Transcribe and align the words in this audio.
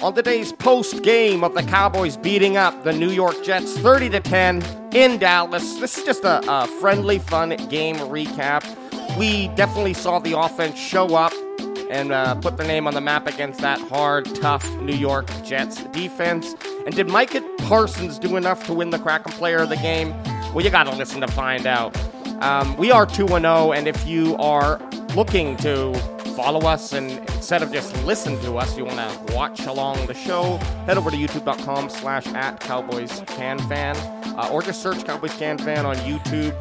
On 0.00 0.14
today's 0.14 0.52
post 0.52 1.02
game 1.02 1.42
of 1.42 1.54
the 1.54 1.62
Cowboys 1.64 2.16
beating 2.16 2.56
up 2.56 2.84
the 2.84 2.92
New 2.92 3.10
York 3.10 3.42
Jets 3.42 3.76
30 3.78 4.10
to 4.10 4.20
10 4.20 4.62
in 4.94 5.18
Dallas, 5.18 5.74
this 5.80 5.98
is 5.98 6.04
just 6.04 6.22
a, 6.22 6.40
a 6.48 6.68
friendly, 6.68 7.18
fun 7.18 7.48
game 7.68 7.96
recap. 7.96 8.64
We 9.18 9.48
definitely 9.48 9.94
saw 9.94 10.20
the 10.20 10.38
offense 10.38 10.78
show 10.78 11.16
up 11.16 11.32
and 11.90 12.12
uh, 12.12 12.36
put 12.36 12.56
the 12.58 12.62
name 12.62 12.86
on 12.86 12.94
the 12.94 13.00
map 13.00 13.26
against 13.26 13.60
that 13.62 13.80
hard, 13.88 14.32
tough 14.36 14.64
New 14.76 14.94
York 14.94 15.28
Jets 15.42 15.82
defense. 15.86 16.54
And 16.86 16.94
did 16.94 17.08
Micah 17.08 17.42
Parsons 17.66 18.20
do 18.20 18.36
enough 18.36 18.64
to 18.66 18.74
win 18.74 18.90
the 18.90 19.00
Kraken 19.00 19.32
Player 19.32 19.58
of 19.58 19.68
the 19.68 19.76
Game? 19.78 20.10
Well, 20.54 20.64
you 20.64 20.70
got 20.70 20.84
to 20.84 20.94
listen 20.94 21.20
to 21.22 21.28
find 21.28 21.66
out. 21.66 21.96
Um, 22.40 22.76
we 22.76 22.92
are 22.92 23.04
2 23.04 23.26
0, 23.26 23.72
and 23.72 23.88
if 23.88 24.06
you 24.06 24.36
are 24.36 24.80
looking 25.16 25.56
to 25.56 26.17
follow 26.38 26.60
us 26.68 26.92
and 26.92 27.10
instead 27.34 27.64
of 27.64 27.72
just 27.72 27.92
listen 28.04 28.38
to 28.38 28.56
us, 28.56 28.78
you 28.78 28.84
want 28.84 28.96
to 28.96 29.34
watch 29.34 29.66
along 29.66 30.06
the 30.06 30.14
show, 30.14 30.56
head 30.86 30.96
over 30.96 31.10
to 31.10 31.16
youtube.com 31.16 31.90
slash 31.90 32.28
at 32.28 32.60
Cowboys 32.60 33.24
Can 33.26 33.58
Fan 33.68 33.96
uh, 34.38 34.48
or 34.52 34.62
just 34.62 34.80
search 34.80 35.04
Cowboys 35.04 35.34
Can 35.36 35.58
Fan 35.58 35.84
on 35.84 35.96
YouTube 35.96 36.54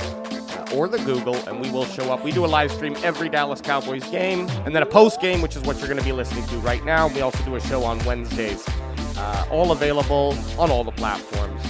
uh, 0.52 0.76
or 0.76 0.88
the 0.88 0.98
Google 1.06 1.36
and 1.48 1.62
we 1.62 1.70
will 1.70 1.86
show 1.86 2.12
up. 2.12 2.24
We 2.24 2.32
do 2.32 2.44
a 2.44 2.48
live 2.48 2.72
stream 2.72 2.98
every 3.04 3.30
Dallas 3.30 3.62
Cowboys 3.62 4.04
game 4.10 4.50
and 4.66 4.76
then 4.76 4.82
a 4.82 4.86
post 4.88 5.22
game, 5.22 5.44
which 5.44 5.56
is 5.56 5.62
what 5.62 5.78
you're 5.78 5.88
going 5.88 6.00
to 6.00 6.04
be 6.04 6.12
listening 6.12 6.48
to 6.48 6.56
right 6.58 6.84
now. 6.84 7.08
We 7.10 7.22
also 7.22 7.46
do 7.46 7.54
a 7.54 7.62
show 7.62 7.84
on 7.84 8.04
Wednesdays, 8.04 8.68
uh, 9.16 9.46
all 9.52 9.72
available 9.72 10.36
on 10.58 10.72
all 10.72 10.86
the 10.86 10.92
platforms 10.92 11.62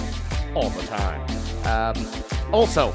all 0.54 0.70
the 0.70 0.86
time. 0.86 1.20
Um, 1.66 2.06
also, 2.54 2.94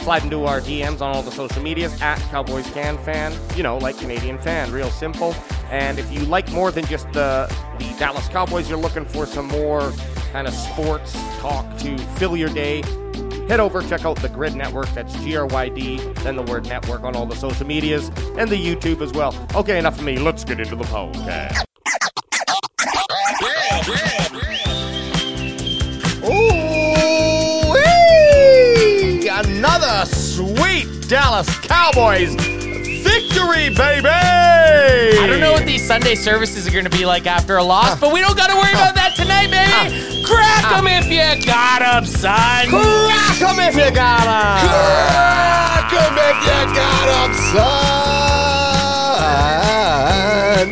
slide 0.00 0.24
into 0.24 0.44
our 0.44 0.60
DMs 0.60 1.00
on 1.00 1.14
all 1.14 1.22
the 1.22 1.30
social 1.30 1.62
medias 1.62 2.00
at 2.00 2.18
Cowboys 2.30 2.68
Can 2.72 2.98
Fan. 2.98 3.34
You 3.56 3.62
know, 3.62 3.78
like 3.78 3.98
Canadian 3.98 4.38
fan, 4.38 4.72
real 4.72 4.90
simple. 4.90 5.34
And 5.70 5.98
if 5.98 6.10
you 6.12 6.20
like 6.20 6.50
more 6.52 6.70
than 6.70 6.84
just 6.86 7.10
the 7.12 7.46
the 7.78 7.94
Dallas 7.98 8.28
Cowboys, 8.28 8.68
you're 8.68 8.78
looking 8.78 9.04
for 9.04 9.26
some 9.26 9.46
more 9.46 9.92
kind 10.32 10.46
of 10.46 10.54
sports 10.54 11.12
talk 11.38 11.78
to 11.78 11.96
fill 12.16 12.36
your 12.36 12.48
day. 12.48 12.82
Head 13.48 13.60
over, 13.60 13.82
check 13.82 14.04
out 14.04 14.16
the 14.20 14.28
Gryd 14.28 14.54
Network. 14.54 14.88
That's 14.90 15.12
G 15.20 15.36
R 15.36 15.46
Y 15.46 15.68
D, 15.70 15.98
then 16.22 16.36
the 16.36 16.42
word 16.42 16.66
network 16.66 17.02
on 17.02 17.16
all 17.16 17.26
the 17.26 17.36
social 17.36 17.66
medias 17.66 18.08
and 18.38 18.48
the 18.48 18.56
YouTube 18.56 19.00
as 19.00 19.12
well. 19.12 19.34
Okay, 19.54 19.78
enough 19.78 19.98
of 19.98 20.04
me. 20.04 20.18
Let's 20.18 20.44
get 20.44 20.60
into 20.60 20.76
the 20.76 20.84
podcast. 20.84 21.64
Ooh, 23.42 24.29
another 29.60 30.06
sweet 30.06 30.88
Dallas 31.06 31.46
Cowboys 31.60 32.34
victory, 33.04 33.68
baby! 33.68 34.08
I 34.08 35.26
don't 35.28 35.38
know 35.38 35.52
what 35.52 35.66
these 35.66 35.86
Sunday 35.86 36.14
services 36.14 36.66
are 36.66 36.70
going 36.70 36.86
to 36.86 36.90
be 36.90 37.04
like 37.04 37.26
after 37.26 37.58
a 37.58 37.62
loss, 37.62 38.00
but 38.00 38.10
we 38.10 38.22
don't 38.22 38.38
got 38.38 38.48
to 38.48 38.56
worry 38.56 38.70
about 38.70 38.94
that 38.94 39.14
tonight, 39.16 39.50
baby. 39.50 40.24
Crack 40.24 40.64
them 40.72 40.86
if 40.86 41.08
you 41.12 41.44
got 41.44 41.82
'em, 41.82 42.06
son. 42.06 42.70
Crack 42.70 43.42
'em 43.42 43.60
if 43.60 43.76
you 43.76 43.90
got 43.94 44.24
'em. 44.24 44.66
Crack 44.66 45.92
'em 45.92 46.16
if 46.16 46.40
you 46.40 46.64
got 46.74 47.08
'em, 47.20 47.34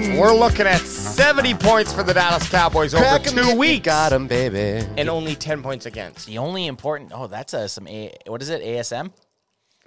son. 0.09 0.17
We're 0.17 0.35
looking 0.35 0.67
at 0.67 0.81
70 1.19 1.55
points 1.55 1.93
for 1.93 2.05
the 2.05 2.15
Dallas 2.15 2.49
Cowboys 2.49 2.95
Crack 2.95 3.27
'em 3.27 3.33
over 3.33 3.43
two 3.43 3.49
if 3.49 3.55
you 3.55 3.59
weeks. 3.59 3.85
got 3.85 4.13
'em, 4.13 4.29
baby. 4.29 4.87
And 4.97 5.09
only 5.09 5.35
10 5.35 5.65
points 5.65 5.85
against. 5.85 6.27
The 6.27 6.39
only 6.39 6.69
important. 6.69 7.11
Oh, 7.13 7.27
that's 7.27 7.53
a, 7.55 7.69
some. 7.69 7.89
A, 7.89 8.15
what 8.29 8.41
is 8.41 8.51
it? 8.51 8.63
ASM. 8.63 9.11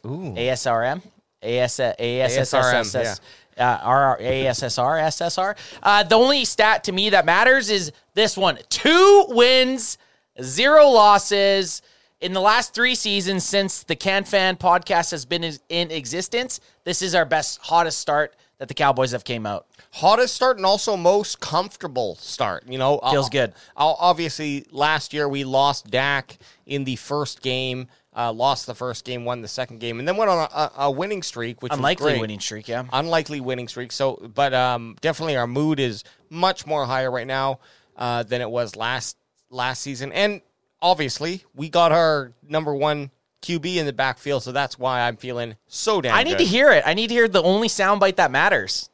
Ooh. 0.05 0.33
ASRM. 0.37 1.01
AS 1.41 1.79
ASSSS. 1.79 3.21
Uh, 3.57 3.63
R 3.81 4.17
ASSR 4.19 4.99
SSR. 5.07 5.55
Uh, 5.81 6.03
the 6.03 6.15
only 6.15 6.43
stat 6.43 6.83
to 6.83 6.91
me 6.91 7.09
that 7.11 7.25
matters 7.25 7.69
is 7.69 7.93
this 8.13 8.35
one: 8.35 8.59
two 8.67 9.25
wins, 9.29 9.97
zero 10.41 10.89
losses 10.89 11.81
in 12.19 12.33
the 12.33 12.41
last 12.41 12.73
three 12.73 12.93
seasons 12.93 13.45
since 13.45 13.83
the 13.83 13.95
Can 13.95 14.25
Fan 14.25 14.57
podcast 14.57 15.11
has 15.11 15.23
been 15.25 15.45
is- 15.45 15.61
in 15.69 15.91
existence. 15.91 16.59
This 16.83 17.01
is 17.01 17.15
our 17.15 17.25
best, 17.25 17.59
hottest 17.63 17.99
start 17.99 18.35
that 18.61 18.67
the 18.67 18.75
Cowboys 18.75 19.11
have 19.11 19.23
came 19.23 19.47
out. 19.47 19.65
Hottest 19.93 20.35
start 20.35 20.57
and 20.57 20.67
also 20.67 20.95
most 20.95 21.39
comfortable 21.39 22.13
start. 22.17 22.63
You 22.67 22.77
know, 22.77 22.99
Feels 23.09 23.25
Uh, 23.25 23.29
good. 23.29 23.53
uh, 23.75 23.95
Obviously, 23.97 24.67
last 24.69 25.13
year 25.13 25.27
we 25.27 25.43
lost 25.43 25.89
Dak 25.89 26.37
in 26.67 26.83
the 26.83 26.95
first 26.95 27.41
game. 27.41 27.87
Uh, 28.15 28.31
lost 28.31 28.67
the 28.67 28.75
first 28.75 29.03
game, 29.03 29.25
won 29.25 29.41
the 29.41 29.47
second 29.47 29.79
game, 29.79 29.97
and 29.97 30.07
then 30.07 30.15
went 30.15 30.29
on 30.29 30.47
a, 30.53 30.71
a, 30.83 30.91
winning 30.91 31.23
streak, 31.23 31.63
which 31.63 31.73
Unlikely 31.73 32.19
winning 32.19 32.39
streak, 32.41 32.67
yeah. 32.67 32.83
unlikely 32.93 33.39
winning 33.41 33.67
streak. 33.67 33.91
So, 33.91 34.29
but 34.35 34.53
um, 34.53 34.95
definitely 35.01 35.37
our 35.37 35.47
mood 35.47 35.79
is 35.79 36.03
much 36.29 36.67
more 36.67 36.85
higher 36.85 37.09
right 37.09 37.25
now 37.25 37.59
uh, 37.97 38.21
than 38.23 38.41
it 38.41 38.49
was 38.51 38.75
last 38.75 39.17
last 39.49 39.81
season. 39.81 40.11
And 40.11 40.41
obviously, 40.83 41.45
we 41.55 41.67
got 41.69 41.91
our 41.91 42.33
number 42.47 42.75
one 42.75 43.09
QB 43.41 43.77
in 43.77 43.85
the 43.85 43.93
backfield, 43.93 44.43
so 44.43 44.51
that's 44.51 44.77
why 44.77 45.01
I'm 45.01 45.17
feeling 45.17 45.55
so 45.67 46.01
damn. 46.01 46.15
I 46.15 46.23
need 46.23 46.37
good. 46.37 46.39
to 46.39 46.45
hear 46.45 46.71
it. 46.71 46.83
I 46.85 46.93
need 46.93 47.07
to 47.07 47.13
hear 47.13 47.27
the 47.27 47.41
only 47.41 47.67
soundbite 47.67 48.17
that 48.17 48.31
matters. 48.31 48.89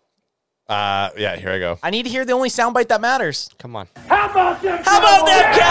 Uh, 0.67 1.09
yeah, 1.17 1.35
here 1.37 1.51
I 1.51 1.59
go. 1.59 1.79
I 1.81 1.91
need 1.91 2.03
to 2.03 2.09
hear 2.09 2.25
the 2.25 2.33
only 2.33 2.49
soundbite 2.49 2.89
that 2.89 2.99
matters. 2.99 3.49
Come 3.57 3.75
on, 3.75 3.87
How 4.07 4.29
about 4.29 4.61
them 4.61 4.77
How 4.83 4.99
about 4.99 5.25
them 5.25 5.43
Cowboys? 5.53 5.61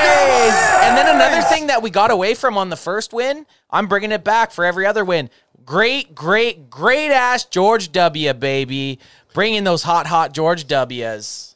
Cowboys? 0.00 0.86
And 0.88 0.96
then 0.96 1.14
another 1.14 1.42
thing 1.42 1.66
that 1.66 1.82
we 1.82 1.90
got 1.90 2.10
away 2.10 2.34
from 2.34 2.56
on 2.56 2.70
the 2.70 2.76
first 2.76 3.12
win, 3.12 3.44
I'm 3.70 3.88
bringing 3.88 4.12
it 4.12 4.24
back 4.24 4.52
for 4.52 4.64
every 4.64 4.86
other 4.86 5.04
win. 5.04 5.28
Great, 5.66 6.14
great, 6.14 6.70
great 6.70 7.10
ass 7.10 7.44
George 7.44 7.92
W. 7.92 8.32
Baby, 8.32 8.98
bringing 9.34 9.64
those 9.64 9.82
hot, 9.82 10.06
hot 10.06 10.32
George 10.32 10.66
W's. 10.66 11.49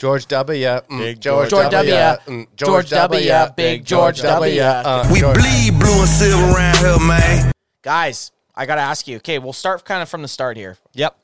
George 0.00 0.26
W. 0.28 0.66
Mm, 0.66 0.98
Big 0.98 1.20
George, 1.20 1.50
George 1.50 1.70
W. 1.70 1.92
Mm, 1.92 2.46
George 2.56 2.88
W. 2.88 3.32
Big 3.54 3.84
George 3.84 4.22
W. 4.22 4.60
Uh, 4.62 5.06
We 5.12 5.20
George- 5.20 5.36
bleed 5.36 5.78
blue 5.78 6.00
and 6.00 6.08
silver 6.08 6.56
around 6.56 6.78
here, 6.78 6.98
man. 7.06 7.52
Guys, 7.82 8.32
I 8.54 8.64
gotta 8.64 8.80
ask 8.80 9.06
you. 9.06 9.18
Okay, 9.18 9.38
we'll 9.38 9.52
start 9.52 9.84
kind 9.84 10.00
of 10.00 10.08
from 10.08 10.22
the 10.22 10.28
start 10.28 10.56
here, 10.56 10.78
yep. 10.94 11.18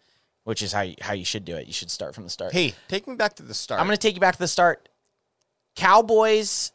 which 0.44 0.60
is 0.60 0.75
how 0.75 0.82
you, 0.82 0.94
how 1.00 1.15
you 1.15 1.25
should 1.25 1.47
do 1.47 1.56
it. 1.56 1.66
You 1.66 1.72
should 1.72 1.91
start 1.91 2.15
from 2.15 2.25
the 2.25 2.31
start. 2.31 2.53
Hey, 2.53 2.75
take 2.86 3.09
me 3.09 3.15
back 3.16 3.34
to 3.36 3.42
the 3.42 3.54
start. 3.54 3.81
I'm 3.81 3.86
going 3.86 3.97
to 3.97 4.00
take 4.00 4.15
you 4.15 4.20
back 4.20 4.34
to 4.34 4.38
the 4.41 4.47
start. 4.48 4.91
Cowboys 5.75 6.72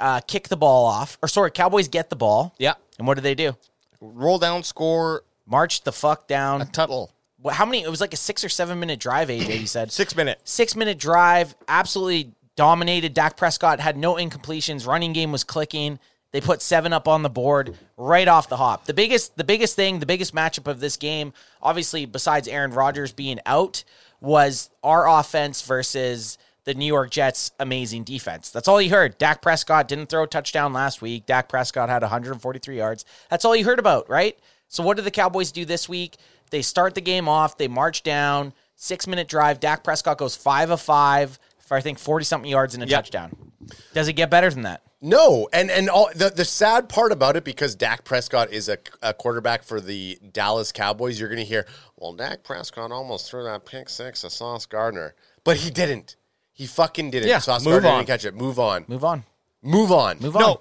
uh, 0.00 0.20
kick 0.20 0.48
the 0.48 0.56
ball 0.56 0.86
off, 0.86 1.18
or 1.22 1.28
sorry, 1.28 1.50
Cowboys 1.50 1.88
get 1.88 2.08
the 2.08 2.16
ball, 2.16 2.54
yeah, 2.58 2.72
and 2.98 3.06
what 3.06 3.14
do 3.16 3.20
they 3.20 3.34
do? 3.34 3.54
roll 4.00 4.38
down, 4.38 4.62
score 4.62 5.24
March 5.46 5.82
the 5.82 5.92
fuck 5.92 6.26
down. 6.26 6.62
a 6.62 6.64
tuttle, 6.66 7.00
What, 7.02 7.13
how 7.52 7.66
many? 7.66 7.82
It 7.82 7.90
was 7.90 8.00
like 8.00 8.14
a 8.14 8.16
six 8.16 8.42
or 8.42 8.48
seven 8.48 8.80
minute 8.80 9.00
drive. 9.00 9.28
AJ, 9.28 9.60
you 9.60 9.66
said 9.66 9.92
six 9.92 10.16
minute. 10.16 10.40
six 10.44 10.74
minute 10.74 10.98
drive. 10.98 11.54
Absolutely 11.68 12.32
dominated. 12.56 13.12
Dak 13.14 13.36
Prescott 13.36 13.80
had 13.80 13.96
no 13.96 14.14
incompletions. 14.14 14.86
Running 14.86 15.12
game 15.12 15.32
was 15.32 15.44
clicking. 15.44 15.98
They 16.32 16.40
put 16.40 16.62
seven 16.62 16.92
up 16.92 17.06
on 17.06 17.22
the 17.22 17.30
board 17.30 17.76
right 17.96 18.26
off 18.26 18.48
the 18.48 18.56
hop. 18.56 18.86
The 18.86 18.94
biggest, 18.94 19.36
the 19.36 19.44
biggest 19.44 19.76
thing, 19.76 20.00
the 20.00 20.06
biggest 20.06 20.34
matchup 20.34 20.66
of 20.66 20.80
this 20.80 20.96
game, 20.96 21.32
obviously, 21.62 22.06
besides 22.06 22.48
Aaron 22.48 22.72
Rodgers 22.72 23.12
being 23.12 23.38
out, 23.46 23.84
was 24.20 24.70
our 24.82 25.08
offense 25.08 25.62
versus 25.62 26.36
the 26.64 26.74
New 26.74 26.86
York 26.86 27.10
Jets' 27.10 27.52
amazing 27.60 28.02
defense. 28.04 28.50
That's 28.50 28.66
all 28.66 28.80
you 28.80 28.90
heard. 28.90 29.16
Dak 29.18 29.42
Prescott 29.42 29.86
didn't 29.86 30.06
throw 30.08 30.24
a 30.24 30.26
touchdown 30.26 30.72
last 30.72 31.00
week. 31.02 31.26
Dak 31.26 31.48
Prescott 31.48 31.88
had 31.88 32.02
143 32.02 32.76
yards. 32.76 33.04
That's 33.30 33.44
all 33.44 33.54
you 33.54 33.64
heard 33.64 33.78
about, 33.78 34.08
right? 34.10 34.36
So 34.66 34.82
what 34.82 34.96
did 34.96 35.04
the 35.04 35.10
Cowboys 35.12 35.52
do 35.52 35.64
this 35.64 35.88
week? 35.88 36.16
They 36.54 36.62
start 36.62 36.94
the 36.94 37.00
game 37.00 37.28
off. 37.28 37.58
They 37.58 37.66
march 37.66 38.04
down. 38.04 38.52
Six 38.76 39.08
minute 39.08 39.26
drive. 39.26 39.58
Dak 39.58 39.82
Prescott 39.82 40.18
goes 40.18 40.36
five 40.36 40.70
of 40.70 40.80
five 40.80 41.36
for 41.58 41.76
I 41.76 41.80
think 41.80 41.98
40 41.98 42.24
something 42.24 42.48
yards 42.48 42.74
and 42.74 42.84
a 42.84 42.86
touchdown. 42.86 43.34
Does 43.92 44.06
it 44.06 44.12
get 44.12 44.30
better 44.30 44.48
than 44.50 44.62
that? 44.62 44.82
No, 45.00 45.48
and 45.52 45.68
and 45.68 45.90
all 45.90 46.10
the 46.14 46.30
the 46.30 46.44
sad 46.44 46.88
part 46.88 47.10
about 47.10 47.34
it 47.34 47.42
because 47.42 47.74
Dak 47.74 48.04
Prescott 48.04 48.52
is 48.52 48.68
a, 48.68 48.78
a 49.02 49.12
quarterback 49.12 49.64
for 49.64 49.80
the 49.80 50.16
Dallas 50.30 50.70
Cowboys. 50.70 51.18
You're 51.18 51.28
going 51.28 51.40
to 51.40 51.44
hear, 51.44 51.66
well, 51.96 52.12
Dak 52.12 52.44
Prescott 52.44 52.92
almost 52.92 53.28
threw 53.28 53.42
that 53.42 53.66
pick 53.66 53.88
six 53.88 54.20
to 54.20 54.30
Sauce 54.30 54.64
Gardner, 54.64 55.16
but 55.42 55.56
he 55.56 55.70
didn't. 55.72 56.14
He 56.52 56.66
fucking 56.66 57.10
didn't. 57.10 57.28
Yeah, 57.30 57.40
Sauce 57.40 57.64
move 57.64 57.72
Gardner 57.72 57.88
on. 57.88 57.98
didn't 57.98 58.06
catch 58.06 58.24
it. 58.24 58.36
Move 58.36 58.60
on. 58.60 58.84
Move 58.86 59.02
on. 59.02 59.24
Move 59.60 59.90
on. 59.90 60.18
Move 60.20 60.36
on. 60.36 60.42
No, 60.42 60.60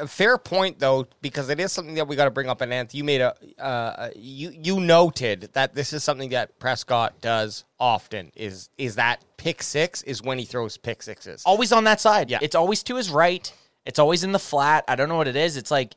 a 0.00 0.06
fair 0.06 0.38
point 0.38 0.78
though, 0.78 1.06
because 1.20 1.48
it 1.50 1.60
is 1.60 1.72
something 1.72 1.94
that 1.94 2.08
we 2.08 2.16
got 2.16 2.24
to 2.24 2.30
bring 2.30 2.48
up. 2.48 2.60
And 2.60 2.72
Anth, 2.72 2.94
you 2.94 3.04
made 3.04 3.20
a 3.20 3.34
uh, 3.58 4.10
you 4.16 4.50
you 4.50 4.80
noted 4.80 5.50
that 5.52 5.74
this 5.74 5.92
is 5.92 6.02
something 6.04 6.30
that 6.30 6.58
Prescott 6.58 7.20
does 7.20 7.64
often. 7.78 8.32
Is 8.36 8.70
is 8.78 8.96
that 8.96 9.24
pick 9.36 9.62
six 9.62 10.02
is 10.02 10.22
when 10.22 10.38
he 10.38 10.44
throws 10.44 10.76
pick 10.76 11.02
sixes. 11.02 11.42
always 11.44 11.72
on 11.72 11.84
that 11.84 12.00
side. 12.00 12.30
Yeah. 12.30 12.38
It's 12.42 12.54
always 12.54 12.82
to 12.84 12.96
his 12.96 13.10
right. 13.10 13.52
It's 13.86 13.98
always 13.98 14.24
in 14.24 14.32
the 14.32 14.38
flat. 14.38 14.84
I 14.88 14.96
don't 14.96 15.08
know 15.08 15.16
what 15.16 15.28
it 15.28 15.36
is. 15.36 15.56
It's 15.56 15.70
like 15.70 15.94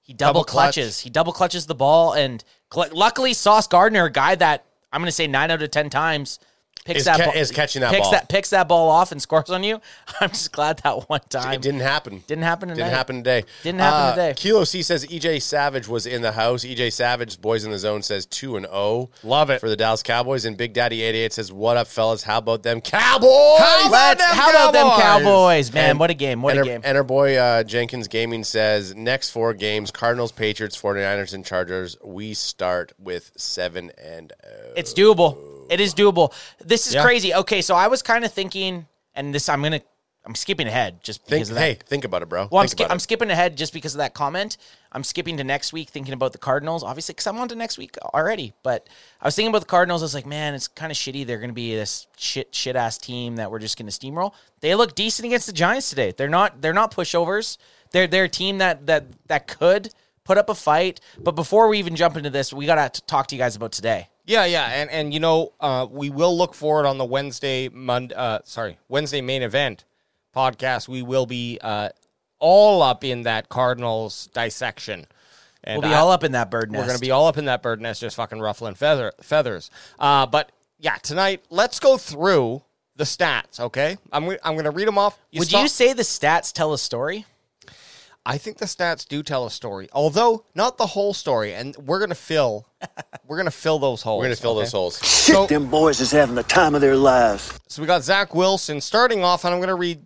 he 0.00 0.12
double, 0.12 0.40
Double 0.40 0.44
clutch. 0.44 0.74
clutches. 0.74 0.98
He 1.00 1.10
double 1.10 1.32
clutches 1.32 1.66
the 1.66 1.74
ball, 1.76 2.14
and 2.14 2.42
cl- 2.72 2.88
luckily 2.92 3.32
Sauce 3.34 3.68
Gardner, 3.68 4.06
a 4.06 4.10
guy 4.10 4.34
that 4.34 4.64
I'm 4.92 5.00
going 5.00 5.06
to 5.06 5.12
say 5.12 5.28
nine 5.28 5.50
out 5.52 5.62
of 5.62 5.70
ten 5.70 5.88
times 5.90 6.40
picks 6.84 7.00
Is 7.00 7.04
that 7.06 7.18
ca- 7.18 7.24
ball, 7.26 7.34
is 7.34 7.50
catching 7.50 7.80
that 7.82 7.90
picks 7.92 8.02
ball. 8.06 8.10
that 8.12 8.28
picks 8.28 8.50
that 8.50 8.68
ball 8.68 8.88
off 8.90 9.12
and 9.12 9.22
scores 9.22 9.50
on 9.50 9.62
you. 9.62 9.80
I'm 10.20 10.30
just 10.30 10.52
glad 10.52 10.78
that 10.78 11.08
one 11.08 11.20
time 11.28 11.54
It 11.54 11.62
didn't 11.62 11.80
happen. 11.80 12.24
Didn't 12.26 12.44
happen 12.44 12.68
tonight. 12.68 12.82
Didn't 12.84 12.94
happen 12.94 13.16
today. 13.16 13.44
Didn't 13.62 13.80
happen 13.80 14.00
Uh, 14.00 14.10
today. 14.28 14.34
Kilo 14.36 14.64
C 14.64 14.82
says 14.82 15.06
EJ 15.06 15.42
Savage 15.42 15.86
was 15.88 16.06
in 16.06 16.22
the 16.22 16.32
house. 16.32 16.64
EJ 16.64 16.92
Savage, 16.92 17.40
boys 17.40 17.64
in 17.64 17.70
the 17.70 17.78
zone, 17.78 18.02
says 18.02 18.26
two 18.26 18.56
and 18.56 18.66
zero. 18.66 19.10
Love 19.22 19.50
it. 19.50 19.60
for 19.60 19.68
the 19.68 19.76
Dallas 19.76 20.02
Cowboys. 20.02 20.44
And 20.44 20.56
Big 20.56 20.72
Daddy 20.72 21.02
eighty 21.02 21.18
eight 21.18 21.32
says, 21.32 21.52
"What 21.52 21.76
up, 21.76 21.86
fellas? 21.86 22.22
How 22.24 22.38
about 22.38 22.62
them 22.62 22.80
Cowboys? 22.80 23.28
How 23.60 23.88
about 23.88 23.90
Let's- 23.90 24.20
them 24.24 24.36
how 24.36 24.50
about 24.50 24.72
them 24.72 24.86
Cowboys? 24.88 25.02
Cowboys, 25.24 25.72
man? 25.74 25.90
And- 25.90 25.98
what 26.00 26.10
a 26.10 26.14
game! 26.14 26.42
What 26.42 26.50
and 26.56 26.58
a 26.58 26.60
our, 26.62 26.64
game! 26.66 26.80
And 26.84 26.96
our 26.98 27.04
boy 27.04 27.36
uh, 27.36 27.62
Jenkins 27.62 28.08
Gaming 28.08 28.44
says 28.44 28.94
next 28.94 29.30
four 29.30 29.54
games: 29.54 29.90
Cardinals, 29.90 30.32
Patriots, 30.32 30.80
49ers, 30.80 31.32
and 31.34 31.44
Chargers. 31.44 31.96
We 32.04 32.34
start 32.34 32.92
with 32.98 33.30
seven 33.36 33.92
and 34.02 34.32
oh. 34.44 34.72
It's 34.76 34.92
doable. 34.94 35.51
It 35.72 35.80
is 35.80 35.94
doable. 35.94 36.32
This 36.64 36.86
is 36.86 36.94
Yeah. 36.94 37.02
crazy. 37.02 37.34
Okay, 37.34 37.62
so 37.62 37.74
I 37.74 37.86
was 37.88 38.02
kind 38.02 38.24
of 38.24 38.32
thinking, 38.32 38.86
and 39.14 39.34
this 39.34 39.48
I'm 39.48 39.62
gonna 39.62 39.80
I'm 40.24 40.36
skipping 40.36 40.68
ahead 40.68 41.02
just 41.02 41.20
think. 41.22 41.30
because 41.30 41.48
of 41.50 41.56
that. 41.56 41.60
Hey, 41.62 41.78
think 41.84 42.04
about 42.04 42.22
it, 42.22 42.28
bro. 42.28 42.46
Well, 42.48 42.60
I'm, 42.60 42.66
Think 42.68 42.70
ski- 42.78 42.84
about 42.84 42.92
I'm 42.92 42.96
it. 42.98 43.00
skipping 43.00 43.30
ahead 43.30 43.56
just 43.56 43.72
because 43.72 43.94
of 43.94 43.98
that 43.98 44.14
comment. 44.14 44.56
I'm 44.92 45.02
skipping 45.02 45.36
to 45.38 45.42
next 45.44 45.72
week 45.72 45.88
thinking 45.90 46.14
about 46.14 46.30
the 46.30 46.38
Cardinals, 46.38 46.84
obviously, 46.84 47.14
because 47.14 47.26
I'm 47.26 47.38
on 47.38 47.48
to 47.48 47.56
next 47.56 47.76
week 47.76 47.96
already. 48.14 48.52
But 48.62 48.88
I 49.20 49.26
was 49.26 49.34
thinking 49.34 49.48
about 49.50 49.62
the 49.62 49.66
Cardinals. 49.66 50.00
I 50.00 50.04
was 50.04 50.14
like, 50.14 50.24
man, 50.26 50.54
it's 50.54 50.68
kind 50.68 50.92
of 50.92 50.96
shitty. 50.96 51.26
They're 51.26 51.38
going 51.38 51.50
to 51.50 51.54
be 51.54 51.74
this 51.74 52.06
shit 52.16 52.54
shit 52.54 52.76
ass 52.76 52.98
team 52.98 53.34
that 53.36 53.50
we're 53.50 53.58
just 53.58 53.76
going 53.76 53.90
to 53.90 53.92
steamroll. 53.92 54.32
They 54.60 54.76
look 54.76 54.94
decent 54.94 55.26
against 55.26 55.48
the 55.48 55.52
Giants 55.52 55.90
today. 55.90 56.12
They're 56.16 56.28
not 56.28 56.62
they're 56.62 56.72
not 56.72 56.94
pushovers. 56.94 57.58
They're 57.90 58.06
they're 58.06 58.24
a 58.24 58.28
team 58.28 58.58
that 58.58 58.86
that 58.86 59.06
that 59.26 59.48
could 59.48 59.90
put 60.22 60.38
up 60.38 60.48
a 60.48 60.54
fight. 60.54 61.00
But 61.18 61.32
before 61.32 61.66
we 61.66 61.80
even 61.80 61.96
jump 61.96 62.16
into 62.16 62.30
this, 62.30 62.52
we 62.52 62.64
got 62.66 62.94
to 62.94 63.02
talk 63.02 63.26
to 63.26 63.34
you 63.34 63.40
guys 63.40 63.56
about 63.56 63.72
today. 63.72 64.06
Yeah, 64.24 64.44
yeah, 64.44 64.66
and 64.66 64.90
and 64.90 65.12
you 65.14 65.20
know, 65.20 65.52
uh, 65.60 65.86
we 65.90 66.08
will 66.10 66.36
look 66.36 66.54
forward 66.54 66.86
on 66.86 66.98
the 66.98 67.04
Wednesday 67.04 67.68
Monday, 67.68 68.14
uh, 68.14 68.38
sorry, 68.44 68.78
Wednesday 68.88 69.20
main 69.20 69.42
event 69.42 69.84
podcast. 70.34 70.88
We 70.88 71.02
will 71.02 71.26
be 71.26 71.58
uh, 71.60 71.88
all 72.38 72.82
up 72.82 73.02
in 73.04 73.22
that 73.22 73.48
Cardinals 73.48 74.28
dissection. 74.32 75.06
And 75.64 75.80
We'll 75.80 75.90
be 75.90 75.94
I- 75.94 75.98
all 75.98 76.10
up 76.10 76.24
in 76.24 76.32
that 76.32 76.50
bird 76.50 76.72
nest. 76.72 76.82
We're 76.82 76.86
going 76.88 76.98
to 76.98 77.00
be 77.00 77.10
all 77.12 77.26
up 77.28 77.38
in 77.38 77.44
that 77.44 77.62
bird 77.62 77.80
nest, 77.80 78.00
just 78.00 78.16
fucking 78.16 78.40
ruffling 78.40 78.74
feather 78.74 79.12
feathers. 79.22 79.70
Uh, 79.98 80.26
but 80.26 80.50
yeah, 80.78 80.96
tonight 80.96 81.44
let's 81.50 81.78
go 81.78 81.96
through 81.96 82.62
the 82.96 83.04
stats. 83.04 83.58
Okay, 83.60 83.96
I'm 84.12 84.24
I'm 84.44 84.54
going 84.54 84.64
to 84.64 84.70
read 84.70 84.88
them 84.88 84.98
off. 84.98 85.18
Would 85.34 85.48
stop- 85.48 85.62
you 85.62 85.68
say 85.68 85.92
the 85.92 86.02
stats 86.02 86.52
tell 86.52 86.72
a 86.72 86.78
story? 86.78 87.26
I 88.24 88.38
think 88.38 88.58
the 88.58 88.66
stats 88.66 89.06
do 89.06 89.22
tell 89.22 89.46
a 89.46 89.50
story, 89.50 89.88
although 89.92 90.44
not 90.54 90.78
the 90.78 90.86
whole 90.86 91.12
story, 91.12 91.54
and 91.54 91.76
we're 91.76 91.98
going 91.98 92.10
to 92.10 92.14
fill 92.14 92.66
we're 93.26 93.36
going 93.36 93.46
to 93.46 93.50
fill 93.50 93.78
those 93.78 94.02
holes. 94.02 94.20
We're 94.20 94.26
gonna 94.26 94.36
fill 94.36 94.52
okay? 94.52 94.60
those 94.60 94.72
holes. 94.72 94.96
So, 94.96 95.46
Them 95.46 95.68
boys 95.68 96.00
is 96.00 96.10
having 96.12 96.34
the 96.34 96.42
time 96.44 96.74
of 96.74 96.80
their 96.80 96.96
lives. 96.96 97.58
so 97.68 97.82
we 97.82 97.86
got 97.86 98.02
Zach 98.02 98.34
Wilson 98.34 98.80
starting 98.80 99.24
off, 99.24 99.44
and 99.44 99.52
I'm 99.52 99.60
going 99.60 99.68
to 99.68 99.74
read 99.74 100.04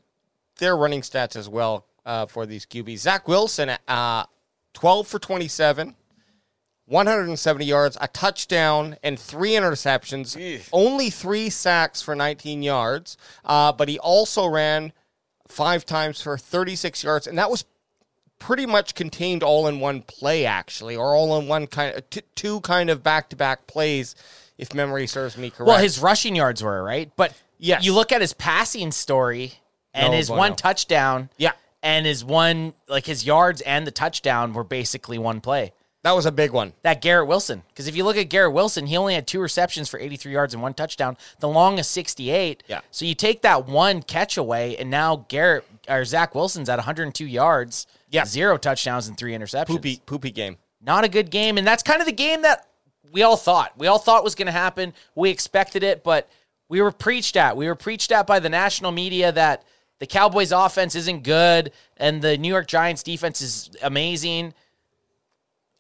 their 0.59 0.77
running 0.77 1.03
stats 1.03 1.37
as 1.37 1.49
well 1.49 1.87
uh, 2.07 2.27
for 2.27 2.47
these 2.47 2.65
QBs. 2.65 2.99
Zach 2.99 3.29
Wilson, 3.29 3.71
uh, 3.87 4.25
12 4.73 5.07
for 5.07 5.19
27, 5.19 5.95
170 6.87 7.65
yards, 7.65 7.99
a 8.01 8.09
touchdown, 8.09 8.97
and 9.03 9.19
three 9.19 9.53
interceptions. 9.53 10.37
Only 10.73 11.11
three 11.11 11.51
sacks 11.51 12.01
for 12.01 12.15
19 12.15 12.63
yards, 12.63 13.17
uh, 13.45 13.73
but 13.73 13.89
he 13.89 13.99
also 13.99 14.47
ran 14.47 14.93
five 15.49 15.85
times 15.85 16.21
for 16.23 16.39
36 16.39 17.03
yards, 17.05 17.27
and 17.27 17.37
that 17.39 17.51
was 17.51 17.65
pretty 18.39 18.67
much 18.67 18.95
contained 18.95 19.43
all 19.43 19.67
in 19.67 19.81
one 19.81 20.03
play, 20.03 20.45
actually, 20.47 20.95
or 20.97 21.15
all 21.15 21.39
in 21.39 21.49
one 21.49 21.67
kind 21.67 21.97
of 21.97 22.09
t- 22.11 22.23
two 22.35 22.61
kind 22.61 22.91
of 22.91 23.03
back 23.03 23.29
to 23.31 23.37
back 23.37 23.67
plays, 23.67 24.15
if 24.59 24.75
memory 24.75 25.07
serves 25.07 25.37
me 25.37 25.51
correct. 25.51 25.69
Well, 25.69 25.79
his 25.79 25.99
rushing 25.99 26.37
yards 26.37 26.63
were 26.63 26.83
right, 26.83 27.11
but 27.17 27.33
Yes. 27.59 27.85
you 27.85 27.95
look 27.95 28.13
at 28.13 28.21
his 28.21 28.33
passing 28.35 28.93
story 28.93 29.55
and 29.95 30.13
No 30.13 30.17
his 30.17 30.29
bueno. 30.29 30.39
one 30.41 30.57
touchdown, 30.57 31.31
Yeah. 31.39 31.53
and 31.83 32.05
his 32.07 32.25
one 32.25 32.75
like 32.89 33.07
his 33.07 33.25
yards 33.25 33.61
and 33.63 33.87
the 33.87 33.91
touchdown 33.91 34.53
were 34.53 34.65
basically 34.65 35.19
one 35.19 35.41
play. 35.41 35.73
that 36.03 36.15
was 36.15 36.25
a 36.25 36.31
big 36.31 36.53
one. 36.53 36.73
That 36.83 37.01
Garrett 37.01 37.27
Wilson, 37.27 37.65
because 37.71 37.89
if 37.89 37.97
you 37.97 38.05
look 38.05 38.17
at 38.17 38.29
Garrett 38.29 38.53
Wilson, 38.53 38.87
he 38.87 38.97
only 38.97 39.15
had 39.15 39.27
two 39.27 39.41
receptions 39.41 39.89
for 39.89 39.99
83 39.99 40.31
yards 40.35 40.55
and 40.55 40.63
one 40.63 40.73
touchdown. 40.73 41.17
The 41.41 41.49
longest 41.49 41.91
68. 41.91 42.63
Yeah. 42.69 42.83
So 42.93 43.05
you 43.05 43.17
take 43.17 43.43
that 43.43 43.67
one 43.67 44.03
catch 44.03 44.37
away, 44.37 44.77
and 44.77 44.89
now 44.89 45.25
Garrett 45.29 45.65
or 45.89 46.05
Zach 46.05 46.33
Wilson's 46.33 46.69
at 46.69 46.79
102 46.79 47.27
yards, 47.27 47.89
Yeah. 48.11 48.25
zero 48.25 48.57
touchdowns 48.57 49.09
and 49.09 49.17
three 49.17 49.33
interceptions. 49.33 49.67
Poopy, 49.67 50.01
poopy 50.07 50.31
game. 50.31 50.57
Not 50.81 51.05
a 51.05 51.09
good 51.09 51.31
game. 51.31 51.59
And 51.59 51.67
that's 51.67 51.83
kind 51.83 52.01
of 52.01 52.07
the 52.07 52.13
game 52.13 52.43
that 52.43 52.67
we 53.13 53.23
all 53.23 53.37
thought. 53.37 53.73
We 53.79 53.87
all 53.87 53.99
thought 53.99 54.23
was 54.25 54.35
going 54.35 54.47
to 54.47 54.53
happen. 54.53 54.93
We 55.15 55.31
expected 55.31 55.83
it, 55.83 56.05
but 56.05 56.29
we 56.69 56.81
were 56.81 56.93
preached 56.93 57.37
at. 57.37 57.57
We 57.57 57.67
were 57.67 57.75
preached 57.75 58.13
at 58.13 58.27
by 58.27 58.39
the 58.41 58.49
national 58.49 58.93
media 58.93 59.33
that 59.33 59.65
the 59.99 60.07
Cowboys 60.07 60.53
offense 60.53 60.95
isn't 60.95 61.23
good 61.23 61.73
and 61.97 62.21
the 62.21 62.37
New 62.37 62.49
York 62.49 62.67
Giants 62.67 63.03
defense 63.03 63.41
is 63.41 63.71
amazing. 63.83 64.53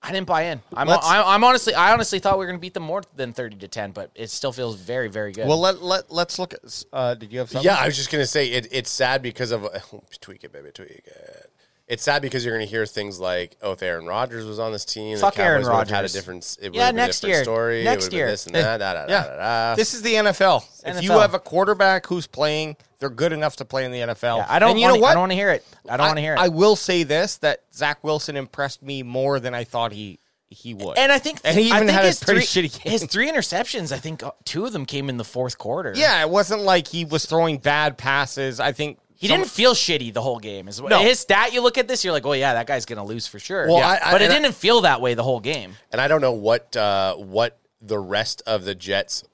I 0.02 0.12
didn't 0.12 0.26
buy 0.26 0.43
in. 0.44 0.62
I'm, 0.73 0.87
Let's- 0.87 1.06
I'm, 1.06 1.25
I'm 1.26 1.44
honestly, 1.44 1.75
I 1.75 1.93
honestly 1.93 2.20
thought 2.20 2.34
we 2.38 2.44
were 2.44 2.46
going 2.46 2.58
to 2.58 2.61
beat 2.61 2.75
them 2.75 2.84
more 2.84 3.02
than 3.17 3.32
30 3.32 3.56
to 3.56 3.69
10, 3.69 3.90
but 3.90 4.11
it 4.14 4.31
still 4.31 4.52
feels 4.52 4.76
very, 4.76 5.08
very 5.08 5.32
good. 5.32 5.49
Well, 5.49 5.58
let 5.58 5.82
let 5.82 6.12
let's 6.12 6.38
look 6.38 6.55
at. 6.55 6.84
Uh, 6.93 7.14
did 7.14 7.32
you 7.32 7.40
have 7.40 7.50
something? 7.50 7.67
Yeah, 7.69 7.76
I 7.76 7.87
was 7.87 7.96
just 7.96 8.11
gonna 8.12 8.26
say 8.26 8.46
it, 8.52 8.69
it's 8.70 8.90
sad 8.90 9.20
because 9.20 9.50
of 9.50 9.67
tweak 10.20 10.44
it, 10.44 10.52
baby, 10.52 10.70
tweak 10.70 10.90
it. 10.90 11.50
It's 11.88 12.03
sad 12.03 12.21
because 12.21 12.44
you're 12.44 12.53
gonna 12.55 12.65
hear 12.65 12.85
things 12.85 13.21
like, 13.21 13.56
"Oh, 13.62 13.71
if 13.73 13.83
Aaron 13.83 14.06
Rodgers 14.06 14.44
was 14.44 14.59
on 14.59 14.73
this 14.73 14.85
team, 14.85 15.17
Fuck 15.19 15.37
the 15.37 15.43
Aaron 15.44 15.65
Rodgers 15.65 15.91
had 15.94 16.05
a 16.05 16.09
different, 16.09 16.56
it 16.61 16.75
Yeah, 16.75 16.91
next 16.91 17.19
a 17.19 17.21
different 17.21 17.35
year. 17.37 17.44
story, 17.44 17.85
Next 17.85 17.91
it 17.93 17.97
would 17.97 18.03
have 18.05 18.11
been 18.11 18.19
year. 18.19 18.27
this 18.31 18.47
and 18.47 18.55
that, 18.56 18.79
da, 18.79 18.93
da, 18.94 19.06
Yeah. 19.09 19.23
da, 19.25 19.37
da. 19.37 19.75
This 19.77 19.94
is 19.94 20.03
the 20.03 20.17
NFL. 20.17 20.65
If 20.85 21.03
you 21.05 21.12
have 21.12 21.35
a 21.35 21.38
quarterback 21.38 22.06
who's 22.06 22.27
playing, 22.27 22.77
they're 22.99 23.09
good 23.09 23.33
enough 23.33 23.55
to 23.56 23.65
play 23.65 23.85
in 23.85 23.93
the 23.93 24.00
NFL. 24.00 24.38
Yeah, 24.38 24.47
I 24.49 24.59
don't 24.59 24.71
And 24.71 24.81
you 24.81 24.87
want 24.87 24.97
know 24.97 25.00
what? 25.03 25.11
I 25.11 25.15
don't 25.15 25.21
want 25.23 25.33
to 25.33 25.37
hear 25.37 25.50
it. 25.50 25.65
I 25.88 25.97
don't 25.97 26.06
want 26.06 26.17
to 26.17 26.23
hear 26.23 26.35
it. 26.35 26.41
I 26.41 26.49
will 26.49 26.75
say 26.75 27.05
this: 27.05 27.37
that 27.38 27.61
Zach 27.73 28.03
Wilson 28.03 28.37
impressed 28.37 28.83
me 28.83 29.05
more 29.05 29.38
than 29.38 29.55
I 29.55 29.62
thought 29.62 29.93
he 29.93 30.19
he 30.49 30.75
would. 30.75 30.97
and 30.99 31.12
I 31.12 31.19
think, 31.19 31.41
and 31.44 31.56
he 31.59 31.71
I 31.71 31.77
even 31.77 31.88
think 31.88 31.97
had 31.97 32.05
a 32.05 32.09
his 32.09 32.21
pretty 32.23 32.41
three, 32.47 32.69
shitty 32.69 32.83
game. 32.83 32.91
His 32.93 33.05
three 33.05 33.31
interceptions, 33.31 33.91
I 33.93 33.99
think 33.99 34.23
uh, 34.23 34.31
two 34.44 34.65
of 34.65 34.73
them 34.73 34.87
came 34.87 35.09
in 35.09 35.17
the 35.19 35.25
fourth 35.25 35.59
quarter. 35.59 35.93
yeah, 35.97 36.21
it 36.21 36.31
wasn't 36.31 36.62
like 36.62 36.88
he 36.88 37.05
was 37.05 37.27
throwing 37.27 37.59
bad 37.59 37.97
passes. 37.99 38.59
I 38.61 38.73
think 38.73 38.99
He 39.16 39.28
some- 39.28 39.38
didn't 39.38 39.50
feel 39.50 39.75
shitty 39.75 40.12
the 40.12 40.20
whole 40.23 40.38
game. 40.38 40.68
Is 40.68 40.80
No. 40.80 40.99
his 41.00 41.18
stat. 41.20 41.52
You 41.52 41.62
look 41.62 41.78
at 41.78 41.88
this, 41.88 42.04
you're 42.04 42.12
like, 42.12 42.26
oh 42.26 42.32
yeah, 42.32 42.54
that 42.54 42.66
guy's 42.66 42.85
gonna 42.85 43.04
lose 43.04 43.26
for 43.26 43.38
sure. 43.38 43.66
Well, 43.66 43.78
Yeah. 43.78 43.88
I- 43.88 44.08
I- 44.08 44.12
but 44.12 44.23
it 44.23 44.28
didn't 44.28 44.52
feel 44.54 44.82
that 44.82 45.00
way 45.00 45.14
the 45.14 45.23
whole 45.23 45.40
game. 45.40 45.76
and 45.90 46.00
I 46.00 46.08
don't 46.08 46.20
know 46.20 46.32
what 46.32 46.76
uh, 46.76 47.14
what 47.16 47.58
the 47.80 47.99
rest 47.99 48.42
of 48.46 48.64
the 48.64 48.75
Jets 48.75 49.25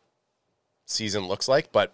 season 0.86 1.26
looks 1.26 1.48
like, 1.48 1.72
but 1.72 1.92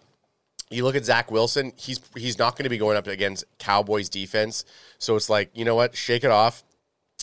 you 0.69 0.83
look 0.83 0.95
at 0.95 1.05
Zach 1.05 1.31
Wilson, 1.31 1.73
he's 1.77 1.99
he's 2.15 2.37
not 2.37 2.55
going 2.55 2.63
to 2.65 2.69
be 2.69 2.77
going 2.77 2.97
up 2.97 3.07
against 3.07 3.43
Cowboys 3.57 4.09
defense. 4.09 4.65
So 4.99 5.15
it's 5.15 5.29
like, 5.29 5.49
you 5.53 5.65
know 5.65 5.75
what? 5.75 5.95
Shake 5.95 6.23
it 6.23 6.31
off. 6.31 6.63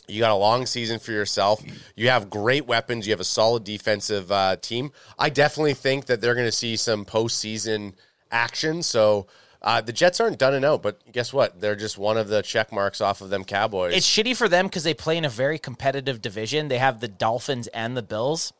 You 0.08 0.20
got 0.20 0.30
a 0.30 0.36
long 0.36 0.66
season 0.66 0.98
for 1.00 1.10
yourself. 1.12 1.62
You 1.96 2.08
have 2.10 2.30
great 2.30 2.66
weapons. 2.66 3.06
You 3.06 3.12
have 3.12 3.20
a 3.20 3.24
solid 3.24 3.64
defensive 3.64 4.30
uh, 4.30 4.56
team. 4.56 4.92
I 5.18 5.30
definitely 5.30 5.74
think 5.74 6.06
that 6.06 6.20
they're 6.20 6.34
going 6.34 6.46
to 6.46 6.52
see 6.52 6.76
some 6.76 7.04
postseason 7.04 7.94
action. 8.30 8.82
So 8.84 9.26
uh, 9.66 9.80
the 9.80 9.92
Jets 9.92 10.20
aren't 10.20 10.38
done 10.38 10.54
and 10.54 10.64
out, 10.64 10.80
but 10.80 11.00
guess 11.10 11.32
what? 11.32 11.60
They're 11.60 11.74
just 11.74 11.98
one 11.98 12.16
of 12.16 12.28
the 12.28 12.40
check 12.40 12.70
marks 12.70 13.00
off 13.00 13.20
of 13.20 13.30
them 13.30 13.42
Cowboys. 13.42 13.94
It's 13.96 14.08
shitty 14.08 14.36
for 14.36 14.48
them 14.48 14.66
because 14.66 14.84
they 14.84 14.94
play 14.94 15.16
in 15.16 15.24
a 15.24 15.28
very 15.28 15.58
competitive 15.58 16.22
division. 16.22 16.68
They 16.68 16.78
have 16.78 17.00
the 17.00 17.08
Dolphins 17.08 17.66
and 17.68 17.96
the 17.96 18.02
Bills 18.02 18.52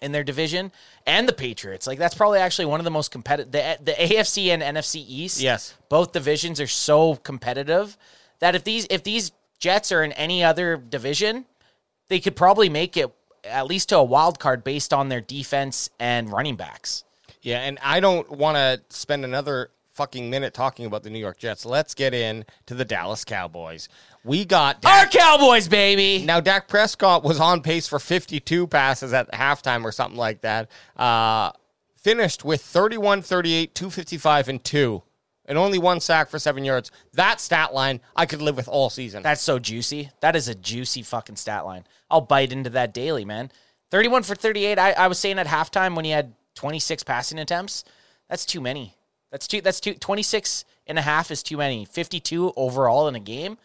in 0.00 0.12
their 0.12 0.22
division, 0.22 0.70
and 1.04 1.28
the 1.28 1.32
Patriots. 1.32 1.88
Like 1.88 1.98
that's 1.98 2.14
probably 2.14 2.38
actually 2.38 2.66
one 2.66 2.78
of 2.78 2.84
the 2.84 2.92
most 2.92 3.10
competitive. 3.10 3.50
The, 3.50 3.78
the 3.82 3.92
AFC 3.92 4.46
and 4.46 4.62
NFC 4.62 5.04
East. 5.06 5.40
Yes. 5.40 5.74
both 5.88 6.12
divisions 6.12 6.60
are 6.60 6.68
so 6.68 7.16
competitive 7.16 7.98
that 8.38 8.54
if 8.54 8.62
these 8.62 8.86
if 8.88 9.02
these 9.02 9.32
Jets 9.58 9.90
are 9.90 10.04
in 10.04 10.12
any 10.12 10.44
other 10.44 10.76
division, 10.76 11.44
they 12.06 12.20
could 12.20 12.36
probably 12.36 12.68
make 12.68 12.96
it 12.96 13.12
at 13.44 13.66
least 13.66 13.88
to 13.88 13.98
a 13.98 14.04
wild 14.04 14.38
card 14.38 14.62
based 14.62 14.92
on 14.92 15.08
their 15.08 15.20
defense 15.20 15.90
and 15.98 16.30
running 16.30 16.54
backs. 16.54 17.02
Yeah, 17.42 17.58
and 17.58 17.80
I 17.82 17.98
don't 17.98 18.30
want 18.30 18.56
to 18.56 18.80
spend 18.96 19.24
another 19.24 19.70
fucking 20.00 20.30
minute 20.30 20.54
talking 20.54 20.86
about 20.86 21.02
the 21.02 21.10
New 21.10 21.18
York 21.18 21.36
Jets. 21.36 21.66
Let's 21.66 21.94
get 21.94 22.14
in 22.14 22.46
to 22.64 22.74
the 22.74 22.86
Dallas 22.86 23.22
Cowboys. 23.22 23.86
We 24.24 24.46
got 24.46 24.82
Our 24.86 25.04
Cowboys, 25.04 25.68
baby. 25.68 26.24
now. 26.24 26.40
Dak 26.40 26.68
Prescott 26.68 27.22
was 27.22 27.38
on 27.38 27.60
pace 27.60 27.86
for 27.86 27.98
52 27.98 28.66
passes 28.66 29.12
at 29.12 29.30
halftime 29.30 29.84
or 29.84 29.92
something 29.92 30.16
like 30.16 30.40
that. 30.40 30.70
Uh, 30.96 31.52
finished 31.96 32.46
with 32.46 32.62
31, 32.62 33.20
38, 33.20 33.74
255, 33.74 34.48
and 34.48 34.64
two. 34.64 35.02
and 35.44 35.58
only 35.58 35.78
one 35.78 36.00
sack 36.00 36.30
for 36.30 36.38
seven 36.38 36.64
yards. 36.64 36.90
That 37.12 37.38
stat 37.38 37.74
line 37.74 38.00
I 38.16 38.24
could 38.24 38.40
live 38.40 38.56
with 38.56 38.68
all 38.68 38.88
season. 38.88 39.22
That's 39.22 39.42
so 39.42 39.58
juicy. 39.58 40.08
That 40.20 40.34
is 40.34 40.48
a 40.48 40.54
juicy 40.54 41.02
fucking 41.02 41.36
stat 41.36 41.66
line. 41.66 41.84
I'll 42.10 42.22
bite 42.22 42.52
into 42.52 42.70
that 42.70 42.94
daily, 42.94 43.26
man. 43.26 43.52
31 43.90 44.22
for 44.22 44.34
38. 44.34 44.78
I, 44.78 44.92
I 44.92 45.08
was 45.08 45.18
saying 45.18 45.38
at 45.38 45.46
halftime 45.46 45.94
when 45.94 46.06
he 46.06 46.12
had 46.12 46.32
26 46.54 47.02
passing 47.02 47.38
attempts, 47.38 47.84
that's 48.30 48.46
too 48.46 48.62
many. 48.62 48.94
That's 49.30 49.46
too 49.46 49.60
that's 49.60 49.80
too 49.80 49.94
26 49.94 50.64
and 50.86 50.98
a 50.98 51.02
half 51.02 51.30
is 51.30 51.42
too 51.42 51.56
many. 51.56 51.84
52 51.84 52.52
overall 52.56 53.08
in 53.08 53.14
a 53.14 53.20
game 53.20 53.58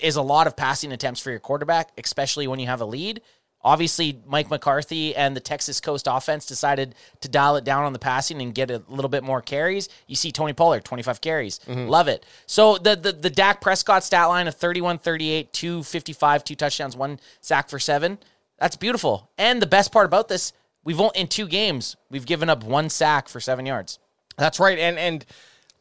is 0.00 0.16
a 0.16 0.22
lot 0.22 0.46
of 0.46 0.56
passing 0.56 0.92
attempts 0.92 1.20
for 1.20 1.30
your 1.30 1.38
quarterback, 1.38 1.90
especially 1.98 2.46
when 2.46 2.58
you 2.58 2.66
have 2.66 2.80
a 2.80 2.86
lead. 2.86 3.20
Obviously, 3.62 4.20
Mike 4.26 4.48
McCarthy 4.48 5.16
and 5.16 5.34
the 5.34 5.40
Texas 5.40 5.80
Coast 5.80 6.06
offense 6.08 6.46
decided 6.46 6.94
to 7.20 7.28
dial 7.28 7.56
it 7.56 7.64
down 7.64 7.84
on 7.84 7.92
the 7.92 7.98
passing 7.98 8.40
and 8.40 8.54
get 8.54 8.70
a 8.70 8.82
little 8.86 9.08
bit 9.08 9.24
more 9.24 9.42
carries. 9.42 9.88
You 10.06 10.14
see 10.14 10.30
Tony 10.30 10.52
Pollard, 10.52 10.84
25 10.84 11.20
carries. 11.20 11.58
Mm-hmm. 11.60 11.88
Love 11.88 12.06
it. 12.06 12.24
So 12.46 12.78
the, 12.78 12.94
the 12.94 13.12
the 13.12 13.30
Dak 13.30 13.60
Prescott 13.60 14.04
stat 14.04 14.28
line 14.28 14.46
of 14.46 14.54
31 14.54 14.98
38, 14.98 15.52
255, 15.52 16.44
two 16.44 16.54
touchdowns, 16.54 16.96
one 16.96 17.18
sack 17.40 17.68
for 17.68 17.78
seven. 17.78 18.18
That's 18.58 18.76
beautiful. 18.76 19.30
And 19.36 19.60
the 19.60 19.66
best 19.66 19.90
part 19.92 20.06
about 20.06 20.28
this, 20.28 20.52
we've 20.84 21.00
only 21.00 21.18
in 21.18 21.26
two 21.26 21.48
games, 21.48 21.96
we've 22.08 22.26
given 22.26 22.48
up 22.48 22.62
one 22.62 22.88
sack 22.88 23.28
for 23.28 23.40
seven 23.40 23.66
yards. 23.66 23.98
That's 24.36 24.60
right. 24.60 24.78
And 24.78 24.98
and 24.98 25.24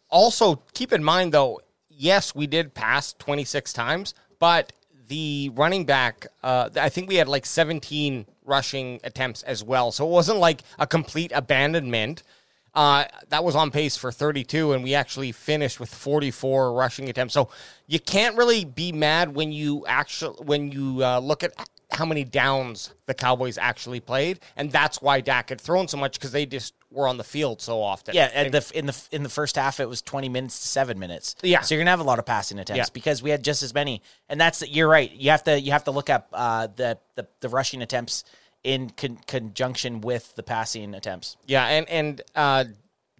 also 0.09 0.61
keep 0.73 0.93
in 0.93 1.03
mind 1.03 1.33
though, 1.33 1.61
yes, 1.89 2.33
we 2.35 2.47
did 2.47 2.73
pass 2.73 3.13
26 3.13 3.73
times, 3.73 4.13
but 4.39 4.71
the 5.07 5.51
running 5.53 5.85
back, 5.85 6.27
uh, 6.43 6.69
I 6.79 6.89
think 6.89 7.09
we 7.09 7.15
had 7.15 7.27
like 7.27 7.45
17 7.45 8.25
rushing 8.43 8.99
attempts 9.03 9.43
as 9.43 9.63
well. 9.63 9.91
So 9.91 10.07
it 10.07 10.11
wasn't 10.11 10.39
like 10.39 10.61
a 10.79 10.87
complete 10.87 11.31
abandonment. 11.33 12.23
Uh, 12.73 13.05
that 13.29 13.43
was 13.43 13.55
on 13.55 13.71
pace 13.71 13.95
for 13.95 14.11
32, 14.11 14.73
and 14.73 14.83
we 14.83 14.93
actually 14.93 15.31
finished 15.31 15.79
with 15.79 15.93
44 15.93 16.73
rushing 16.73 17.07
attempts. 17.09 17.33
So 17.33 17.49
you 17.87 17.99
can't 17.99 18.35
really 18.35 18.65
be 18.65 18.91
mad 18.91 19.33
when 19.33 19.53
you 19.53 19.85
actually 19.87 20.35
when 20.43 20.71
you 20.71 21.03
uh, 21.03 21.19
look 21.19 21.41
at 21.43 21.53
how 21.91 22.05
many 22.05 22.25
downs 22.25 22.93
the 23.05 23.13
Cowboys 23.13 23.57
actually 23.57 24.01
played, 24.01 24.41
and 24.57 24.71
that's 24.71 25.01
why 25.01 25.21
Dak 25.21 25.49
had 25.49 25.61
thrown 25.61 25.87
so 25.87 25.95
much 25.95 26.19
because 26.19 26.33
they 26.33 26.45
just 26.45 26.73
were 26.95 27.07
on 27.07 27.17
the 27.17 27.23
field 27.23 27.61
so 27.61 27.81
often. 27.81 28.15
Yeah, 28.15 28.31
and 28.33 28.53
the 28.53 28.71
in 28.73 28.85
the 28.85 29.07
in 29.11 29.23
the 29.23 29.29
first 29.29 29.55
half 29.55 29.79
it 29.79 29.87
was 29.89 30.01
20 30.01 30.29
minutes 30.29 30.59
to 30.61 30.67
7 30.67 30.97
minutes. 30.97 31.35
Yeah. 31.43 31.61
So 31.61 31.75
you're 31.75 31.79
going 31.79 31.87
to 31.87 31.91
have 31.91 31.99
a 31.99 32.03
lot 32.03 32.19
of 32.19 32.25
passing 32.25 32.57
attempts 32.57 32.77
Yeah. 32.77 32.93
because 32.93 33.21
we 33.21 33.29
had 33.29 33.43
just 33.43 33.61
as 33.63 33.73
many. 33.73 34.01
And 34.29 34.39
that's 34.39 34.67
you're 34.67 34.87
right. 34.87 35.11
You 35.11 35.31
have 35.31 35.43
to 35.43 35.59
you 35.59 35.71
have 35.73 35.83
to 35.83 35.91
look 35.91 36.09
at 36.09 36.27
uh, 36.33 36.67
the, 36.75 36.97
the 37.15 37.27
the 37.41 37.49
rushing 37.49 37.81
attempts 37.81 38.23
in 38.63 38.89
con- 38.89 39.19
conjunction 39.27 40.01
with 40.01 40.35
the 40.35 40.43
passing 40.43 40.95
attempts. 40.95 41.37
Yeah, 41.45 41.65
and 41.67 41.87
and 41.89 42.21
uh, 42.35 42.65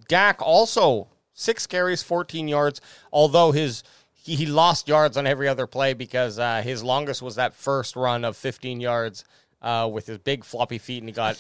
Dak 0.08 0.42
also 0.42 1.08
six 1.34 1.68
carries, 1.68 2.02
fourteen 2.02 2.48
yards. 2.48 2.82
Although 3.12 3.52
his 3.52 3.84
he, 4.14 4.36
he 4.36 4.46
lost 4.48 4.88
yards 4.88 5.18
on 5.18 5.28
every 5.28 5.48
other 5.48 5.68
play 5.68 5.94
because 5.94 6.40
uh, 6.40 6.62
his 6.64 6.84
longest 6.84 7.22
was 7.22 7.36
that 7.36 7.54
first 7.54 7.96
run 7.96 8.26
of 8.26 8.36
fifteen 8.38 8.80
yards 8.82 9.24
uh, 9.66 9.90
with 9.92 10.06
his 10.06 10.20
big 10.20 10.46
floppy 10.46 10.78
feet, 10.78 11.00
and 11.00 11.10
he 11.10 11.14
got 11.14 11.38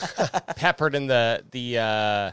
peppered 0.57 0.95
in 0.95 1.07
the 1.07 1.43
the. 1.51 1.77
Uh, 1.77 2.31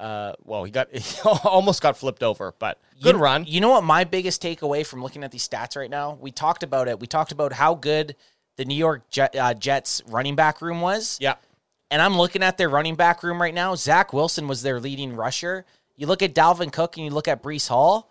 uh, 0.00 0.34
well, 0.44 0.62
he 0.64 0.70
got 0.70 0.90
he 0.94 1.20
almost 1.44 1.82
got 1.82 1.96
flipped 1.96 2.22
over, 2.22 2.54
but 2.58 2.80
good 3.02 3.16
you, 3.16 3.20
run. 3.20 3.44
You 3.46 3.60
know 3.60 3.70
what 3.70 3.82
my 3.82 4.04
biggest 4.04 4.42
takeaway 4.42 4.86
from 4.86 5.02
looking 5.02 5.24
at 5.24 5.32
these 5.32 5.46
stats 5.46 5.76
right 5.76 5.90
now? 5.90 6.16
We 6.20 6.30
talked 6.30 6.62
about 6.62 6.86
it. 6.86 7.00
We 7.00 7.06
talked 7.06 7.32
about 7.32 7.52
how 7.52 7.74
good 7.74 8.14
the 8.56 8.64
New 8.64 8.74
York 8.74 9.08
Jet, 9.10 9.34
uh, 9.34 9.54
Jets 9.54 10.02
running 10.06 10.36
back 10.36 10.60
room 10.60 10.80
was. 10.80 11.18
yeah, 11.20 11.36
and 11.90 12.00
I'm 12.00 12.16
looking 12.16 12.42
at 12.42 12.58
their 12.58 12.68
running 12.68 12.94
back 12.94 13.22
room 13.22 13.40
right 13.40 13.54
now. 13.54 13.74
Zach 13.74 14.12
Wilson 14.12 14.46
was 14.48 14.62
their 14.62 14.80
leading 14.80 15.16
rusher. 15.16 15.64
You 15.96 16.06
look 16.06 16.22
at 16.22 16.34
Dalvin 16.34 16.70
Cook 16.70 16.96
and 16.96 17.06
you 17.06 17.10
look 17.10 17.26
at 17.26 17.42
Breece 17.42 17.68
Hall. 17.68 18.10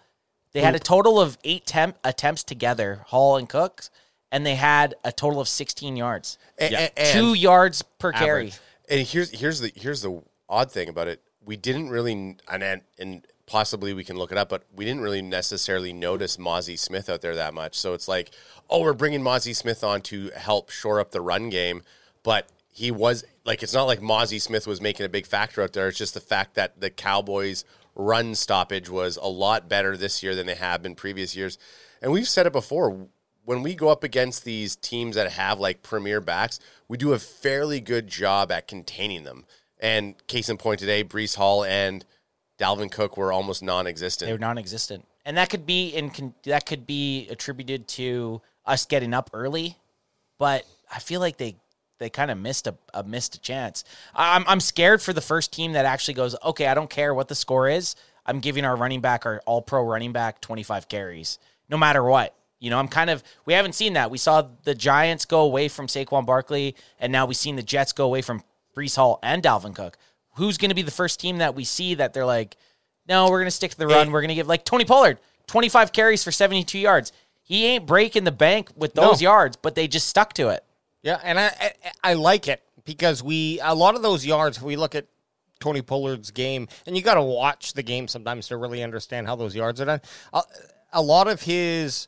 They 0.54 0.62
had 0.62 0.74
a 0.74 0.80
total 0.80 1.20
of 1.20 1.38
eight 1.44 1.66
temp- 1.66 1.98
attempts 2.04 2.42
together, 2.42 3.02
Hall 3.08 3.36
and 3.36 3.48
Cook, 3.48 3.90
and 4.32 4.46
they 4.46 4.56
had 4.56 4.96
a 5.04 5.12
total 5.12 5.40
of 5.40 5.48
16 5.48 5.96
yards, 5.96 6.38
And, 6.58 6.72
Yeah. 6.72 6.90
and- 6.98 7.14
two 7.20 7.34
yards 7.34 7.82
per 7.82 8.12
carry. 8.12 8.54
And 8.90 9.06
here's 9.08 9.32
here's 9.32 9.60
the 9.60 9.72
here's 9.76 10.02
the 10.02 10.22
odd 10.48 10.72
thing 10.72 10.90
about 10.90 11.08
it. 11.08 11.22
We 11.44 11.58
didn't 11.58 11.90
really 11.90 12.14
and 12.14 12.42
and, 12.64 12.82
and 13.00 13.26
possibly 13.48 13.94
we 13.94 14.04
can 14.04 14.18
look 14.18 14.32
it 14.32 14.38
up, 14.38 14.50
but 14.50 14.64
we 14.76 14.86
didn't 14.86 15.02
really 15.02 15.22
necessarily 15.22 15.94
notice 15.94 16.38
Mazi 16.38 16.78
Smith 16.78 17.10
out 17.10 17.22
there 17.22 17.36
that 17.36 17.54
much. 17.54 17.76
So 17.76 17.94
it's 17.94 18.08
like, 18.08 18.32
oh, 18.70 18.82
we're 18.82 18.94
bringing 18.94 19.22
Mazi 19.22 19.56
Smith 19.56 19.84
on 19.84 20.02
to 20.02 20.30
help 20.36 20.70
shore 20.72 21.00
up 21.00 21.12
the 21.12 21.22
run 21.22 21.50
game, 21.50 21.84
but 22.24 22.50
he 22.70 22.92
was 22.92 23.24
like, 23.46 23.62
it's 23.64 23.74
not 23.74 23.84
like 23.84 24.00
Mazi 24.02 24.42
Smith 24.42 24.66
was 24.68 24.82
making 24.82 25.06
a 25.06 25.10
big 25.10 25.26
factor 25.26 25.62
out 25.62 25.74
there. 25.74 25.88
It's 25.88 25.98
just 25.98 26.14
the 26.16 26.20
fact 26.20 26.56
that 26.56 26.82
the 26.82 26.90
Cowboys' 26.90 27.64
run 27.96 28.36
stoppage 28.36 28.90
was 28.90 29.16
a 29.18 29.28
lot 29.28 29.70
better 29.70 29.96
this 29.96 30.22
year 30.22 30.36
than 30.36 30.46
they 30.48 30.56
have 30.56 30.82
been 30.84 30.96
previous 30.96 31.36
years. 31.36 31.58
And 32.02 32.12
we've 32.12 32.28
said 32.28 32.46
it 32.48 32.52
before 32.54 33.08
when 33.46 33.64
we 33.64 33.76
go 33.76 33.90
up 33.90 34.04
against 34.04 34.44
these 34.44 34.76
teams 34.76 35.16
that 35.16 35.32
have 35.32 35.60
like 35.60 35.84
premier 35.84 36.20
backs, 36.20 36.60
we 36.88 36.98
do 36.98 37.14
a 37.14 37.20
fairly 37.20 37.80
good 37.80 38.08
job 38.08 38.52
at 38.52 38.68
containing 38.68 39.24
them. 39.24 39.46
And 39.80 40.16
case 40.28 40.50
in 40.50 40.58
point 40.58 40.80
today, 40.80 41.04
Breece 41.04 41.36
Hall 41.36 41.64
and 41.64 42.04
Dalvin 42.60 42.92
Cook 42.92 43.18
were 43.18 43.32
almost 43.32 43.62
non-existent. 43.62 44.28
They 44.28 44.34
were 44.34 44.40
non-existent, 44.40 45.06
and 45.26 45.38
that 45.38 45.50
could 45.50 45.66
be 45.66 45.90
in 45.90 46.34
that 46.44 46.66
could 46.66 46.86
be 46.86 47.28
attributed 47.30 47.88
to 47.90 48.42
us 48.66 48.86
getting 48.86 49.14
up 49.14 49.30
early. 49.34 49.78
But 50.38 50.66
I 50.92 51.00
feel 51.00 51.20
like 51.20 51.38
they 51.38 51.58
they 52.00 52.10
kind 52.10 52.32
of 52.32 52.38
missed 52.38 52.68
a, 52.68 52.76
a 52.94 53.04
missed 53.04 53.36
a 53.36 53.40
chance. 53.40 53.84
I'm 54.16 54.46
I'm 54.48 54.62
scared 54.62 55.02
for 55.02 55.14
the 55.14 55.22
first 55.22 55.52
team 55.52 55.74
that 55.74 55.86
actually 55.86 56.14
goes, 56.16 56.36
okay, 56.44 56.68
I 56.68 56.74
don't 56.74 56.90
care 56.90 57.14
what 57.14 57.28
the 57.28 57.36
score 57.36 57.68
is. 57.70 57.96
I'm 58.26 58.40
giving 58.40 58.66
our 58.66 58.76
running 58.76 59.02
back, 59.02 59.26
our 59.26 59.42
All 59.46 59.62
Pro 59.62 59.84
running 59.84 60.12
back, 60.12 60.42
25 60.42 60.88
carries, 60.88 61.38
no 61.70 61.78
matter 61.78 62.04
what. 62.04 62.34
You 62.66 62.72
know, 62.72 62.80
I'm 62.80 62.88
kind 62.88 63.12
of 63.12 63.22
we 63.46 63.54
haven't 63.54 63.74
seen 63.74 63.94
that. 63.94 64.10
We 64.10 64.18
saw 64.18 64.48
the 64.64 64.74
Giants 64.74 65.26
go 65.26 65.42
away 65.42 65.68
from 65.68 65.86
Saquon 65.86 66.26
Barkley, 66.26 66.76
and 67.00 67.12
now 67.12 67.28
we've 67.28 67.38
seen 67.38 67.58
the 67.58 67.62
Jets 67.62 67.94
go 67.94 68.06
away 68.06 68.24
from 68.24 68.42
Breece 68.76 68.96
Hall 68.96 69.20
and 69.22 69.44
Dalvin 69.44 69.76
Cook. 69.76 70.00
Who's 70.38 70.58
going 70.58 70.70
to 70.70 70.76
be 70.76 70.82
the 70.82 70.90
first 70.90 71.20
team 71.20 71.38
that 71.38 71.54
we 71.54 71.64
see 71.64 71.94
that 71.94 72.14
they're 72.14 72.26
like, 72.26 72.58
no, 73.08 73.26
we're 73.30 73.38
going 73.38 73.46
to 73.46 73.52
stick 73.52 73.70
to 73.70 73.78
the 73.78 73.86
run. 73.86 74.12
We're 74.12 74.22
going 74.22 74.30
to 74.30 74.36
give 74.36 74.48
like 74.48 74.66
Tony 74.66 74.84
Pollard, 74.84 75.20
25 75.46 75.92
carries 75.92 76.24
for 76.24 76.32
72 76.32 76.80
yards. 76.80 77.12
He 77.44 77.68
ain't 77.68 77.86
breaking 77.86 78.24
the 78.24 78.32
bank 78.32 78.70
with 78.76 78.96
those 78.96 79.22
No. 79.22 79.26
yards, 79.30 79.58
but 79.58 79.76
they 79.76 79.88
just 79.88 80.08
stuck 80.08 80.34
to 80.34 80.50
it. 80.50 80.64
Yeah, 81.04 81.20
and 81.24 81.40
I, 81.40 81.46
I 81.62 81.72
I 82.04 82.14
like 82.16 82.48
it 82.48 82.64
because 82.84 83.22
we 83.22 83.60
a 83.62 83.76
lot 83.76 83.94
of 83.94 84.02
those 84.02 84.26
yards. 84.26 84.58
If 84.58 84.64
we 84.64 84.76
look 84.76 84.96
at 84.96 85.06
Tony 85.60 85.84
Pollard's 85.84 86.32
game, 86.32 86.68
and 86.88 86.98
you 86.98 87.04
got 87.04 87.14
to 87.14 87.22
watch 87.22 87.74
the 87.74 87.84
game 87.84 88.08
sometimes 88.08 88.48
to 88.48 88.58
really 88.58 88.82
understand 88.82 89.28
how 89.28 89.36
those 89.36 89.56
yards 89.56 89.80
are 89.80 89.86
done. 89.86 90.02
A, 90.34 90.42
a 90.94 91.02
lot 91.04 91.28
of 91.28 91.44
his 91.44 92.08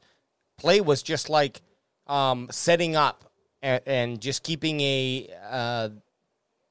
play 0.58 0.82
was 0.82 1.04
just 1.04 1.30
like 1.30 1.62
um, 2.08 2.48
setting 2.52 2.96
up 2.96 3.32
and, 3.62 3.82
and 3.86 4.22
just 4.22 4.44
keeping 4.44 4.80
a 4.82 5.30
uh, 5.50 5.90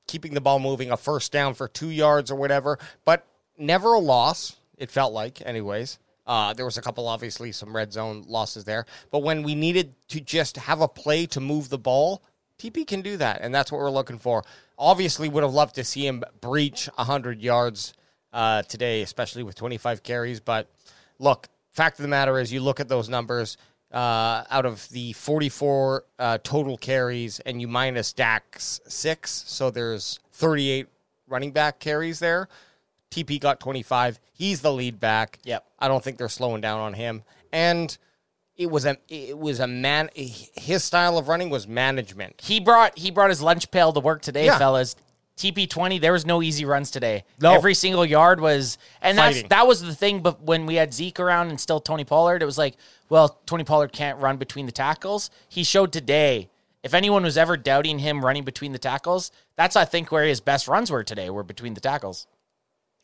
keeping 0.07 0.35
the 0.35 0.40
ball 0.40 0.59
moving, 0.59 0.90
a 0.90 0.97
first 0.97 1.33
down 1.33 1.55
for 1.55 1.69
two 1.69 1.90
yards 1.90 2.31
or 2.31 2.37
whatever, 2.37 2.78
but 3.05 3.26
never 3.59 3.95
a 3.95 3.99
loss. 3.99 4.57
It 4.76 4.90
felt 4.90 5.12
like, 5.12 5.40
anyways. 5.45 5.99
Uh, 6.26 6.52
there 6.52 6.64
was 6.64 6.76
a 6.76 6.83
couple, 6.83 7.07
obviously, 7.07 7.52
some 7.52 7.75
red 7.75 7.93
zone 7.93 8.25
losses 8.26 8.64
there. 8.64 8.85
But 9.12 9.21
when 9.21 9.45
we 9.45 9.55
needed 9.55 9.95
to 10.09 10.21
just 10.21 10.57
have 10.57 10.81
a 10.81 10.88
play 10.88 11.26
to 11.26 11.40
move 11.40 11.69
the 11.69 11.78
ball, 11.78 12.23
TP 12.59 12.85
can 12.87 13.00
do 13.00 13.16
that, 13.19 13.43
and 13.43 13.55
that's 13.55 13.71
what 13.71 13.78
we're 13.78 13.90
looking 13.90 14.19
for. 14.19 14.43
Obviously, 14.76 15.28
would 15.28 15.45
have 15.45 15.55
loved 15.55 15.76
to 15.76 15.85
see 15.85 16.07
him 16.07 16.25
breach 16.40 16.88
100 16.97 17.43
yards 17.43 17.95
uh, 18.33 18.62
today, 18.62 19.02
especially 19.02 19.45
with 19.45 19.55
25 19.55 20.02
carries. 20.02 20.40
But 20.40 20.69
look, 21.21 21.49
fact 21.71 21.99
of 21.99 22.02
the 22.02 22.09
matter 22.09 22.38
is, 22.40 22.52
you 22.52 22.61
look 22.61 22.81
at 22.81 22.88
those 22.88 23.09
numbers 23.09 23.57
uh, 23.93 24.45
out 24.50 24.66
of 24.66 24.88
the 24.90 25.12
44 25.14 26.05
uh, 26.19 26.38
total 26.43 26.76
carries, 26.76 27.40
and 27.40 27.61
you 27.61 27.69
minus 27.69 28.12
Dak's 28.12 28.81
six, 28.87 29.45
so 29.47 29.71
there's 29.71 30.19
38 30.33 30.87
running 31.28 31.52
back 31.52 31.78
carries 31.78 32.19
there. 32.19 32.49
TP 33.11 33.40
got 33.40 33.61
25. 33.61 34.19
He's 34.33 34.61
the 34.61 34.73
lead 34.73 35.00
back. 35.00 35.38
Yep. 35.45 35.64
I 35.78 35.88
don't 35.88 36.02
think 36.02 36.19
they're 36.19 36.28
slowing 36.28 36.61
down 36.61 36.81
on 36.81 36.95
him. 36.95 37.23
And 37.52 37.97
it 38.57 38.71
was 38.71 38.85
a 38.87 38.97
it 39.09 39.38
was 39.38 39.61
a 39.61 39.66
man 39.66 40.09
his 40.14 40.83
style 40.83 41.19
of 41.19 41.28
running 41.28 41.50
was 41.50 41.69
management. 41.69 42.40
He 42.43 42.59
brought 42.59 42.99
he 42.99 43.11
brought 43.11 43.28
his 43.31 43.40
lunch 43.43 43.71
pail 43.71 43.93
to 43.93 44.00
work 44.00 44.23
today, 44.23 44.47
Yeah. 44.47 44.59
fellas. 44.59 44.97
TP 45.37 45.69
twenty, 45.69 45.99
there 45.99 46.12
was 46.12 46.25
no 46.25 46.43
easy 46.43 46.64
runs 46.64 46.90
today. 46.90 47.25
No. 47.40 47.52
Every 47.52 47.75
single 47.75 48.07
yard 48.07 48.40
was, 48.40 48.78
and 49.02 49.19
that's 49.19 49.37
Fighting. 49.37 49.49
that 49.50 49.66
was 49.66 49.83
the 49.83 49.95
thing. 49.95 50.21
But 50.21 50.43
when 50.43 50.64
we 50.66 50.76
had 50.76 50.95
Zeke 50.95 51.21
around 51.21 51.50
and 51.50 51.61
still 51.61 51.81
Tony 51.81 52.05
Pollard, 52.05 52.43
it 52.43 52.47
was 52.47 52.59
like, 52.59 52.76
well, 53.09 53.40
Tony 53.47 53.64
Pollard 53.64 53.93
can't 53.93 54.19
run 54.19 54.38
between 54.38 54.66
the 54.66 54.73
tackles. 54.73 55.31
He 55.49 55.62
showed 55.62 55.93
today. 55.93 56.49
If 56.83 56.95
anyone 56.95 57.25
was 57.25 57.37
ever 57.37 57.57
doubting 57.57 57.99
him 57.99 58.25
running 58.25 58.45
between 58.45 58.71
the 58.71 58.78
tackles, 58.78 59.33
that's 59.57 59.75
I 59.75 59.85
think 59.85 60.12
where 60.12 60.25
his 60.25 60.40
best 60.40 60.69
runs 60.69 60.88
were 60.88 61.02
today. 61.02 61.28
Were 61.31 61.43
between 61.43 61.75
the 61.75 61.81
tackles. 61.81 62.28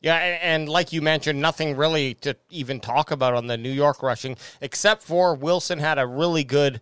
Yeah, 0.01 0.17
and 0.17 0.69
like 0.69 0.93
you 0.93 1.03
mentioned, 1.03 1.41
nothing 1.41 1.77
really 1.77 2.15
to 2.15 2.37
even 2.51 2.81
talk 2.81 3.11
about 3.11 3.35
on 3.35 3.47
the 3.47 3.57
New 3.57 3.71
York 3.71 4.03
rushing, 4.03 4.37
except 4.61 5.03
for 5.03 5.35
Wilson 5.35 5.79
had 5.79 5.99
a 5.99 6.07
really 6.07 6.45
good 6.45 6.81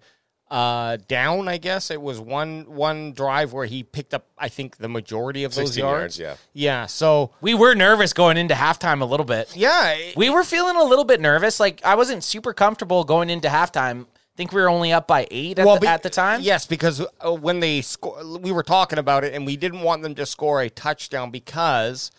uh, 0.51 0.97
down. 1.09 1.47
I 1.49 1.59
guess 1.59 1.91
it 1.91 2.01
was 2.03 2.21
one 2.21 2.65
one 2.69 3.13
drive 3.13 3.53
where 3.53 3.67
he 3.67 3.83
picked 3.83 4.15
up. 4.15 4.27
I 4.37 4.49
think 4.49 4.79
the 4.79 4.89
majority 4.89 5.45
of 5.45 5.55
those 5.55 5.77
yards. 5.77 6.19
yards, 6.19 6.39
yeah. 6.53 6.87
So 6.87 7.31
We 7.41 7.55
were 7.55 7.75
nervous 7.75 8.13
going 8.13 8.37
into 8.37 8.55
halftime 8.55 9.01
a 9.01 9.05
little 9.05 9.27
bit. 9.27 9.55
yeah, 9.55 9.97
We 10.17 10.31
were 10.31 10.45
feeling 10.45 10.77
a 10.77 10.85
little 10.85 11.05
bit 11.05 11.21
nervous. 11.21 11.61
Like 11.61 11.81
I 11.85 11.95
wasn't 11.95 12.25
super 12.25 12.53
comfortable 12.53 13.05
going 13.05 13.31
into 13.31 13.49
halftime. 13.49 14.07
I 14.07 14.37
think 14.37 14.53
we 14.53 14.61
were 14.63 14.71
only 14.71 14.91
up 14.93 15.07
by 15.07 15.27
eight 15.31 15.59
at, 15.59 15.67
the, 15.67 15.81
be- 15.81 15.87
at 15.87 16.03
the 16.03 16.09
time. 16.11 16.41
Yes, 16.41 16.65
because 16.67 17.01
uh, 17.21 17.33
when 17.33 17.61
they 17.61 17.83
score, 17.83 18.39
we 18.39 18.53
were 18.53 18.63
talking 18.63 18.99
about 18.99 19.23
it, 19.23 19.35
and 19.35 19.45
we 19.45 19.57
didn't 19.57 19.83
want 19.83 20.03
them 20.03 20.15
to 20.15 20.25
score 20.25 20.63
a 20.63 20.71
touchdown 20.71 21.31
because 21.31 22.11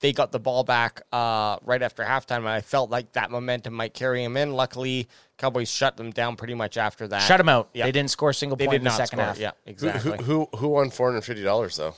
they 0.00 0.12
got 0.12 0.32
the 0.32 0.38
ball 0.38 0.64
back 0.64 1.00
uh, 1.12 1.56
right 1.64 1.80
after 1.82 2.04
halftime, 2.04 2.38
and 2.38 2.48
I 2.48 2.60
felt 2.60 2.90
like 2.90 3.12
that 3.12 3.30
momentum 3.30 3.72
might 3.72 3.94
carry 3.94 4.22
them 4.22 4.36
in. 4.36 4.52
Luckily, 4.52 5.08
Cowboys 5.38 5.68
shut 5.70 5.96
them 5.96 6.10
down 6.10 6.36
pretty 6.36 6.54
much 6.54 6.78
after 6.78 7.06
that. 7.08 7.18
Shut 7.18 7.38
them 7.38 7.48
out. 7.48 7.68
Yeah. 7.74 7.84
They 7.84 7.92
didn't 7.92 8.10
score 8.10 8.30
a 8.30 8.34
single 8.34 8.56
They 8.56 8.64
point 8.66 8.72
did 8.74 8.78
in 8.80 8.84
the 8.84 8.90
not 8.90 8.96
second 8.96 9.18
score. 9.18 9.24
half. 9.26 9.38
Yeah, 9.38 9.50
Who, 9.64 9.70
exactly. 9.70 10.12
who, 10.18 10.22
who, 10.50 10.56
who 10.58 10.68
won 10.68 10.90
four 10.90 11.10
hundred 11.10 11.22
fifty 11.22 11.42
dollars 11.42 11.76
though? 11.76 11.94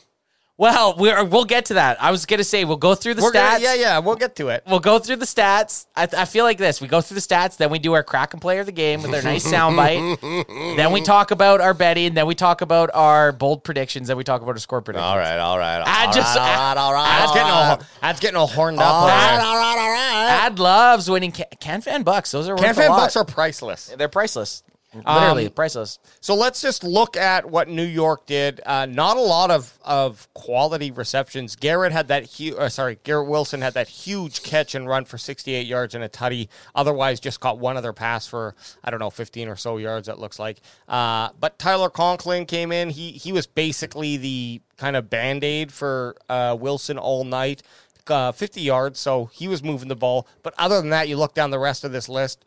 Well, 0.58 0.96
we're, 0.98 1.22
we'll 1.22 1.44
get 1.44 1.66
to 1.66 1.74
that. 1.74 2.02
I 2.02 2.10
was 2.10 2.26
going 2.26 2.38
to 2.38 2.44
say 2.44 2.64
we'll 2.64 2.76
go 2.78 2.96
through 2.96 3.14
the 3.14 3.22
We're 3.22 3.30
stats. 3.30 3.52
gonna, 3.52 3.62
yeah, 3.62 3.74
yeah, 3.74 3.98
we'll 4.00 4.16
get 4.16 4.34
to 4.36 4.48
it. 4.48 4.64
We'll 4.66 4.80
go 4.80 4.98
through 4.98 5.16
the 5.16 5.24
stats. 5.24 5.86
I, 5.94 6.08
I 6.16 6.24
feel 6.24 6.44
like 6.44 6.58
this. 6.58 6.80
We 6.80 6.88
go 6.88 7.00
through 7.00 7.14
the 7.14 7.20
stats, 7.20 7.56
then 7.58 7.70
we 7.70 7.78
do 7.78 7.92
our 7.92 8.02
Kraken 8.02 8.40
player 8.40 8.58
of 8.60 8.66
the 8.66 8.72
game 8.72 9.00
with 9.00 9.14
our 9.14 9.22
nice 9.22 9.46
soundbite. 9.46 10.76
then 10.76 10.90
we 10.90 11.00
talk 11.00 11.30
about 11.30 11.60
our 11.60 11.74
betting. 11.74 12.14
Then 12.14 12.26
we 12.26 12.34
talk 12.34 12.60
about 12.60 12.90
our 12.92 13.30
bold 13.30 13.62
predictions. 13.62 14.08
Then 14.08 14.16
we 14.16 14.24
talk 14.24 14.42
about 14.42 14.56
our 14.56 14.58
score 14.58 14.80
predictions. 14.82 15.06
All 15.08 15.16
right, 15.16 15.38
all 15.38 15.58
right. 15.60 15.80
I 15.86 16.06
all 16.06 16.12
just- 16.12 16.36
right, 16.36 16.74
all 16.74 16.74
right, 16.74 16.76
all 16.76 16.92
right. 16.92 17.18
That's 17.20 17.32
getting 17.34 17.50
all 17.52 17.82
that's 18.02 18.20
getting 18.20 18.36
all 18.36 18.46
horned 18.48 18.80
up. 18.80 18.84
All 18.92 19.04
over 19.04 19.12
right, 19.12 19.36
there. 19.36 19.46
all 19.46 19.56
right, 19.56 19.78
all 19.78 19.90
right. 19.92 20.44
Ad 20.44 20.58
loves 20.58 21.08
winning 21.08 21.30
can, 21.30 21.46
can 21.60 21.80
fan 21.82 22.02
bucks. 22.02 22.32
Those 22.32 22.48
are 22.48 22.54
worth 22.54 22.62
Can 22.62 22.70
a 22.70 22.74
fan 22.74 22.90
lot. 22.90 22.98
bucks 22.98 23.16
are 23.16 23.24
priceless. 23.24 23.94
They're 23.96 24.08
priceless. 24.08 24.64
Literally 24.94 25.46
Um, 25.46 25.52
priceless. 25.52 25.98
So 26.20 26.34
let's 26.34 26.62
just 26.62 26.82
look 26.82 27.14
at 27.14 27.50
what 27.50 27.68
New 27.68 27.84
York 27.84 28.24
did. 28.26 28.62
Uh, 28.64 28.86
not 28.86 29.18
a 29.18 29.20
lot 29.20 29.50
of, 29.50 29.78
of 29.84 30.32
quality 30.32 30.90
receptions. 30.90 31.56
Garrett 31.56 31.92
had 31.92 32.08
that 32.08 32.24
huge. 32.24 32.54
Uh, 32.56 32.70
sorry, 32.70 32.98
Garrett 33.04 33.28
Wilson 33.28 33.60
had 33.60 33.74
that 33.74 33.88
huge 33.88 34.42
catch 34.42 34.74
and 34.74 34.88
run 34.88 35.04
for 35.04 35.18
68 35.18 35.66
yards 35.66 35.94
and 35.94 36.02
a 36.02 36.08
tutty. 36.08 36.48
Otherwise, 36.74 37.20
just 37.20 37.38
caught 37.38 37.58
one 37.58 37.76
other 37.76 37.92
pass 37.92 38.26
for 38.26 38.54
I 38.82 38.90
don't 38.90 39.00
know 39.00 39.10
15 39.10 39.48
or 39.48 39.56
so 39.56 39.76
yards. 39.76 40.08
It 40.08 40.18
looks 40.18 40.38
like. 40.38 40.60
Uh, 40.88 41.28
but 41.38 41.58
Tyler 41.58 41.90
Conklin 41.90 42.46
came 42.46 42.72
in. 42.72 42.88
He 42.90 43.12
he 43.12 43.30
was 43.30 43.46
basically 43.46 44.16
the 44.16 44.62
kind 44.78 44.96
of 44.96 45.10
band 45.10 45.44
aid 45.44 45.70
for 45.70 46.16
uh, 46.30 46.56
Wilson 46.58 46.96
all 46.98 47.24
night. 47.24 47.62
Uh, 48.06 48.32
50 48.32 48.62
yards, 48.62 48.98
so 48.98 49.26
he 49.34 49.46
was 49.48 49.62
moving 49.62 49.88
the 49.88 49.94
ball. 49.94 50.26
But 50.42 50.54
other 50.56 50.80
than 50.80 50.88
that, 50.88 51.08
you 51.08 51.18
look 51.18 51.34
down 51.34 51.50
the 51.50 51.58
rest 51.58 51.84
of 51.84 51.92
this 51.92 52.08
list. 52.08 52.42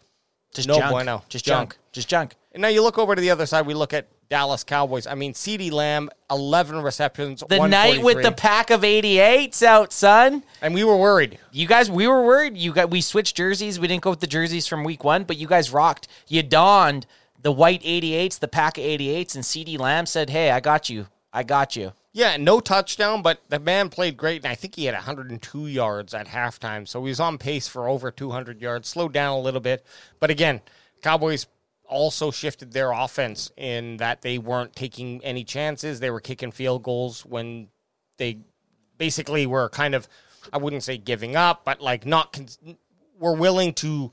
Just 0.54 0.68
no 0.68 0.78
junk. 0.78 0.92
bueno. 0.92 1.24
Just 1.30 1.46
Junk. 1.46 1.72
junk. 1.72 1.78
Just 1.92 2.08
junk. 2.10 2.36
And 2.54 2.62
now 2.62 2.68
you 2.68 2.84
look 2.84 2.98
over 2.98 3.16
to 3.16 3.22
the 3.22 3.30
other 3.30 3.46
side. 3.46 3.66
We 3.66 3.74
look 3.74 3.94
at 3.94 4.08
Dallas 4.30 4.64
Cowboys. 4.64 5.08
I 5.08 5.16
mean, 5.16 5.34
CeeDee 5.34 5.72
Lamb, 5.72 6.10
eleven 6.30 6.82
receptions. 6.82 7.44
The 7.48 7.68
night 7.68 8.04
with 8.04 8.22
the 8.22 8.32
pack 8.32 8.70
of 8.70 8.82
88s 8.82 9.64
out, 9.64 9.94
son. 9.94 10.44
and 10.62 10.74
we 10.74 10.84
were 10.84 10.98
worried. 10.98 11.38
You 11.52 11.68
guys, 11.68 11.90
we 11.90 12.08
were 12.08 12.26
worried. 12.26 12.58
You 12.58 12.74
got 12.74 12.90
we 12.90 13.02
switched 13.02 13.36
jerseys. 13.36 13.80
We 13.80 13.88
didn't 13.88 14.04
go 14.04 14.10
with 14.10 14.20
the 14.20 14.28
jerseys 14.28 14.68
from 14.68 14.84
week 14.84 15.04
one, 15.04 15.24
but 15.24 15.38
you 15.38 15.48
guys 15.48 15.72
rocked. 15.72 16.08
You 16.28 16.44
donned 16.44 17.06
the 17.42 17.52
white 17.52 17.82
88s, 17.84 18.40
the 18.40 18.48
pack 18.48 18.78
of 18.78 18.84
88s, 18.84 19.36
and 19.36 19.44
CeeDee 19.44 19.80
Lamb 19.80 20.06
said, 20.06 20.30
"Hey, 20.30 20.52
I 20.52 20.60
got 20.60 20.90
you. 20.90 21.08
I 21.34 21.44
got 21.44 21.76
you." 21.76 21.94
Yeah, 22.14 22.36
no 22.38 22.60
touchdown, 22.60 23.22
but 23.22 23.42
the 23.48 23.60
man 23.60 23.88
played 23.90 24.18
great, 24.18 24.44
and 24.44 24.52
I 24.52 24.56
think 24.56 24.76
he 24.76 24.86
had 24.86 24.96
102 24.96 25.68
yards 25.68 26.14
at 26.14 26.28
halftime. 26.28 26.86
So 26.86 27.02
he 27.04 27.10
was 27.10 27.22
on 27.22 27.38
pace 27.38 27.70
for 27.70 27.88
over 27.88 28.12
200 28.12 28.62
yards. 28.62 28.90
Slowed 28.90 29.14
down 29.14 29.32
a 29.32 29.40
little 29.40 29.62
bit, 29.62 29.86
but 30.20 30.30
again, 30.30 30.62
Cowboys 31.02 31.48
also 31.86 32.32
shifted 32.32 32.72
their 32.72 32.92
offense 32.92 33.52
in 33.58 33.98
that 33.98 34.22
they 34.22 34.38
weren't 34.38 34.76
taking 34.76 35.24
any 35.24 35.44
chances. 35.44 36.00
They 36.00 36.10
were 36.10 36.22
kicking 36.22 36.52
field 36.52 36.84
goals 36.84 37.26
when 37.26 37.68
they 38.18 38.40
basically 38.98 39.46
were 39.46 39.70
kind 39.70 39.94
of, 39.94 40.08
I 40.52 40.58
wouldn't 40.58 40.84
say 40.84 40.98
giving 40.98 41.36
up, 41.36 41.66
but 41.66 41.82
like 41.82 42.06
not, 42.06 42.34
con- 42.34 42.78
were 43.20 43.36
willing 43.36 43.74
to 43.76 44.12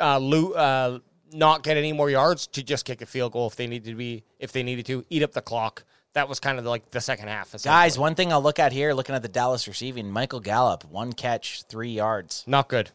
uh, 0.00 0.20
uh, 0.20 0.98
not 1.32 1.62
get 1.62 1.76
any 1.76 1.92
more 1.92 2.08
yards 2.08 2.46
to 2.48 2.62
just 2.62 2.84
kick 2.84 3.02
a 3.02 3.06
field 3.06 3.32
goal 3.32 3.48
if 3.48 3.56
they 3.56 3.66
needed 3.66 3.90
to 3.90 3.96
be, 3.96 4.24
if 4.38 4.52
they 4.52 4.62
needed 4.62 4.86
to 4.86 5.04
eat 5.10 5.22
up 5.22 5.32
the 5.32 5.42
clock. 5.42 5.84
That 6.16 6.30
was 6.30 6.40
kind 6.40 6.58
of 6.58 6.64
like 6.64 6.90
the 6.92 7.02
second 7.02 7.28
half. 7.28 7.54
Guys, 7.62 7.98
one 7.98 8.14
thing 8.14 8.32
I'll 8.32 8.40
look 8.40 8.58
at 8.58 8.72
here, 8.72 8.94
looking 8.94 9.14
at 9.14 9.20
the 9.20 9.28
Dallas 9.28 9.68
receiving, 9.68 10.10
Michael 10.10 10.40
Gallup, 10.40 10.82
one 10.86 11.12
catch, 11.12 11.64
three 11.64 11.90
yards. 11.90 12.42
not 12.46 12.68
good. 12.68 12.88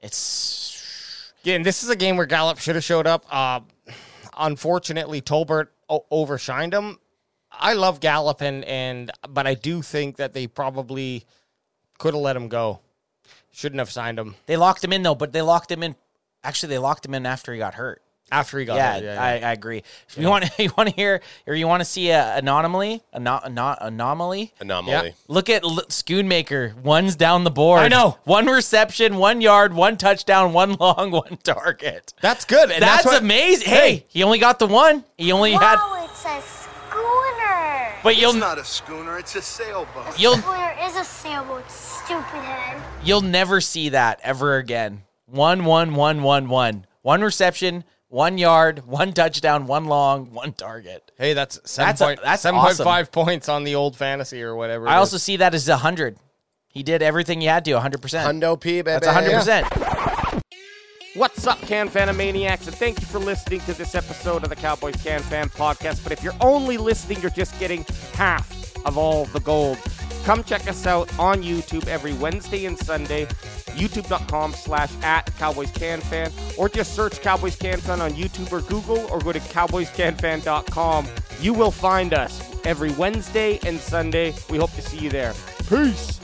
It's 0.00 1.32
Yeah, 1.44 1.54
and 1.54 1.64
this 1.64 1.84
is 1.84 1.88
a 1.88 1.94
game 1.94 2.16
where 2.16 2.26
Gallup 2.26 2.58
should 2.58 2.74
have 2.74 2.82
showed 2.82 3.06
up. 3.06 3.26
Uh, 3.30 3.60
unfortunately, 4.36 5.22
Tolbert 5.22 5.68
o- 5.88 6.04
overshined 6.10 6.72
him. 6.74 6.98
I 7.52 7.74
love 7.74 8.00
Gallup, 8.00 8.40
and 8.40 8.64
and 8.64 9.12
but 9.28 9.46
I 9.46 9.54
do 9.54 9.80
think 9.80 10.16
that 10.16 10.32
they 10.32 10.48
probably 10.48 11.26
could 11.98 12.14
have 12.14 12.22
let 12.24 12.34
him 12.34 12.48
go. 12.48 12.80
Shouldn't 13.52 13.78
have 13.78 13.92
signed 13.92 14.18
him 14.18 14.34
they 14.46 14.56
locked 14.56 14.82
him 14.82 14.92
in 14.92 15.04
though, 15.04 15.14
but 15.14 15.32
they 15.32 15.42
locked 15.42 15.70
him 15.70 15.84
in. 15.84 15.94
Actually, 16.42 16.70
they 16.70 16.78
locked 16.78 17.06
him 17.06 17.14
in 17.14 17.24
after 17.24 17.52
he 17.52 17.58
got 17.58 17.74
hurt. 17.74 18.02
After 18.32 18.58
he 18.58 18.64
got 18.64 18.76
yeah, 18.76 19.00
hurt. 19.00 19.18
I, 19.18 19.48
I 19.48 19.52
agree. 19.52 19.82
If 20.08 20.18
you 20.18 20.28
want, 20.28 20.46
you 20.58 20.70
want 20.76 20.88
to 20.88 20.94
hear, 20.94 21.20
or 21.46 21.54
you 21.54 21.66
want 21.68 21.80
to 21.80 21.84
see 21.84 22.10
a 22.10 22.36
anomaly, 22.36 23.02
a 23.12 23.20
not 23.20 23.44
anomaly. 23.80 24.52
Anomaly. 24.60 24.92
Yeah. 25.08 25.10
Look 25.28 25.48
at 25.50 25.62
L- 25.64 25.84
Schoonmaker. 25.88 26.74
One's 26.82 27.16
down 27.16 27.44
the 27.44 27.50
board. 27.50 27.80
I 27.80 27.88
know. 27.88 28.18
One 28.24 28.46
reception, 28.46 29.16
one 29.16 29.40
yard, 29.40 29.74
one 29.74 29.96
touchdown, 29.96 30.52
one 30.52 30.72
long, 30.80 31.10
one 31.10 31.38
target. 31.42 32.14
That's 32.20 32.44
good. 32.44 32.70
And 32.70 32.82
That's, 32.82 33.04
what- 33.04 33.20
amazing. 33.22 33.68
Hey, 33.68 34.04
he 34.08 34.22
only 34.22 34.38
got 34.38 34.58
the 34.58 34.66
one. 34.66 35.04
He 35.18 35.30
only 35.32 35.52
had. 35.52 35.76
Whoa, 35.76 36.04
it's 36.04 36.24
a 36.24 36.40
schooner. 36.40 37.92
But 38.02 38.16
you'll 38.16 38.30
It's 38.30 38.38
not 38.40 38.58
a 38.58 38.64
schooner, 38.64 39.18
it's 39.18 39.34
a 39.34 39.42
sailboat. 39.42 40.18
you'll 40.18 40.36
schooner 40.36 40.74
is 40.82 40.96
a 40.96 41.04
sailboat, 41.04 41.70
stupid 41.70 42.22
head. 42.42 42.82
you'll 43.02 43.22
never 43.22 43.60
see 43.60 43.90
that 43.90 44.20
ever 44.22 44.56
again. 44.58 45.02
One, 45.26 45.64
one, 45.64 45.94
one, 45.94 46.22
one, 46.22 46.48
one. 46.48 46.86
One 47.02 47.22
reception, 47.22 47.84
one 48.14 48.38
yard, 48.38 48.86
one 48.86 49.12
touchdown, 49.12 49.66
one 49.66 49.86
long, 49.86 50.32
one 50.32 50.52
target. 50.52 51.10
Hey, 51.18 51.32
that's 51.32 51.58
seven 51.68 51.88
That's 51.96 52.00
a- 52.00 52.22
that's 52.22 52.42
seven 52.42 52.60
awesome. 52.60 52.84
five 52.84 53.10
points 53.10 53.48
on 53.48 53.64
the 53.64 53.74
old 53.74 53.96
fantasy 53.96 54.40
or 54.40 54.54
whatever. 54.54 54.86
I 54.88 54.98
also 54.98 55.16
is. 55.16 55.22
see 55.24 55.38
that 55.38 55.52
as 55.52 55.68
a 55.68 55.76
hundred. 55.76 56.16
He 56.68 56.84
did 56.84 57.02
everything 57.02 57.40
he 57.40 57.48
had 57.48 57.64
to, 57.64 57.80
hundred 57.80 58.02
percent. 58.02 58.26
Hundo 58.40 58.58
P, 58.58 58.82
baby. 58.82 59.00
That's 59.00 59.08
hundred 59.08 59.32
percent. 59.32 59.66
What's 61.16 61.44
up, 61.46 61.60
Can 61.62 61.88
Fanamaniacs? 61.88 62.66
And 62.68 62.76
thank 62.76 63.00
you 63.00 63.06
for 63.06 63.18
listening 63.18 63.60
to 63.62 63.74
this 63.74 63.96
episode 63.96 64.44
of 64.44 64.48
the 64.48 64.56
Cowboys 64.56 64.96
Can 65.02 65.20
Fan 65.20 65.48
Podcast. 65.48 66.04
But 66.04 66.12
if 66.12 66.22
you're 66.22 66.36
only 66.40 66.76
listening, 66.76 67.20
you're 67.20 67.30
just 67.32 67.58
getting 67.58 67.84
half 68.14 68.76
of 68.86 68.96
all 68.96 69.24
the 69.26 69.40
gold. 69.40 69.78
Come 70.24 70.42
check 70.42 70.66
us 70.68 70.86
out 70.86 71.16
on 71.18 71.42
YouTube 71.42 71.86
every 71.86 72.14
Wednesday 72.14 72.64
and 72.64 72.78
Sunday. 72.78 73.26
YouTube.com 73.76 74.54
slash 74.54 74.90
at 75.02 75.26
Cowboys 75.36 75.70
Can 75.72 76.00
Fan. 76.00 76.32
Or 76.56 76.68
just 76.68 76.94
search 76.94 77.20
Cowboys 77.20 77.56
Can 77.56 77.78
Fan 77.78 78.00
on 78.00 78.12
YouTube 78.12 78.50
or 78.50 78.62
Google 78.62 79.06
or 79.10 79.20
go 79.20 79.32
to 79.32 79.40
CowboysCanFan.com. 79.40 81.06
You 81.40 81.52
will 81.52 81.70
find 81.70 82.14
us 82.14 82.40
every 82.64 82.92
Wednesday 82.92 83.58
and 83.66 83.78
Sunday. 83.78 84.34
We 84.48 84.56
hope 84.56 84.72
to 84.72 84.82
see 84.82 84.98
you 84.98 85.10
there. 85.10 85.34
Peace. 85.68 86.23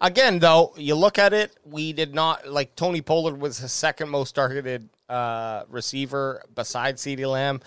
Again, 0.00 0.38
though, 0.38 0.72
you 0.76 0.94
look 0.94 1.18
at 1.18 1.32
it, 1.32 1.52
we 1.64 1.92
did 1.92 2.14
not 2.14 2.48
like 2.48 2.76
Tony 2.76 3.00
Pollard 3.00 3.40
was 3.40 3.58
the 3.58 3.68
second 3.68 4.08
most 4.10 4.34
targeted 4.34 4.88
uh, 5.08 5.64
receiver 5.68 6.42
besides 6.54 7.02
CeeDee 7.02 7.30
Lamb. 7.30 7.60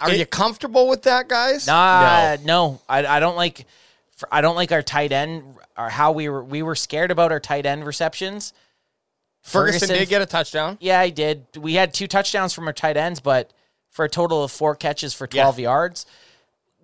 Are 0.00 0.10
It- 0.10 0.18
you 0.18 0.26
comfortable 0.26 0.88
with 0.88 1.02
that, 1.02 1.28
guys? 1.28 1.66
Nah, 1.66 2.36
no, 2.44 2.80
I, 2.88 3.04
I 3.06 3.20
don't 3.20 3.36
like. 3.36 3.66
I 4.32 4.40
don't 4.40 4.56
like 4.56 4.72
our 4.72 4.82
tight 4.82 5.12
end 5.12 5.44
or 5.76 5.88
how 5.88 6.10
we 6.12 6.28
were. 6.28 6.42
We 6.42 6.62
were 6.62 6.74
scared 6.74 7.10
about 7.12 7.30
our 7.32 7.38
tight 7.40 7.66
end 7.66 7.86
receptions. 7.86 8.52
Ferguson, 9.42 9.80
Ferguson- 9.80 9.98
did 9.98 10.08
get 10.08 10.22
a 10.22 10.26
touchdown. 10.26 10.76
Yeah, 10.80 10.98
I 11.00 11.10
did. 11.10 11.46
We 11.56 11.74
had 11.74 11.94
two 11.94 12.06
touchdowns 12.08 12.52
from 12.52 12.66
our 12.66 12.72
tight 12.72 12.96
ends, 12.96 13.20
but 13.20 13.52
for 13.90 14.04
a 14.04 14.08
total 14.08 14.42
of 14.44 14.50
four 14.52 14.74
catches 14.74 15.14
for 15.14 15.26
12 15.26 15.58
yards. 15.60 16.04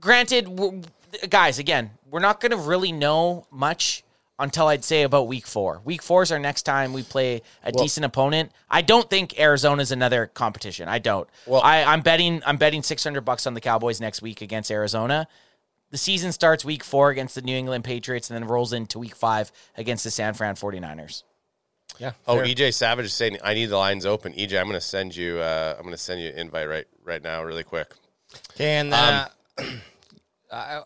Granted, 0.01 0.87
guys, 1.29 1.59
again, 1.59 1.91
we're 2.11 2.21
not 2.21 2.41
going 2.41 2.51
to 2.53 2.57
really 2.57 2.93
know 2.93 3.47
much 3.51 4.03
until 4.39 4.67
I'd 4.67 4.85
say 4.85 5.03
about 5.03 5.29
week 5.29 5.47
four. 5.47 5.81
Week 5.85 6.03
four 6.03 6.23
is 6.23 6.33
our 6.33 6.39
next 6.39 6.63
time 6.63 6.93
we 6.93 7.03
play 7.03 7.43
a 7.63 7.71
decent 7.73 8.05
opponent. 8.05 8.51
I 8.69 8.83
don't 8.83 9.09
think 9.09 9.39
Arizona's 9.39 9.93
another 9.93 10.27
competition. 10.27 10.89
I 10.89 10.99
don't. 10.99 11.29
Well- 11.47 11.63
I, 11.63 11.85
I'm 11.85 12.01
betting 12.01 12.43
I'm 12.45 12.57
betting 12.57 12.83
six 12.83 13.05
hundred 13.05 13.23
bucks 13.23 13.47
on 13.47 13.55
the 13.55 13.61
Cowboys 13.61 14.01
next 14.01 14.23
week 14.23 14.43
against 14.43 14.71
Arizona. 14.71 15.27
The 15.91 15.99
season 15.99 16.33
starts 16.33 16.65
week 16.65 16.83
four 16.83 17.11
against 17.11 17.37
the 17.37 17.43
New 17.43 17.57
England 17.57 17.85
Patriots 17.85 18.29
and 18.29 18.35
then 18.37 18.49
rolls 18.49 18.73
into 18.73 18.99
week 18.99 19.15
five 19.15 19.53
against 19.77 20.03
the 20.03 20.11
San 20.11 20.35
Fran 20.35 20.57
49ers. 20.57 21.23
Yeah. 22.01 22.13
Oh, 22.27 22.39
fair. 22.39 22.47
EJ 22.47 22.75
Savage 22.75 23.07
is 23.07 23.13
saying 23.15 23.39
I 23.45 23.55
need 23.55 23.67
the 23.67 23.77
lines 23.77 24.05
open. 24.05 24.33
EJ, 24.33 24.59
I'm 24.59 24.67
going 24.67 24.73
to 24.75 24.81
send 24.81 25.15
you. 25.15 25.39
Uh, 25.39 25.75
I'm 25.77 25.83
going 25.85 25.95
to 25.95 25.99
send 26.03 26.21
you 26.21 26.31
an 26.31 26.39
invite 26.39 26.69
right 26.69 26.87
right 27.05 27.23
now, 27.23 27.45
really 27.45 27.63
quick. 27.63 27.93
And 28.59 28.93
uh, 28.93 29.29
I- 30.53 30.83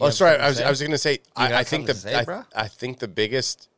Well, 0.00 0.08
have 0.08 0.14
sorry, 0.14 0.38
I 0.38 0.48
was 0.48 0.60
I 0.60 0.68
was 0.70 0.80
going 0.80 0.90
to 0.92 0.98
say 0.98 1.18
I, 1.36 1.54
I 1.54 1.64
think 1.64 1.86
the 1.86 1.94
say, 1.94 2.14
I. 2.14 2.44
I 2.54 2.68
think 2.68 2.98
the 2.98 3.08
biggest 3.08 3.68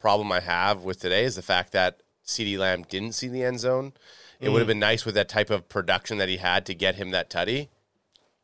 problem 0.00 0.30
I 0.32 0.40
have 0.40 0.82
with 0.84 1.00
today 1.00 1.24
is 1.24 1.36
the 1.36 1.42
fact 1.42 1.72
that 1.72 2.00
CeeDee 2.26 2.58
Lamb 2.58 2.82
didn't 2.88 3.12
see 3.12 3.28
the 3.28 3.42
end 3.44 3.60
zone. 3.60 3.92
It 4.40 4.48
Mm. 4.48 4.52
would 4.52 4.58
have 4.58 4.66
been 4.68 4.78
nice 4.80 5.04
with 5.04 5.14
that 5.14 5.28
type 5.28 5.50
of 5.50 5.68
production 5.68 6.18
that 6.18 6.28
he 6.28 6.38
had 6.38 6.66
to 6.66 6.74
get 6.74 6.96
him 6.96 7.10
that 7.10 7.30
tutty. 7.30 7.68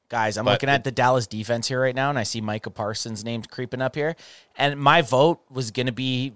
Guys, 0.09 0.39
I'm 0.39 0.45
But 0.47 0.53
looking 0.53 0.69
at 0.71 0.85
the 0.85 0.91
Dallas 0.93 1.27
defense 1.27 1.69
here 1.69 1.81
right 1.83 1.95
now, 1.95 2.09
and 2.09 2.19
I 2.19 2.23
see 2.23 2.41
Micah 2.41 2.71
Parsons' 2.71 3.25
name 3.25 3.43
creeping 3.43 3.83
up 3.83 3.95
here. 3.95 4.17
And 4.57 4.79
my 4.81 5.03
vote 5.03 5.41
was 5.51 5.71
going 5.71 5.87
to 5.87 5.93
be 5.93 6.33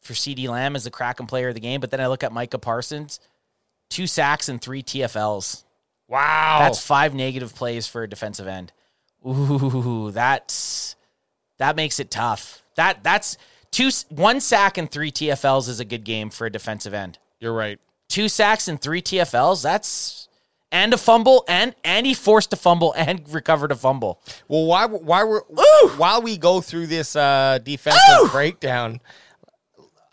for 0.00 0.14
CeeDee 0.14 0.48
Lamb 0.48 0.76
as 0.76 0.84
the 0.84 0.90
Kraken 0.90 1.26
player 1.26 1.48
of 1.48 1.54
the 1.54 1.60
game, 1.60 1.80
but 1.80 1.90
then 1.90 2.00
I 2.00 2.06
look 2.06 2.22
at 2.24 2.32
Micah 2.32 2.58
Parsons, 2.58 3.20
two 3.90 4.06
sacks 4.06 4.48
and 4.48 4.62
three 4.62 4.82
TFLs. 4.82 5.64
wow. 6.08 6.60
That's 6.60 6.80
five 6.80 7.14
negative 7.14 7.54
plays 7.54 7.86
for 7.86 8.02
a 8.04 8.08
defensive 8.08 8.46
end. 8.46 8.72
Ooh, 9.26 10.10
that's 10.10 10.96
that 11.58 11.76
makes 11.76 12.00
it 12.00 12.10
tough. 12.10 12.62
That 12.76 13.02
that's 13.02 13.36
two 13.70 13.90
one 14.08 14.40
sack 14.40 14.78
and 14.78 14.90
three 14.90 15.12
TFLs 15.12 15.68
is 15.68 15.80
a 15.80 15.84
good 15.84 16.04
game 16.04 16.30
for 16.30 16.46
a 16.46 16.50
defensive 16.50 16.94
end. 16.94 17.18
You're 17.38 17.52
right. 17.52 17.78
Two 18.08 18.28
sacks 18.28 18.68
and 18.68 18.80
three 18.80 19.02
TFLs. 19.02 19.62
That's 19.62 20.28
and 20.72 20.94
a 20.94 20.98
fumble 20.98 21.44
and 21.48 21.74
and 21.84 22.06
he 22.06 22.14
forced 22.14 22.52
a 22.52 22.56
fumble 22.56 22.92
and 22.96 23.28
recovered 23.32 23.72
a 23.72 23.76
fumble. 23.76 24.20
Well, 24.48 24.66
why 24.66 24.86
why 24.86 25.24
we're 25.24 25.42
while 25.96 26.22
we 26.22 26.36
go 26.36 26.60
through 26.60 26.86
this 26.86 27.16
uh, 27.16 27.58
defensive 27.62 28.30
breakdown, 28.32 29.00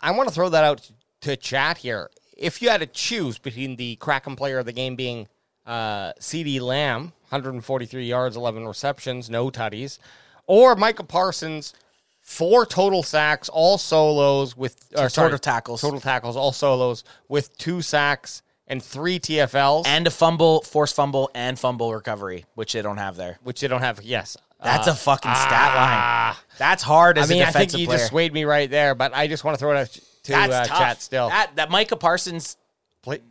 I 0.00 0.10
want 0.12 0.28
to 0.28 0.34
throw 0.34 0.48
that 0.48 0.64
out 0.64 0.90
to 1.22 1.36
chat 1.36 1.78
here. 1.78 2.10
If 2.36 2.62
you 2.62 2.68
had 2.68 2.80
to 2.80 2.86
choose 2.86 3.38
between 3.38 3.76
the 3.76 3.96
Kraken 3.96 4.36
player 4.36 4.58
of 4.58 4.66
the 4.66 4.72
game 4.72 4.94
being 4.94 5.26
uh, 5.66 6.12
CeeDee 6.20 6.60
Lamb, 6.60 7.12
143 7.30 8.04
yards, 8.06 8.36
11 8.36 8.66
receptions, 8.66 9.28
no 9.30 9.50
tutties, 9.50 9.98
or 10.46 10.74
Micah 10.76 11.04
Parsons, 11.04 11.74
four 12.20 12.64
total 12.66 13.02
sacks, 13.02 13.48
all 13.48 13.78
solos 13.78 14.56
with 14.56 14.76
uh, 14.94 15.08
total 15.08 15.38
tackles. 15.38 15.80
total 15.80 16.00
tackles, 16.00 16.36
all 16.36 16.52
solos 16.52 17.04
with 17.28 17.56
two 17.58 17.82
sacks 17.82 18.42
and 18.66 18.82
three 18.82 19.18
TFLs, 19.18 19.84
And 19.86 20.06
a 20.06 20.10
fumble, 20.10 20.60
forced 20.62 20.94
fumble, 20.94 21.30
and 21.34 21.58
fumble 21.58 21.94
recovery, 21.94 22.44
which 22.54 22.72
they 22.74 22.82
don't 22.82 22.98
have 22.98 23.16
there. 23.16 23.38
which 23.42 23.60
they 23.60 23.68
don't 23.68 23.80
have. 23.80 24.02
Yes, 24.02 24.36
That's 24.62 24.86
Uh, 24.88 24.90
a 24.90 24.94
fucking 24.94 25.34
stat 25.34 25.72
ah. 25.74 26.36
line. 26.36 26.44
That's 26.58 26.82
hard 26.82 27.16
I 27.18 27.22
as 27.22 27.30
mean, 27.30 27.42
I 27.42 27.50
think 27.50 27.72
you 27.78 27.86
player. 27.86 27.98
just 27.98 28.10
swayed 28.10 28.32
me 28.34 28.44
right 28.44 28.68
there, 28.70 28.94
but 28.94 29.14
I 29.14 29.26
just 29.26 29.42
want 29.44 29.54
to 29.54 29.58
throw 29.58 29.72
it 29.72 29.76
out 29.78 29.86
to 30.24 30.32
That's 30.32 30.52
uh, 30.52 30.64
tough. 30.66 30.78
chat 30.78 31.00
still. 31.02 31.28
That 31.30 31.52
that 31.56 31.70
Micah 31.70 31.96
Parsons, 31.96 32.56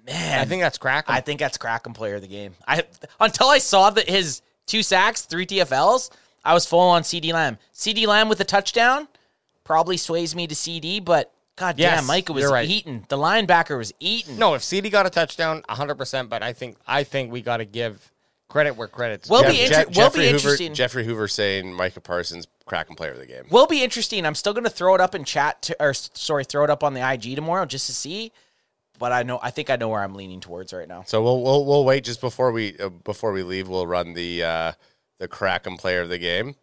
man, 0.06 0.40
I 0.40 0.46
think 0.46 0.62
that's 0.62 0.78
cracking. 0.78 1.13
I 1.16 1.22
think 1.22 1.40
that's 1.40 1.58
Kraken 1.58 1.94
player 1.94 2.16
of 2.16 2.22
the 2.22 2.28
game. 2.28 2.56
I 2.68 2.84
until 3.20 3.48
I 3.48 3.58
saw 3.60 3.90
that 3.92 4.10
his 4.10 4.42
two 4.66 4.84
sacks, 4.84 5.22
three 5.24 5.46
TFLs, 5.46 6.10
I 6.44 6.54
was 6.54 6.66
full 6.66 6.80
on 6.80 7.04
CeeDee 7.04 7.34
Lamb. 7.34 7.58
CeeDee 7.74 8.08
Lamb 8.08 8.30
with 8.30 8.40
a 8.42 8.46
touchdown 8.46 9.08
probably 9.63 9.98
sways 9.98 10.36
me 10.36 10.48
to 10.48 10.56
CD, 10.56 11.00
but 11.00 11.32
god 11.56 11.78
Yes, 11.78 12.00
damn, 12.00 12.08
Micah 12.08 12.34
was 12.34 12.42
you're 12.44 12.52
right. 12.52 12.70
eating. 12.70 13.06
The 13.10 13.18
linebacker 13.18 13.78
was 13.78 13.94
eating. 14.00 14.38
no, 14.38 14.54
if 14.54 14.63
CD 14.63 14.90
got 14.90 15.06
a 15.06 15.10
touchdown, 15.10 15.62
100%, 15.70 16.30
but 16.30 16.42
I 16.44 16.54
think 16.54 16.78
I 16.88 17.04
think 17.04 17.32
we 17.32 17.42
got 17.42 17.58
to 17.58 17.66
give 17.66 18.12
credit 18.48 18.78
where 18.78 18.88
credit's 18.88 19.30
Will 19.30 19.42
due. 19.44 19.50
be 19.50 19.56
Je- 19.58 19.66
inter- 19.66 19.84
will 19.86 19.92
Jeffrey 19.92 20.20
be 20.20 20.26
Hoover, 20.28 20.36
interesting. 20.38 20.74
Jeffrey 20.74 21.06
Hoover 21.06 21.28
saying 21.28 21.74
Micah 21.74 22.00
Parsons 22.00 22.48
Kraken 22.66 22.96
player 22.96 23.12
of 23.12 23.18
the 23.20 23.26
game. 23.26 23.44
Will 23.50 23.68
be 23.68 23.84
interesting. 23.84 24.26
I'm 24.26 24.36
still 24.36 24.54
going 24.54 24.63
to 24.63 24.70
throw 24.70 24.96
it 24.96 25.02
up 25.02 25.13
in 25.16 25.24
chat, 25.26 25.62
to, 25.63 25.76
or 25.84 25.94
sorry, 25.94 26.46
throw 26.46 26.63
it 26.63 26.70
up 26.70 26.82
on 26.84 26.94
the 26.94 27.02
IG 27.12 27.36
tomorrow 27.36 27.66
just 27.66 27.88
to 27.88 27.94
see. 27.94 28.32
But 29.00 29.12
I 29.12 29.24
know, 29.24 29.40
I 29.42 29.52
think 29.52 29.70
I 29.70 29.76
know 29.76 29.90
where 29.90 30.02
I'm 30.04 30.16
leaning 30.16 30.40
towards 30.40 30.74
right 30.74 30.88
now. 30.88 31.04
So 31.06 31.22
we'll 31.24 31.42
we'll, 31.44 31.66
we'll 31.66 31.86
wait 31.86 32.04
just 32.04 32.20
before 32.22 32.52
we 32.52 32.76
uh, 32.80 32.90
before 32.90 33.32
we 33.32 33.44
leave. 33.44 33.68
We'll 33.68 33.86
run 33.88 34.14
the 34.14 34.44
uh, 34.44 34.72
the 35.20 35.28
Kraken 35.28 35.78
player 35.78 36.02
of 36.02 36.10
the 36.10 36.18
game. 36.18 36.56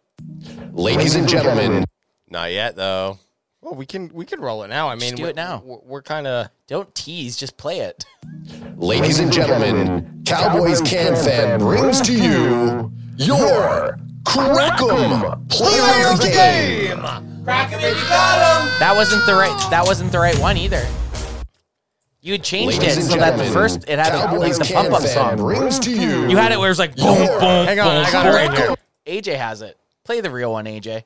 Ladies 0.71 1.15
and 1.15 1.27
gentlemen, 1.27 1.85
Not 2.29 2.51
yet 2.51 2.75
though. 2.75 3.19
Well, 3.61 3.75
we 3.75 3.85
can 3.85 4.09
we 4.13 4.25
can 4.25 4.39
roll 4.41 4.63
it 4.63 4.67
now. 4.67 4.89
I 4.89 4.95
mean, 4.95 5.15
do 5.15 5.23
we're- 5.23 5.31
it 5.31 5.35
now. 5.35 5.61
We're, 5.65 5.77
we're 5.83 6.01
kind 6.01 6.27
of 6.27 6.49
Don't 6.67 6.93
tease, 6.93 7.35
just 7.37 7.57
play 7.57 7.79
it. 7.79 8.05
ladies 8.75 9.19
and 9.19 9.31
gentlemen, 9.31 10.23
Cowboys 10.25 10.81
Can 10.81 11.15
Fan 11.15 11.59
brings 11.59 11.99
to 12.01 12.13
you 12.13 12.91
your 13.17 13.97
Crackum 14.23 15.47
Player 15.49 16.11
of 16.11 16.19
the 16.19 16.27
Game. 16.33 17.01
That 18.79 18.93
wasn't 18.95 19.25
the 19.25 19.33
right. 19.35 19.67
That 19.69 19.83
wasn't 19.85 20.11
the 20.11 20.19
right 20.19 20.37
one 20.39 20.57
either. 20.57 20.85
You 22.25 22.31
had 22.31 22.43
changed 22.43 22.79
Ladies 22.79 22.97
it 22.97 23.11
so 23.11 23.17
that 23.17 23.37
the 23.37 23.43
first 23.43 23.87
it 23.87 23.99
had 23.99 24.11
a, 24.11 24.17
like 24.17 24.29
Cowboys 24.31 24.57
the 24.57 24.65
pump 24.73 24.91
up 24.91 25.03
Fan 25.03 25.09
song. 25.13 25.37
brings 25.37 25.77
to 25.77 25.91
you. 25.91 26.27
You 26.27 26.35
had 26.37 26.51
it 26.51 26.57
where 26.57 26.69
it 26.69 26.71
was 26.71 26.79
like 26.79 26.95
boom, 26.95 27.21
Your- 27.21 27.39
boom, 27.39 27.67
Hang 27.67 27.79
on, 27.79 27.85
boom, 27.85 28.03
I 28.03 28.11
got 28.11 28.25
it 28.25 28.29
right 28.29 28.57
here. 28.57 28.75
AJ 29.05 29.35
has 29.37 29.61
it. 29.61 29.77
Play 30.05 30.21
the 30.21 30.31
real 30.31 30.51
one, 30.51 30.65
AJ. 30.65 31.03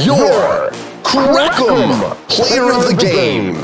your 0.00 0.70
Crackum 1.04 2.16
Player 2.26 2.72
of 2.72 2.88
the 2.88 2.96
Game. 3.00 3.54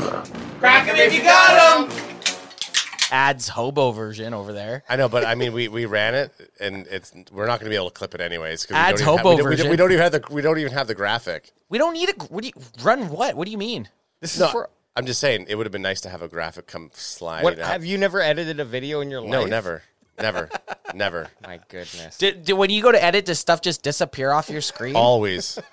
Adds 3.11 3.47
hobo 3.47 3.91
version 3.91 4.33
over 4.33 4.53
there. 4.53 4.83
I 4.89 4.95
know, 4.95 5.09
but 5.09 5.25
I 5.25 5.35
mean, 5.35 5.53
we, 5.53 5.67
we 5.67 5.85
ran 5.85 6.13
it, 6.15 6.31
and 6.59 6.85
it's 6.87 7.11
we're 7.31 7.47
not 7.47 7.59
going 7.59 7.65
to 7.65 7.69
be 7.69 7.75
able 7.75 7.89
to 7.89 7.93
clip 7.93 8.13
it 8.15 8.21
anyways. 8.21 8.65
'cause 8.65 8.75
we 8.75 8.79
Adds 8.79 8.99
don't 9.01 9.07
even 9.09 9.17
have- 9.17 9.17
hobo 9.23 9.29
we 9.29 9.35
don't- 9.35 9.45
don't- 9.45 9.57
version. 9.57 9.69
We 9.71 9.75
don't 9.77 9.91
even 9.91 10.03
have 10.03 10.11
the 10.11 10.23
we 10.29 10.41
don't 10.41 10.57
even 10.59 10.73
have 10.73 10.87
the 10.87 10.95
graphic. 10.95 11.51
We 11.69 11.77
don't 11.77 11.93
need 11.93 12.09
a. 12.09 12.13
What 12.25 12.43
do 12.43 12.47
you 12.47 12.63
run? 12.83 13.09
What? 13.09 13.35
What 13.35 13.45
do 13.45 13.51
you 13.51 13.57
mean? 13.57 13.89
this 14.21 14.33
is 14.35 14.41
No, 14.41 14.47
for. 14.49 14.69
I'm 14.95 15.05
just 15.05 15.19
saying 15.19 15.45
it 15.47 15.55
would 15.55 15.65
have 15.65 15.71
been 15.71 15.81
nice 15.81 16.01
to 16.01 16.09
have 16.09 16.21
a 16.21 16.27
graphic 16.27 16.67
come 16.67 16.89
slide. 16.93 17.43
What 17.43 17.57
up. 17.59 17.65
have 17.67 17.85
you 17.85 17.97
never 17.97 18.19
edited 18.21 18.59
a 18.59 18.65
video 18.65 18.99
in 19.01 19.09
your 19.09 19.21
life? 19.21 19.29
No, 19.31 19.45
never, 19.45 19.83
never, 20.19 20.49
never. 20.93 21.29
My 21.45 21.59
goodness. 21.69 22.17
Did, 22.17 22.43
did, 22.45 22.53
when 22.53 22.69
you 22.69 22.81
go 22.81 22.91
to 22.91 23.01
edit, 23.01 23.25
does 23.25 23.39
stuff 23.39 23.61
just 23.61 23.81
disappear 23.81 24.31
off 24.31 24.49
your 24.49 24.61
screen? 24.61 24.95
Always. 24.95 25.57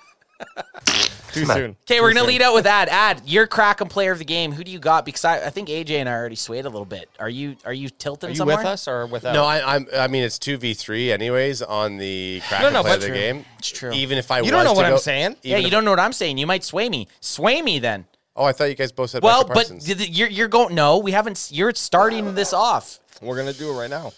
Too 1.45 1.45
soon. 1.53 1.75
Okay, 1.83 2.01
we're 2.01 2.13
gonna 2.13 2.25
lead 2.27 2.41
out 2.41 2.53
with 2.53 2.65
Ad. 2.65 2.89
Ad, 2.89 3.21
you're 3.25 3.47
Kraken 3.47 3.87
player 3.87 4.11
of 4.11 4.19
the 4.19 4.25
game. 4.25 4.51
Who 4.51 4.63
do 4.63 4.71
you 4.71 4.79
got? 4.79 5.05
Because 5.05 5.25
I, 5.25 5.45
I 5.45 5.49
think 5.49 5.69
AJ 5.69 5.91
and 5.91 6.07
I 6.09 6.13
already 6.13 6.35
swayed 6.35 6.65
a 6.65 6.69
little 6.69 6.85
bit. 6.85 7.09
Are 7.19 7.29
you 7.29 7.55
are 7.65 7.73
you 7.73 7.89
tilting 7.89 8.27
Are 8.27 8.31
you 8.31 8.35
somewhere? 8.37 8.57
with 8.57 8.65
us 8.65 8.87
or 8.87 9.05
without? 9.07 9.33
No, 9.33 9.43
I, 9.45 9.75
I'm. 9.75 9.87
I 9.95 10.07
mean, 10.07 10.23
it's 10.23 10.37
two 10.39 10.57
v 10.57 10.73
three 10.73 11.11
anyways 11.11 11.61
on 11.61 11.97
the 11.97 12.41
Kraken 12.47 12.73
no, 12.73 12.81
play 12.81 12.91
but 12.91 12.95
of 12.95 13.01
the 13.01 13.07
true. 13.07 13.15
game. 13.15 13.45
It's 13.59 13.69
true. 13.69 13.91
Even 13.91 14.17
if 14.17 14.29
I 14.31 14.39
You 14.41 14.51
don't 14.51 14.63
know 14.63 14.71
to 14.73 14.75
what 14.77 14.85
I'm 14.85 14.97
saying. 14.97 15.35
Yeah, 15.43 15.57
you 15.57 15.65
if- 15.67 15.71
don't 15.71 15.85
know 15.85 15.91
what 15.91 15.99
I'm 15.99 16.13
saying. 16.13 16.37
You 16.37 16.47
might 16.47 16.63
sway 16.63 16.89
me. 16.89 17.07
Sway 17.19 17.61
me 17.61 17.79
then. 17.79 18.05
Oh, 18.35 18.43
I 18.45 18.51
thought 18.51 18.65
you 18.65 18.75
guys 18.75 18.91
both 18.91 19.09
said. 19.09 19.23
Well, 19.23 19.43
but 19.45 19.53
Parsons. 19.55 19.85
th- 19.85 19.97
th- 19.97 20.09
you're 20.09 20.29
you're 20.29 20.47
going. 20.47 20.75
No, 20.75 20.99
we 20.99 21.11
haven't. 21.11 21.49
You're 21.51 21.73
starting 21.73 22.35
this 22.35 22.53
off. 22.53 22.99
We're 23.21 23.35
gonna 23.37 23.53
do 23.53 23.71
it 23.73 23.79
right 23.79 23.89
now. 23.89 24.13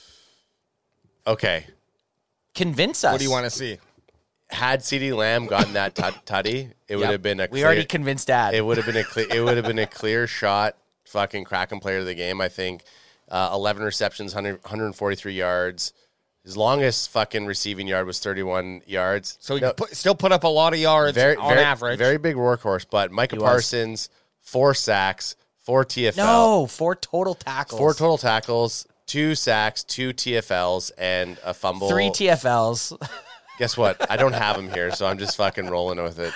okay. 1.25 1.65
Convince 2.55 3.03
us. 3.05 3.11
What 3.13 3.19
do 3.19 3.23
you 3.23 3.31
want 3.31 3.45
to 3.45 3.49
see? 3.49 3.77
Had 4.49 4.79
CeeDee 4.81 5.15
Lamb 5.15 5.45
gotten 5.45 5.73
that 5.73 5.93
tut- 5.95 6.15
tutty, 6.25 6.71
it 6.87 6.95
would 6.95 7.03
Yep. 7.03 7.11
have 7.11 7.21
been 7.21 7.39
a. 7.39 7.43
We 7.43 7.47
clear, 7.49 7.65
already 7.65 7.85
convinced 7.85 8.29
Ad. 8.29 8.53
It 8.55 8.65
would 8.65 8.77
have 8.77 8.85
been 8.85 8.97
a. 8.97 9.03
Clear, 9.03 9.27
it 9.31 9.41
would 9.41 9.57
have 9.57 9.65
been 9.65 9.79
a 9.79 9.87
clear 9.87 10.25
shot. 10.39 10.75
Fucking 11.05 11.43
Kraken 11.43 11.79
player 11.79 11.99
of 11.99 12.05
the 12.05 12.15
game. 12.15 12.41
I 12.41 12.49
think. 12.49 12.83
Uh, 13.31 13.51
11 13.53 13.83
receptions, 13.83 14.33
100, 14.33 14.63
143 14.63 15.33
yards. 15.33 15.93
His 16.43 16.57
longest 16.57 17.11
fucking 17.11 17.45
receiving 17.45 17.85
yard 17.85 18.07
was 18.07 18.17
31 18.19 18.81
yards. 18.87 19.37
So 19.39 19.53
he 19.53 19.61
No, 19.61 19.71
put, 19.73 19.95
still 19.95 20.15
put 20.15 20.31
up 20.31 20.43
a 20.43 20.47
lot 20.47 20.73
of 20.73 20.79
yards 20.79 21.13
very, 21.13 21.35
on 21.35 21.47
very, 21.49 21.63
average. 21.63 21.99
Very 21.99 22.17
big 22.17 22.35
workhorse, 22.37 22.87
but 22.89 23.11
Micah 23.11 23.35
was. 23.35 23.43
Parsons, 23.43 24.09
four 24.41 24.73
sacks, 24.73 25.35
four 25.63 25.85
TFL, 25.85 26.17
no 26.17 26.65
four 26.65 26.95
total 26.95 27.35
tackles. 27.35 27.77
four 27.79 27.93
total 27.93 28.17
tackles, 28.17 28.87
two 29.05 29.35
sacks, 29.35 29.83
two 29.83 30.11
TFLs, 30.11 30.89
and 30.97 31.37
a 31.45 31.53
fumble. 31.53 31.87
Three 31.89 32.09
TFLs. 32.09 32.97
Guess 33.59 33.77
what? 33.77 34.09
I 34.09 34.17
don't 34.17 34.33
have 34.33 34.55
him 34.55 34.69
here, 34.71 34.89
so 34.91 35.05
I'm 35.05 35.17
just 35.19 35.37
fucking 35.37 35.67
rolling 35.67 36.01
with 36.01 36.17
it. 36.17 36.33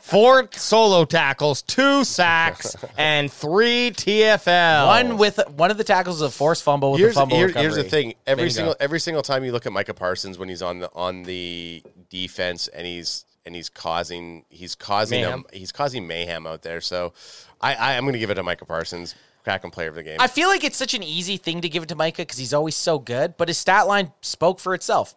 Four 0.00 0.48
solo 0.52 1.04
tackles, 1.04 1.62
two 1.62 2.04
sacks, 2.04 2.74
and 2.98 3.30
three 3.30 3.90
TFL. 3.94 4.86
one 4.86 5.18
with 5.18 5.38
one 5.56 5.70
of 5.70 5.76
the 5.78 5.84
tackles 5.84 6.16
is 6.16 6.22
a 6.22 6.30
forced 6.30 6.62
fumble 6.62 6.92
with 6.92 7.00
Here's, 7.00 7.16
a 7.16 7.20
fumble 7.20 7.36
here- 7.36 7.46
recovery. 7.48 7.62
here's 7.70 7.76
the 7.76 7.84
thing: 7.84 8.14
every 8.26 8.44
Bingo. 8.44 8.54
single 8.54 8.76
every 8.80 8.98
single 9.00 9.22
time 9.22 9.44
you 9.44 9.52
look 9.52 9.66
at 9.66 9.72
Micah 9.72 9.94
Parsons 9.94 10.38
when 10.38 10.48
he's 10.48 10.62
on 10.62 10.80
the 10.80 10.90
on 10.94 11.22
the 11.24 11.82
defense 12.10 12.68
and 12.68 12.86
he's 12.86 13.24
and 13.46 13.54
he's 13.54 13.68
causing 13.68 14.44
he's 14.48 14.74
causing 14.74 15.20
Mayhem. 15.20 15.40
him 15.40 15.44
he's 15.52 15.70
causing 15.72 16.06
mayhem 16.06 16.46
out 16.46 16.62
there. 16.62 16.80
So 16.80 17.12
I, 17.60 17.74
I 17.74 17.96
I'm 17.96 18.04
going 18.04 18.14
to 18.14 18.18
give 18.18 18.30
it 18.30 18.34
to 18.36 18.42
Micah 18.42 18.64
Parsons, 18.64 19.14
Kraken 19.44 19.70
player 19.70 19.88
of 19.88 19.94
the 19.96 20.02
game. 20.02 20.16
I 20.20 20.28
feel 20.28 20.48
like 20.48 20.64
it's 20.64 20.76
such 20.78 20.94
an 20.94 21.02
easy 21.02 21.36
thing 21.36 21.60
to 21.60 21.68
give 21.68 21.82
it 21.82 21.88
to 21.90 21.94
Micah 21.94 22.22
because 22.22 22.38
he's 22.38 22.54
always 22.54 22.74
so 22.76 22.98
good, 22.98 23.36
but 23.36 23.48
his 23.48 23.58
stat 23.58 23.86
line 23.86 24.12
spoke 24.22 24.60
for 24.60 24.72
itself. 24.74 25.14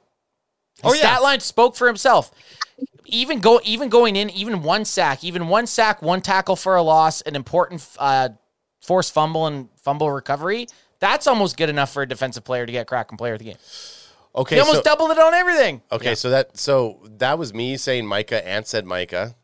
His 0.83 0.91
Oh, 0.91 0.93
yeah. 0.93 1.01
stat 1.01 1.23
line 1.23 1.39
spoke 1.39 1.75
for 1.75 1.87
himself. 1.87 2.31
Even 3.05 3.39
go, 3.39 3.59
even 3.63 3.89
going 3.89 4.15
in, 4.15 4.29
even 4.29 4.63
one 4.63 4.83
sack, 4.85 5.23
even 5.23 5.47
one 5.47 5.65
sack, 5.65 6.01
one 6.01 6.21
tackle 6.21 6.55
for 6.55 6.75
a 6.75 6.81
loss, 6.83 7.21
an 7.21 7.35
important 7.35 7.87
uh, 7.97 8.29
forced 8.81 9.13
fumble 9.13 9.47
and 9.47 9.69
fumble 9.81 10.11
recovery. 10.11 10.67
That's 10.99 11.25
almost 11.27 11.57
good 11.57 11.69
enough 11.69 11.91
for 11.91 12.01
a 12.03 12.07
defensive 12.07 12.43
player 12.43 12.65
to 12.65 12.71
get 12.71 12.85
Kraken 12.87 13.17
player 13.17 13.33
of 13.33 13.39
the 13.39 13.45
game. 13.45 13.57
Okay, 14.35 14.55
He 14.55 14.59
almost 14.61 14.77
so, 14.79 14.83
doubled 14.83 15.11
it 15.11 15.19
on 15.19 15.33
everything. 15.33 15.81
okay, 15.91 16.13
so 16.15 16.29
that 16.31 16.57
so 16.57 16.99
that 17.17 17.39
was 17.39 17.53
me 17.53 17.75
saying 17.77 18.05
Micah 18.05 18.45
and 18.47 18.67
said 18.67 18.85
Micah. 18.85 19.35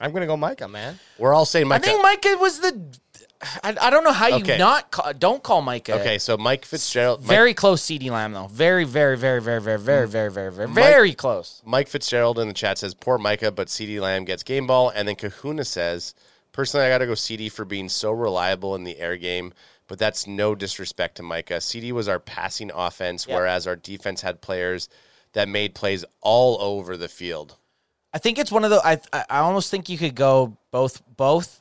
I'm 0.00 0.12
gonna 0.12 0.26
go 0.26 0.36
Micah, 0.36 0.66
man. 0.66 0.98
We're 1.18 1.34
all 1.34 1.44
saying 1.44 1.68
Micah. 1.68 1.84
I 1.84 1.86
think 1.92 2.02
Micah 2.02 2.36
was 2.40 2.60
the. 2.60 2.98
I, 3.62 3.76
I 3.80 3.90
don't 3.90 4.04
know 4.04 4.12
how 4.12 4.26
you 4.28 4.36
Okay. 4.36 4.58
not 4.58 4.90
call, 4.90 5.12
don't 5.14 5.42
call 5.42 5.62
Micah. 5.62 6.00
okay, 6.00 6.18
so 6.18 6.36
Mike 6.36 6.64
Fitzgerald. 6.64 7.20
Mike, 7.20 7.28
Very 7.28 7.54
close 7.54 7.82
CeeDee 7.82 8.10
Lamb 8.10 8.32
though. 8.32 8.46
Very, 8.48 8.84
very, 8.84 9.16
very, 9.16 9.40
very, 9.40 9.60
very, 9.60 9.78
very, 9.78 10.08
mm. 10.08 10.10
very, 10.10 10.30
very, 10.30 10.52
very, 10.52 10.68
very 10.72 11.14
close. 11.14 11.62
Mike 11.64 11.88
Fitzgerald 11.88 12.38
in 12.38 12.48
the 12.48 12.54
chat 12.54 12.78
says 12.78 12.94
poor 12.94 13.18
Micah, 13.18 13.50
but 13.50 13.68
CeeDee 13.68 14.00
Lamb 14.00 14.24
gets 14.24 14.42
game 14.42 14.66
ball, 14.66 14.90
and 14.90 15.08
then 15.08 15.16
Kahuna 15.16 15.64
says 15.64 16.14
personally 16.52 16.86
I 16.86 16.90
got 16.90 16.98
to 16.98 17.06
go 17.06 17.14
CD 17.14 17.48
for 17.48 17.64
being 17.64 17.88
so 17.88 18.12
reliable 18.12 18.74
in 18.74 18.84
the 18.84 18.98
air 18.98 19.16
game. 19.16 19.52
But 19.86 19.98
that's 19.98 20.24
no 20.24 20.54
disrespect 20.54 21.16
to 21.16 21.24
Micah. 21.24 21.60
CD 21.60 21.90
was 21.90 22.06
our 22.06 22.20
passing 22.20 22.70
offense, 22.72 23.26
Yep. 23.26 23.36
whereas 23.36 23.66
our 23.66 23.74
defense 23.74 24.20
had 24.20 24.40
players 24.40 24.88
that 25.32 25.48
made 25.48 25.74
plays 25.74 26.04
all 26.20 26.60
over 26.62 26.96
the 26.96 27.08
field. 27.08 27.56
I 28.12 28.18
think 28.18 28.38
it's 28.38 28.52
one 28.52 28.62
of 28.64 28.70
the. 28.70 28.80
I 28.86 29.00
I 29.12 29.24
I 29.28 29.38
almost 29.38 29.68
think 29.70 29.88
you 29.88 29.98
could 29.98 30.14
go 30.14 30.56
both 30.70 31.02
both. 31.16 31.59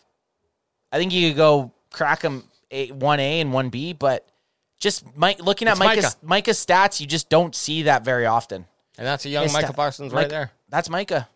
I 0.91 0.97
think 0.97 1.11
you 1.13 1.29
could 1.29 1.37
go 1.37 1.71
crack 1.91 2.21
them 2.21 2.43
one 2.91 3.19
A 3.19 3.41
and 3.41 3.53
one 3.53 3.69
B, 3.69 3.93
but 3.93 4.27
just 4.79 5.05
Mike 5.17 5.39
looking 5.43 5.67
at 5.67 5.71
It's 5.73 5.79
Micah's 5.79 6.17
Micah's 6.21 6.65
stats, 6.65 6.99
you 6.99 7.07
just 7.07 7.29
don't 7.29 7.55
see 7.55 7.83
that 7.83 8.03
very 8.05 8.25
often. 8.25 8.65
And 8.97 9.07
that's 9.07 9.25
a 9.25 9.29
young 9.29 9.43
His 9.43 9.53
Micah 9.53 9.67
sta- 9.67 9.73
Parsons 9.75 10.11
right 10.13 10.23
Mike- 10.23 10.29
there. 10.29 10.51
That's 10.69 10.89
Micah. 10.89 11.27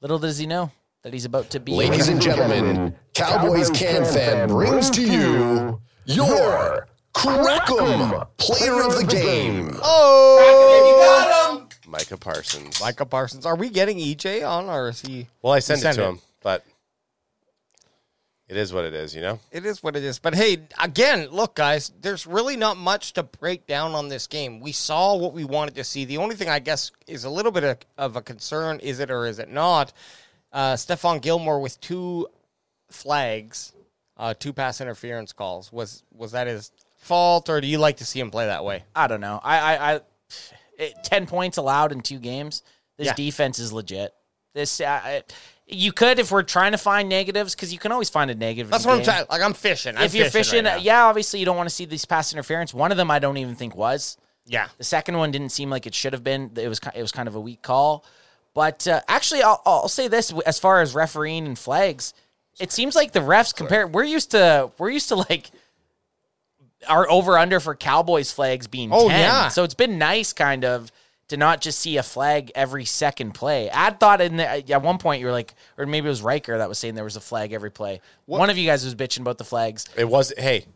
Little 0.00 0.18
does 0.18 0.38
he 0.38 0.46
know 0.46 0.70
that 1.02 1.12
he's 1.12 1.24
about 1.24 1.50
to 1.50 1.60
be. 1.60 1.72
Ladies 1.72 2.08
and 2.08 2.20
gentlemen, 2.20 2.94
Cowboys 3.14 3.70
Can 3.70 4.04
Fan 4.04 4.48
brings 4.48 4.90
to 4.90 5.02
you 5.02 5.80
your 6.04 6.86
Crackum 7.14 8.26
Player 8.36 8.82
of 8.84 8.96
the 8.96 9.04
Game. 9.04 9.76
Oh, 9.82 11.66
Micah 11.86 12.16
Parsons. 12.16 12.80
Micah 12.80 13.06
Parsons. 13.06 13.44
Are 13.46 13.56
we 13.56 13.70
getting 13.70 13.98
EJ 13.98 14.48
on, 14.48 14.68
or 14.68 14.88
is 14.90 15.00
he? 15.00 15.26
well, 15.42 15.52
I 15.54 15.58
sent 15.58 15.80
it 15.84 15.94
to 15.94 16.02
it. 16.02 16.08
him, 16.08 16.20
but 16.42 16.64
it 18.48 18.56
is 18.56 18.72
what 18.72 18.84
it 18.84 18.94
is, 18.94 19.14
you 19.14 19.20
know? 19.20 19.38
It 19.52 19.66
is 19.66 19.82
what 19.82 19.94
it 19.96 20.02
is. 20.02 20.18
But 20.18 20.34
hey, 20.34 20.58
again, 20.82 21.28
look, 21.30 21.54
guys, 21.54 21.92
there's 22.00 22.26
really 22.26 22.56
not 22.56 22.76
much 22.76 23.12
to 23.14 23.22
break 23.22 23.66
down 23.66 23.92
on 23.94 24.08
this 24.08 24.26
game. 24.26 24.60
We 24.60 24.72
saw 24.72 25.16
what 25.16 25.32
we 25.34 25.44
wanted 25.44 25.74
to 25.76 25.84
see. 25.84 26.04
The 26.04 26.16
only 26.18 26.34
thing 26.34 26.48
I 26.48 26.58
guess 26.58 26.90
is 27.06 27.24
a 27.24 27.30
little 27.30 27.52
bit 27.52 27.64
of, 27.64 27.78
of 27.98 28.16
a 28.16 28.22
concern 28.22 28.80
is 28.80 29.00
it 29.00 29.10
or 29.10 29.26
is 29.26 29.38
it 29.38 29.50
not? 29.50 29.92
Uh, 30.52 30.74
Stephon 30.74 31.20
Gilmore 31.20 31.60
with 31.60 31.78
two 31.80 32.26
flags, 32.90 33.72
uh, 34.16 34.34
two 34.38 34.52
pass 34.52 34.80
interference 34.80 35.32
calls. 35.32 35.72
Was 35.72 36.02
was 36.14 36.32
that 36.32 36.46
his 36.46 36.70
fault, 36.96 37.48
or 37.48 37.60
do 37.60 37.66
you 37.66 37.78
like 37.78 37.98
to 37.98 38.04
see 38.04 38.18
him 38.20 38.30
play 38.30 38.46
that 38.46 38.64
way? 38.64 38.84
I 38.94 39.06
don't 39.06 39.20
know. 39.20 39.40
I, 39.42 39.58
I, 39.58 39.94
I 39.94 40.00
it, 40.78 40.94
ten 41.04 41.26
points 41.26 41.56
allowed 41.58 41.92
in 41.92 42.00
two 42.00 42.18
games. 42.18 42.62
This 42.96 43.06
Yeah. 43.08 43.14
defense 43.14 43.58
is 43.58 43.72
legit. 43.72 44.12
This, 44.54 44.80
uh, 44.80 45.00
I- 45.04 45.22
you 45.70 45.92
could 45.92 46.18
if 46.18 46.30
we're 46.32 46.42
trying 46.42 46.72
to 46.72 46.78
find 46.78 47.08
negatives 47.08 47.54
because 47.54 47.72
you 47.72 47.78
can 47.78 47.92
always 47.92 48.08
find 48.10 48.30
a 48.30 48.34
negative. 48.34 48.70
That's 48.70 48.86
what 48.86 48.92
I'm 48.92 48.98
game. 48.98 49.04
trying. 49.04 49.24
Like 49.30 49.42
I'm 49.42 49.52
fishing. 49.54 49.96
I'm 49.96 50.04
If 50.04 50.14
you're 50.14 50.30
fishing, 50.30 50.64
right 50.64 50.80
yeah, 50.80 51.04
obviously 51.04 51.40
you 51.40 51.44
don't 51.46 51.56
want 51.56 51.68
to 51.68 51.74
see 51.74 51.84
these 51.84 52.04
pass 52.04 52.32
interference. 52.32 52.72
One 52.72 52.90
of 52.90 52.96
them 52.96 53.10
I 53.10 53.18
don't 53.18 53.36
even 53.36 53.54
think 53.54 53.76
was. 53.76 54.16
yeah. 54.46 54.68
The 54.78 54.84
second 54.84 55.18
one 55.18 55.30
didn't 55.30 55.50
seem 55.50 55.68
like 55.70 55.86
it 55.86 55.94
should 55.94 56.12
have 56.14 56.24
been. 56.24 56.50
It 56.56 56.68
was 56.68 56.80
it 56.94 57.02
was 57.02 57.12
kind 57.12 57.28
of 57.28 57.34
a 57.34 57.40
weak 57.40 57.60
call. 57.62 58.04
But 58.54 58.88
uh, 58.88 59.02
actually, 59.08 59.42
I'll, 59.42 59.60
I'll 59.66 59.88
say 59.88 60.08
this: 60.08 60.32
as 60.46 60.58
far 60.58 60.80
as 60.80 60.94
refereeing 60.94 61.46
and 61.46 61.58
flags, 61.58 62.14
it 62.58 62.72
seems 62.72 62.96
like 62.96 63.12
the 63.12 63.20
refs 63.20 63.54
compared. 63.54 63.92
We're 63.94 64.04
used 64.04 64.30
to 64.32 64.70
we're 64.78 64.90
used 64.90 65.08
to 65.08 65.16
like 65.16 65.50
our 66.88 67.10
over 67.10 67.36
under 67.36 67.60
for 67.60 67.74
Cowboys 67.74 68.32
flags 68.32 68.66
being 68.66 68.90
Oh, 68.92 69.08
10. 69.08 69.18
yeah. 69.20 69.48
So 69.48 69.64
it's 69.64 69.74
been 69.74 69.98
nice, 69.98 70.32
kind 70.32 70.64
of, 70.64 70.90
to 71.28 71.36
not 71.36 71.60
just 71.60 71.78
see 71.78 71.96
a 71.96 72.02
flag 72.02 72.50
every 72.54 72.84
second 72.84 73.32
play. 73.32 73.70
I'd 73.70 74.00
thought 74.00 74.20
in 74.20 74.38
the, 74.38 74.72
at 74.72 74.82
one 74.82 74.98
point 74.98 75.20
you 75.20 75.26
were 75.26 75.32
like, 75.32 75.54
or 75.76 75.86
maybe 75.86 76.06
it 76.06 76.10
was 76.10 76.22
Riker 76.22 76.58
that 76.58 76.68
was 76.68 76.78
saying 76.78 76.94
there 76.94 77.04
was 77.04 77.16
a 77.16 77.20
flag 77.20 77.52
every 77.52 77.70
play. 77.70 78.00
One 78.26 78.50
of 78.50 78.58
you 78.58 78.66
guys 78.66 78.84
was 78.84 78.94
bitching 78.94 79.20
about 79.20 79.38
the 79.38 79.44
flags. 79.44 79.86
It 79.96 80.08
was, 80.08 80.32
hey, 80.36 80.66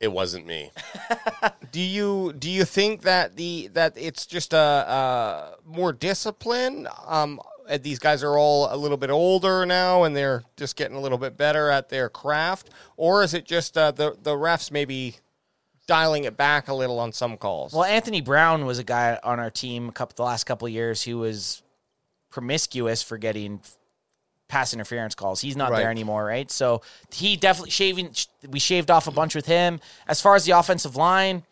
it 0.00 0.12
wasn't 0.12 0.46
me. 0.46 0.70
Do 1.72 1.80
you 1.80 2.32
do 2.32 2.50
you 2.50 2.64
think 2.64 3.02
that 3.02 3.36
the 3.36 3.68
that 3.74 3.92
it's 3.96 4.26
just 4.26 4.52
a, 4.52 4.56
a 4.56 5.54
more 5.64 5.92
discipline? 5.92 6.88
Um, 7.06 7.38
these 7.80 8.00
guys 8.00 8.24
are 8.24 8.36
all 8.36 8.74
a 8.74 8.76
little 8.76 8.96
bit 8.96 9.10
older 9.10 9.64
now, 9.64 10.02
and 10.02 10.16
they're 10.16 10.42
just 10.56 10.74
getting 10.74 10.96
a 10.96 11.00
little 11.00 11.18
bit 11.18 11.36
better 11.36 11.70
at 11.70 11.90
their 11.90 12.08
craft, 12.08 12.70
or 12.96 13.22
is 13.22 13.34
it 13.34 13.44
just 13.44 13.78
uh, 13.78 13.92
the 13.92 14.16
the 14.20 14.32
refs 14.32 14.72
maybe 14.72 15.16
dialing 15.90 16.22
it 16.22 16.36
back 16.36 16.68
a 16.68 16.74
little 16.74 17.00
on 17.00 17.12
some 17.12 17.36
calls? 17.36 17.72
Well, 17.72 17.82
Anthony 17.82 18.20
Brown 18.20 18.64
was 18.64 18.78
a 18.78 18.84
guy 18.84 19.18
on 19.24 19.40
our 19.40 19.50
team 19.50 19.88
a 19.88 19.92
couple 19.92 20.14
the 20.14 20.22
last 20.22 20.44
couple 20.44 20.66
of 20.68 20.72
years 20.72 21.02
who 21.02 21.18
was 21.18 21.62
promiscuous 22.30 23.02
for 23.02 23.18
getting 23.18 23.60
pass 24.46 24.72
interference 24.72 25.16
calls. 25.16 25.40
He's 25.40 25.56
not 25.56 25.72
Right. 25.72 25.78
there 25.80 25.90
anymore, 25.90 26.24
right? 26.24 26.48
So 26.48 26.82
he 27.12 27.36
definitely 27.36 27.70
shaving. 27.70 28.14
We 28.48 28.60
shaved 28.60 28.88
off 28.90 29.08
a 29.08 29.10
bunch 29.10 29.34
with 29.34 29.46
him. 29.46 29.80
As 30.06 30.20
far 30.20 30.36
as 30.36 30.44
the 30.44 30.52
offensive 30.52 30.94
line, 30.94 31.42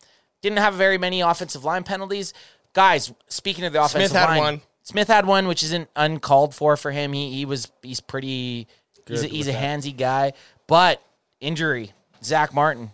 didn't 0.40 0.58
have 0.58 0.74
very 0.74 0.98
many 0.98 1.20
offensive 1.20 1.64
line 1.64 1.82
penalties. 1.82 2.32
Guys, 2.74 3.12
speaking 3.28 3.64
of 3.64 3.72
the 3.72 3.82
offensive 3.82 4.10
Smith 4.10 4.20
had 4.20 4.28
line, 4.28 4.38
one. 4.38 4.60
Smith 4.84 5.08
had 5.08 5.26
one, 5.26 5.48
which 5.48 5.64
isn't 5.64 5.88
uncalled 5.96 6.54
for 6.54 6.76
for 6.76 6.92
him. 6.92 7.12
He 7.12 7.32
he 7.32 7.44
was 7.44 7.70
he's 7.82 8.00
pretty. 8.00 8.68
He's 9.06 9.24
a, 9.24 9.26
he's 9.26 9.48
a 9.48 9.54
handsy 9.54 9.96
guy, 9.96 10.34
but 10.66 11.02
injury. 11.40 11.92
Zack 12.22 12.52
Martin, 12.52 12.90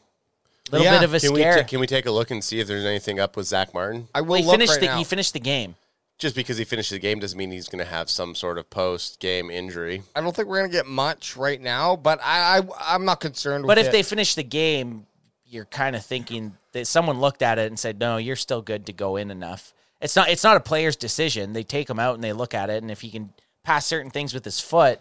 little 0.71 0.85
Yeah. 0.85 0.99
bit 0.99 1.05
of 1.05 1.15
a 1.15 1.21
Can 1.21 1.33
we, 1.33 1.41
scare. 1.41 1.65
can 1.65 1.81
we 1.81 1.87
take 1.87 2.07
a 2.07 2.11
look 2.11 2.31
and 2.31 2.43
see 2.43 2.61
if 2.61 2.67
there's 2.67 2.85
anything 2.85 3.21
up 3.21 3.37
with 3.37 3.47
Zack 3.47 3.75
Martin? 3.75 4.09
I 4.15 4.21
will 4.23 4.29
Well, 4.31 4.39
he 4.41 4.45
look 4.47 4.53
finished 4.55 4.71
right 4.73 4.81
the 4.81 4.87
now. 4.87 4.99
he 4.99 5.05
finished 5.05 5.33
the 5.33 5.41
game. 5.41 5.77
Just 6.19 6.37
because 6.37 6.57
he 6.59 6.65
finished 6.65 6.91
the 6.91 6.99
game 7.01 7.19
doesn't 7.19 7.37
mean 7.37 7.51
he's 7.51 7.69
going 7.69 7.85
to 7.85 7.91
have 7.91 8.09
some 8.09 8.35
sort 8.35 8.57
of 8.57 8.71
post 8.71 9.19
game 9.21 9.51
injury. 9.51 10.03
I 10.15 10.21
don't 10.21 10.35
think 10.35 10.49
we're 10.49 10.59
gonna 10.59 10.69
get 10.73 10.87
much 10.87 11.37
right 11.37 11.61
now, 11.61 11.97
but 11.97 12.21
I, 12.23 12.59
I 12.59 12.95
I'm 12.95 13.05
not 13.05 13.21
concerned. 13.21 13.67
But 13.67 13.77
with 13.79 13.87
if 13.87 13.89
it. 13.89 13.93
they 13.93 14.03
finish 14.05 14.37
the 14.37 14.45
game, 14.45 15.07
you're 15.45 15.65
kind 15.65 15.97
of 15.97 16.05
thinking 16.07 16.57
that 16.73 16.87
someone 16.87 17.21
looked 17.21 17.43
at 17.43 17.59
it 17.59 17.67
and 17.67 17.79
said, 17.79 17.99
"No, 17.99 18.17
you're 18.17 18.37
still 18.37 18.63
good 18.63 18.87
to 18.87 18.93
go 18.93 19.17
in 19.17 19.31
enough." 19.33 19.75
It's 20.01 20.15
not. 20.15 20.29
It's 20.29 20.45
not 20.45 20.57
a 20.57 20.61
player's 20.61 20.95
decision. 20.97 21.53
They 21.53 21.65
take 21.65 21.91
him 21.91 21.99
out 21.99 22.15
and 22.15 22.23
they 22.23 22.33
look 22.33 22.55
at 22.55 22.71
it, 22.71 22.81
and 22.81 22.93
if 22.93 23.01
he 23.01 23.11
can 23.11 23.33
pass 23.65 23.85
certain 23.85 24.11
things 24.13 24.33
with 24.33 24.45
his 24.45 24.61
foot, 24.61 25.01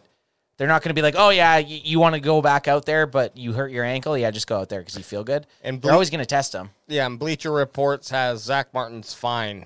they're 0.58 0.68
not 0.68 0.82
going 0.84 0.90
to 0.90 0.94
be 0.94 1.02
like, 1.02 1.16
"Oh 1.18 1.30
yeah, 1.30 1.58
you, 1.58 1.80
you 1.84 2.00
want 2.00 2.16
to 2.16 2.22
go 2.22 2.42
back 2.42 2.68
out 2.68 2.86
there, 2.86 3.06
but 3.08 3.36
you 3.38 3.54
hurt 3.54 3.72
your 3.72 3.84
ankle. 3.86 4.18
Yeah, 4.18 4.32
just 4.32 4.48
go 4.48 4.58
out 4.60 4.70
there 4.70 4.82
because 4.82 4.98
you 4.98 5.04
feel 5.04 5.24
good." 5.24 5.48
And 5.64 5.76
And 5.76 5.82
ble- 5.82 5.88
they're 5.88 5.94
always 5.94 6.10
going 6.10 6.20
to 6.20 6.26
test 6.26 6.54
him. 6.54 6.70
yeah, 6.88 7.06
and 7.06 7.18
Bleacher 7.20 7.52
Reports 7.52 8.10
has 8.12 8.44
Zack 8.44 8.74
Martin's 8.74 9.14
fine, 9.14 9.66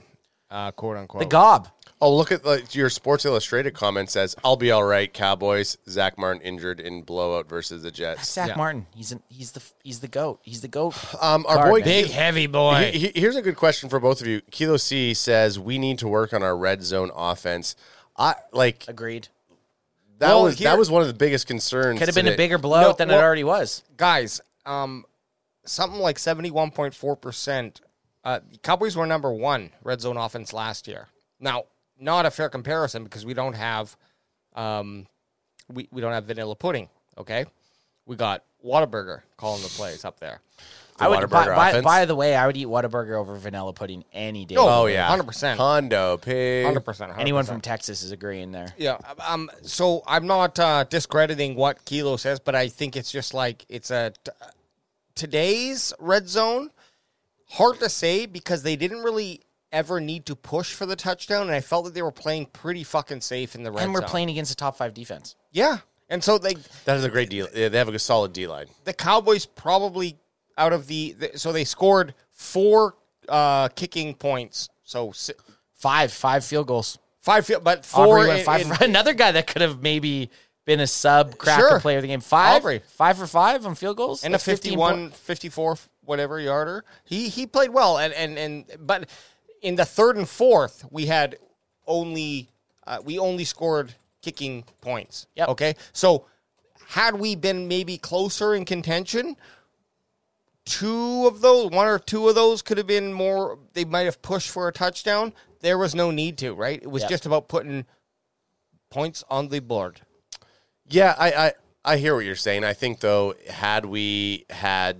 uh, 0.49 0.71
quote 0.71 0.97
unquote. 0.97 1.21
The 1.23 1.27
gob. 1.29 1.69
Oh, 1.99 2.15
look 2.15 2.31
at 2.31 2.45
like, 2.45 2.75
your 2.75 2.91
Sports 2.91 3.25
Illustrated 3.25 3.73
comment 3.73 4.11
says, 4.11 4.35
"I'll 4.43 4.55
be 4.55 4.69
all 4.69 4.83
right." 4.83 5.11
Cowboys. 5.11 5.77
Zack 5.89 6.15
Martin 6.19 6.43
injured 6.43 6.79
in 6.79 7.01
blowout 7.01 7.49
versus 7.49 7.81
the 7.81 7.89
Jets. 7.89 8.31
Zach 8.31 8.49
Yeah. 8.49 8.55
Martin. 8.55 8.85
He's 8.95 9.11
an, 9.11 9.23
he's 9.29 9.51
the 9.53 9.63
he's 9.83 9.99
the 9.99 10.07
goat. 10.07 10.39
He's 10.43 10.61
the 10.61 10.67
goat. 10.67 10.93
Um, 11.21 11.43
our 11.49 11.55
Guard, 11.55 11.69
boy, 11.71 11.79
man. 11.79 11.85
Big 11.85 12.11
heavy 12.11 12.45
boy. 12.45 12.91
He- 12.93 12.99
he- 13.11 13.19
here's 13.19 13.35
a 13.35 13.41
good 13.41 13.55
question 13.55 13.89
for 13.89 13.99
both 13.99 14.21
of 14.21 14.27
you. 14.27 14.41
Kilo 14.51 14.77
C 14.77 15.15
says 15.15 15.57
we 15.59 15.79
need 15.79 15.97
to 15.97 16.07
work 16.07 16.33
on 16.33 16.43
our 16.43 16.55
red 16.55 16.83
zone 16.83 17.09
offense. 17.15 17.75
I 18.15 18.35
like 18.51 18.85
Agreed. 18.87 19.29
That 20.19 20.27
Well, 20.27 20.43
was 20.43 20.57
here- 20.57 20.69
that 20.69 20.77
was 20.77 20.89
one 20.89 21.01
of 21.01 21.07
the 21.07 21.13
biggest 21.13 21.47
concerns. 21.47 21.99
Could 21.99 22.07
have 22.07 22.15
been 22.15 22.27
a 22.27 22.35
bigger 22.37 22.57
blowout 22.57 22.81
No, 22.81 22.93
than 22.93 23.09
well- 23.09 23.19
it 23.19 23.23
already 23.23 23.43
was. 23.43 23.83
guys, 23.97 24.41
um, 24.65 25.05
something 25.65 25.99
like 25.99 26.17
seventy-one 26.19 26.71
point 26.71 26.93
four 26.95 27.15
percent. 27.15 27.81
Uh, 28.23 28.39
Cowboys 28.63 28.95
were 28.95 29.05
number 29.05 29.31
one 29.31 29.71
red 29.83 30.01
zone 30.01 30.17
offense 30.17 30.51
last 30.53 30.87
year. 30.87 31.07
Now, 31.39 31.65
not 31.99 32.25
a 32.25 32.31
fair 32.31 32.49
comparison 32.49 33.03
because 33.03 33.25
we 33.25 33.33
don't 33.33 33.53
have, 33.53 33.95
um, 34.55 35.07
we, 35.71 35.87
we 35.91 36.01
don't 36.01 36.11
have 36.13 36.25
vanilla 36.25 36.55
pudding. 36.55 36.89
Okay, 37.17 37.45
we 38.05 38.15
got 38.15 38.43
Whataburger 38.65 39.21
calling 39.37 39.61
the 39.63 39.69
plays 39.69 40.03
up 40.03 40.19
there. 40.19 40.41
I 40.99 41.07
would. 41.07 41.29
By, 41.29 41.45
Whataburger 41.45 41.55
by, 41.55 41.69
offense? 41.69 41.83
by 41.83 42.05
the 42.05 42.15
way, 42.15 42.35
I 42.35 42.45
would 42.47 42.57
eat 42.57 42.67
Whataburger 42.67 43.19
over 43.19 43.35
vanilla 43.35 43.73
pudding 43.73 44.03
any 44.13 44.45
day. 44.45 44.55
Oh 44.57 44.85
yeah, 44.87 45.15
100%. 45.15 45.57
Hondo 45.57 46.17
pig. 46.17 46.65
Hundred 46.65 46.81
percent. 46.81 47.11
Anyone 47.17 47.45
from 47.45 47.61
Texas 47.61 48.03
is 48.03 48.11
agreeing 48.11 48.51
there. 48.51 48.73
Yeah. 48.77 48.97
Um. 49.25 49.49
So 49.61 50.03
I'm 50.07 50.27
not 50.27 50.57
uh, 50.59 50.83
discrediting 50.85 51.55
what 51.55 51.85
Kilo 51.85 52.17
says, 52.17 52.39
but 52.39 52.55
I 52.55 52.67
think 52.67 52.95
it's 52.95 53.11
just 53.11 53.33
like 53.33 53.65
it's 53.69 53.91
a 53.91 54.13
t- 54.23 54.31
today's 55.15 55.93
red 55.99 56.27
zone. 56.27 56.71
Hard 57.49 57.79
to 57.79 57.89
say 57.89 58.25
because 58.25 58.63
they 58.63 58.75
didn't 58.75 59.03
really 59.03 59.41
ever 59.71 59.99
need 59.99 60.25
to 60.25 60.35
push 60.35 60.73
for 60.73 60.85
the 60.85 60.95
touchdown, 60.95 61.43
and 61.43 61.51
I 61.51 61.61
felt 61.61 61.85
that 61.85 61.93
they 61.93 62.01
were 62.01 62.11
playing 62.11 62.47
pretty 62.47 62.83
fucking 62.83 63.21
safe 63.21 63.55
in 63.55 63.63
the 63.63 63.71
red 63.71 63.79
zone. 63.79 63.83
and 63.85 63.93
we're 63.93 64.01
zone. 64.01 64.09
playing 64.09 64.29
against 64.29 64.51
a 64.51 64.55
top 64.55 64.77
five 64.77 64.93
defense. 64.93 65.35
Yeah. 65.51 65.77
And 66.09 66.23
so 66.23 66.37
they 66.37 66.55
That 66.85 66.97
is 66.97 67.03
a 67.03 67.09
great 67.09 67.29
deal. 67.29 67.47
Yeah, 67.53 67.67
they 67.69 67.77
have 67.77 67.89
a 67.89 67.99
solid 67.99 68.31
D 68.33 68.47
line. 68.47 68.67
the 68.85 68.93
Cowboys 68.93 69.45
probably 69.45 70.17
out 70.57 70.73
of 70.73 70.87
the, 70.87 71.13
the 71.13 71.31
so 71.39 71.51
they 71.51 71.63
scored 71.63 72.13
four 72.31 72.95
uh, 73.29 73.67
kicking 73.69 74.13
points. 74.15 74.69
So 74.83 75.11
si- 75.11 75.33
Five, 75.73 76.11
five 76.11 76.43
field 76.43 76.65
goals. 76.67 76.97
Five 77.19 77.45
field, 77.45 77.63
but 77.63 77.85
four. 77.85 78.17
Aubrey 78.17 78.27
went 78.27 78.39
in- 78.39 78.45
five 78.45 78.61
in- 78.61 78.73
for 78.73 78.83
another 78.85 79.13
guy 79.13 79.31
that 79.33 79.45
could 79.47 79.61
have 79.61 79.81
maybe 79.81 80.29
been 80.65 80.79
a 80.79 80.87
sub 80.87 81.37
cracker 81.37 81.69
Sure. 81.69 81.79
player 81.79 81.97
of 81.97 82.01
the 82.01 82.07
game. 82.07 82.19
Five, 82.19 82.57
Aubrey. 82.61 82.81
five 82.87 83.17
for 83.17 83.27
five 83.27 83.65
on 83.65 83.75
field 83.75 83.95
goals, 83.97 84.23
and 84.23 84.33
a 84.33 84.35
That's 84.35 84.43
15 84.45 84.71
51 84.71 85.11
54 85.11 85.77
whatever 86.03 86.39
yarder 86.39 86.85
he 87.03 87.27
he 87.27 87.45
played 87.45 87.69
well 87.69 87.97
and 87.97 88.13
and 88.13 88.37
and 88.37 88.65
but 88.79 89.09
in 89.61 89.75
the 89.75 89.83
third 89.85 90.15
and 90.15 90.27
fourth 90.27 90.85
we 90.89 91.05
had 91.05 91.37
only 91.85 92.49
uh, 92.85 92.99
we 93.03 93.19
only 93.19 93.43
scored 93.43 93.93
kicking 94.21 94.63
points 94.79 95.27
Yep. 95.35 95.49
okay 95.49 95.75
so 95.91 96.25
had 96.87 97.15
we 97.15 97.35
been 97.35 97.67
maybe 97.67 97.97
closer 97.97 98.55
in 98.55 98.63
contention 98.63 99.35
two 100.67 101.25
of 101.27 101.41
those 101.41 101.71
one 101.71 101.87
or 101.87 101.97
two 101.97 102.27
of 102.27 102.35
those 102.35 102.61
could 102.61 102.77
have 102.77 102.87
been 102.87 103.13
more 103.13 103.57
they 103.73 103.85
might 103.85 104.01
have 104.03 104.21
pushed 104.21 104.49
for 104.49 104.67
a 104.67 104.71
touchdown 104.71 105.33
there 105.61 105.77
was 105.77 105.95
no 105.95 106.11
need 106.11 106.37
to 106.37 106.53
right 106.53 106.81
it 106.83 106.91
was 106.91 107.01
Yep. 107.03 107.09
just 107.09 107.25
about 107.25 107.47
putting 107.47 107.85
points 108.89 109.23
on 109.29 109.47
the 109.47 109.59
board 109.59 110.01
Yeah, 110.89 111.15
I, 111.17 111.31
I 111.31 111.53
I 111.93 111.97
hear 111.97 112.15
what 112.15 112.25
you're 112.25 112.35
saying. 112.35 112.63
I 112.65 112.73
think 112.73 112.99
though, 112.99 113.33
had 113.49 113.85
we 113.85 114.45
had 114.49 114.97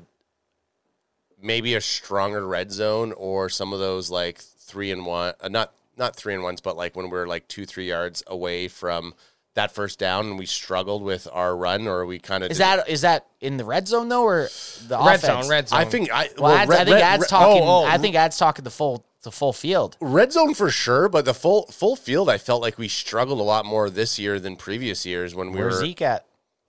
maybe 1.42 1.76
a 1.76 1.82
stronger 1.82 2.48
red 2.48 2.72
zone 2.72 3.12
or 3.14 3.50
some 3.50 3.74
of 3.74 3.80
those 3.80 4.10
like 4.10 4.38
three 4.40 4.92
and 4.92 5.06
one, 5.06 5.34
uh, 5.42 5.50
not 5.50 5.74
not 5.98 6.16
three 6.16 6.34
and 6.34 6.44
ones, 6.44 6.62
but 6.62 6.78
like 6.78 6.96
when 6.96 7.10
we're 7.10 7.28
like 7.28 7.48
two 7.48 7.66
three 7.66 7.88
yards 7.88 8.24
away 8.28 8.68
from 8.68 9.14
that 9.58 9.72
first 9.74 10.00
down 10.00 10.26
and 10.28 10.40
we 10.40 10.46
struggled 10.48 11.04
with 11.04 11.28
our 11.32 11.56
run, 11.56 11.88
or 11.88 12.06
we 12.06 12.18
kind 12.20 12.44
of 12.44 12.50
Is 12.52 12.58
that 12.60 12.88
is 12.90 13.02
that 13.02 13.28
in 13.42 13.58
the 13.58 13.66
red 13.66 13.88
zone 13.88 14.10
though, 14.10 14.24
or 14.24 14.50
the 14.88 14.98
red 14.98 15.16
offense? 15.18 15.22
zone 15.44 15.48
red 15.50 15.70
zone 15.70 15.80
I 15.80 15.86
think 15.86 16.12
I 16.12 16.30
Well, 16.38 16.44
well, 16.52 16.52
Ads, 16.54 16.70
red- 16.70 16.80
I 16.80 16.84
think 16.86 16.94
red- 16.96 17.04
ads 17.04 17.22
red- 17.22 17.30
talking. 17.30 17.62
oh, 17.64 17.84
oh, 17.84 17.86
I 17.86 17.98
think 17.98 18.16
ads 18.16 18.38
talking 18.38 18.64
the 18.64 18.72
full 18.72 19.06
the 19.24 19.32
full 19.32 19.52
field. 19.54 19.98
red 20.00 20.32
zone 20.32 20.54
for 20.54 20.70
sure, 20.70 21.10
but 21.10 21.26
the 21.26 21.34
full 21.34 21.66
full 21.68 21.96
field, 21.96 22.30
I 22.30 22.38
felt 22.38 22.62
like 22.62 22.78
we 22.78 22.88
struggled 22.88 23.40
a 23.40 23.44
lot 23.44 23.66
more 23.66 23.90
this 23.90 24.18
year 24.18 24.40
than 24.40 24.56
previous 24.56 25.06
years 25.06 25.36
when 25.36 25.52
we 25.52 25.60
Where's 25.60 25.76
were. 25.76 25.82
Zeke 25.82 26.02
at? 26.04 26.26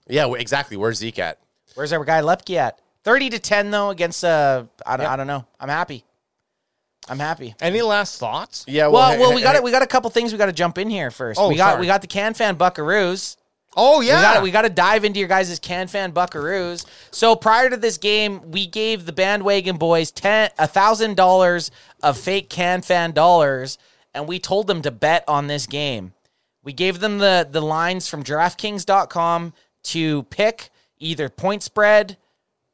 Yeah, 0.07 0.31
exactly. 0.33 0.75
Where's 0.75 0.97
Zeke 0.97 1.19
at? 1.19 1.39
Where's 1.75 1.93
our 1.93 2.03
guy 2.03 2.21
Lepke 2.21 2.55
at? 2.57 2.79
Thirty 3.03 3.29
to 3.29 3.39
ten 3.39 3.71
though 3.71 3.89
against 3.91 4.25
uh 4.25 4.65
I 4.85 4.97
don't, 4.97 5.05
I 5.05 5.15
don't 5.15 5.27
know. 5.27 5.45
I'm 5.59 5.69
happy. 5.69 6.03
I'm 7.09 7.19
happy. 7.19 7.55
any 7.59 7.81
last 7.81 8.19
thoughts 8.19 8.63
Yeah, 8.67 8.87
Well, 8.87 9.11
hey- 9.11 9.17
well, 9.19 9.29
hey- 9.31 9.35
we 9.35 9.41
got 9.41 9.51
hey- 9.53 9.57
it. 9.57 9.63
We 9.63 9.71
got 9.71 9.81
a 9.81 9.87
couple 9.87 10.09
things 10.11 10.31
we 10.31 10.37
got 10.37 10.45
to 10.45 10.53
jump 10.53 10.77
in 10.77 10.89
here 10.89 11.09
first. 11.11 11.39
Oh, 11.39 11.49
we 11.49 11.55
got 11.55 11.71
sorry. 11.71 11.81
we 11.81 11.87
got 11.87 12.01
the 12.01 12.07
Can 12.07 12.33
Fan 12.33 12.55
Buckaroos. 12.55 13.35
oh 13.77 14.01
yeah 14.01 14.15
We 14.17 14.21
got 14.21 14.43
we 14.43 14.51
got 14.51 14.61
to 14.63 14.69
dive 14.69 15.05
into 15.05 15.19
your 15.19 15.27
guys' 15.27 15.59
Can 15.59 15.87
Fan 15.87 16.11
Buckaroos. 16.11 16.85
So 17.11 17.35
prior 17.35 17.69
to 17.69 17.77
this 17.77 17.97
game, 17.97 18.51
we 18.51 18.65
gave 18.67 19.05
the 19.05 19.13
bandwagon 19.13 19.77
boys 19.77 20.11
ten 20.11 20.49
a 20.57 20.67
thousand 20.67 21.15
dollars 21.17 21.71
of 22.01 22.17
fake 22.17 22.49
Can 22.49 22.81
Fan 22.81 23.11
dollars, 23.11 23.77
and 24.13 24.27
we 24.27 24.39
told 24.39 24.67
them 24.67 24.81
to 24.83 24.91
bet 24.91 25.23
on 25.27 25.47
this 25.47 25.65
game. 25.67 26.13
We 26.63 26.73
gave 26.73 26.99
them 26.99 27.19
the 27.19 27.47
the 27.49 27.61
lines 27.61 28.07
from 28.07 28.23
DraftKings.com 28.23 29.53
to 29.83 30.23
pick 30.23 30.69
either 30.97 31.29
point 31.29 31.63
spread, 31.63 32.17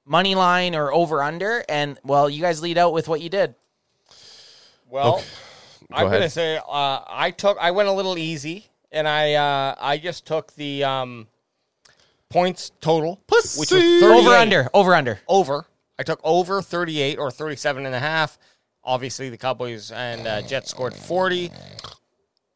money 0.06 0.34
line, 0.36 0.76
or 0.76 0.91
over 0.93 1.21
under. 1.21 1.63
And 1.69 2.00
well, 2.04 2.30
you 2.30 2.41
guys 2.41 2.62
lead 2.62 2.78
out 2.78 2.93
with 2.93 3.08
what 3.08 3.21
you 3.21 3.30
did. 3.30 3.56
Well, 4.96 5.22
I'm 5.92 6.08
ahead. 6.08 6.20
gonna 6.20 6.30
say 6.30 6.56
uh, 6.56 7.02
I 7.06 7.34
took 7.36 7.58
I 7.60 7.72
went 7.72 7.90
a 7.90 7.92
little 7.92 8.18
easy, 8.18 8.68
and 8.94 9.10
I 9.10 9.34
uh, 9.34 9.76
I 9.78 9.98
just 9.98 10.26
took 10.26 10.54
the 10.54 10.86
um, 10.86 11.28
points 12.30 12.72
total, 12.80 13.20
which 13.30 13.72
was 13.72 13.82
38. 13.82 14.04
Over 14.04 14.30
under, 14.30 14.70
over 14.74 14.96
under. 14.96 15.20
over. 15.28 15.66
I 16.00 16.04
took 16.04 16.22
over 16.24 16.62
38 16.62 17.20
or 17.20 17.30
37 17.30 17.86
and 17.86 17.94
a 17.94 18.00
half. 18.00 18.38
Obviously, 18.86 19.30
the 19.30 19.38
Cowboys 19.38 19.92
and 19.92 20.26
uh, 20.26 20.42
Jets 20.44 20.72
scored 20.72 20.94
40. 20.94 21.52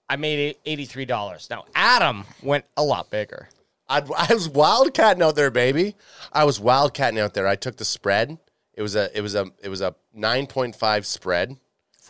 I 0.10 0.16
made 0.16 0.56
$83. 0.66 1.50
Now, 1.50 1.66
Adam 1.76 2.24
went 2.42 2.66
a 2.78 2.84
lot 2.84 3.10
bigger. 3.10 3.50
I'd, 3.90 4.10
I 4.18 4.34
was 4.34 4.48
wildcatting 4.48 5.22
out 5.22 5.36
there, 5.36 5.52
baby. 5.52 5.96
I 6.32 6.46
was 6.46 6.60
wildcatting 6.60 7.20
out 7.20 7.34
there. 7.34 7.48
I 7.48 7.56
took 7.58 7.76
the 7.76 7.86
spread. 7.86 8.38
It 8.74 8.82
was 8.82 8.96
a 8.96 9.16
it 9.18 9.20
was 9.20 9.36
a 9.36 9.52
it 9.62 9.68
was 9.68 9.82
a 9.82 9.94
nine 10.14 10.48
point 10.48 10.74
five 10.74 11.06
spread 11.06 11.58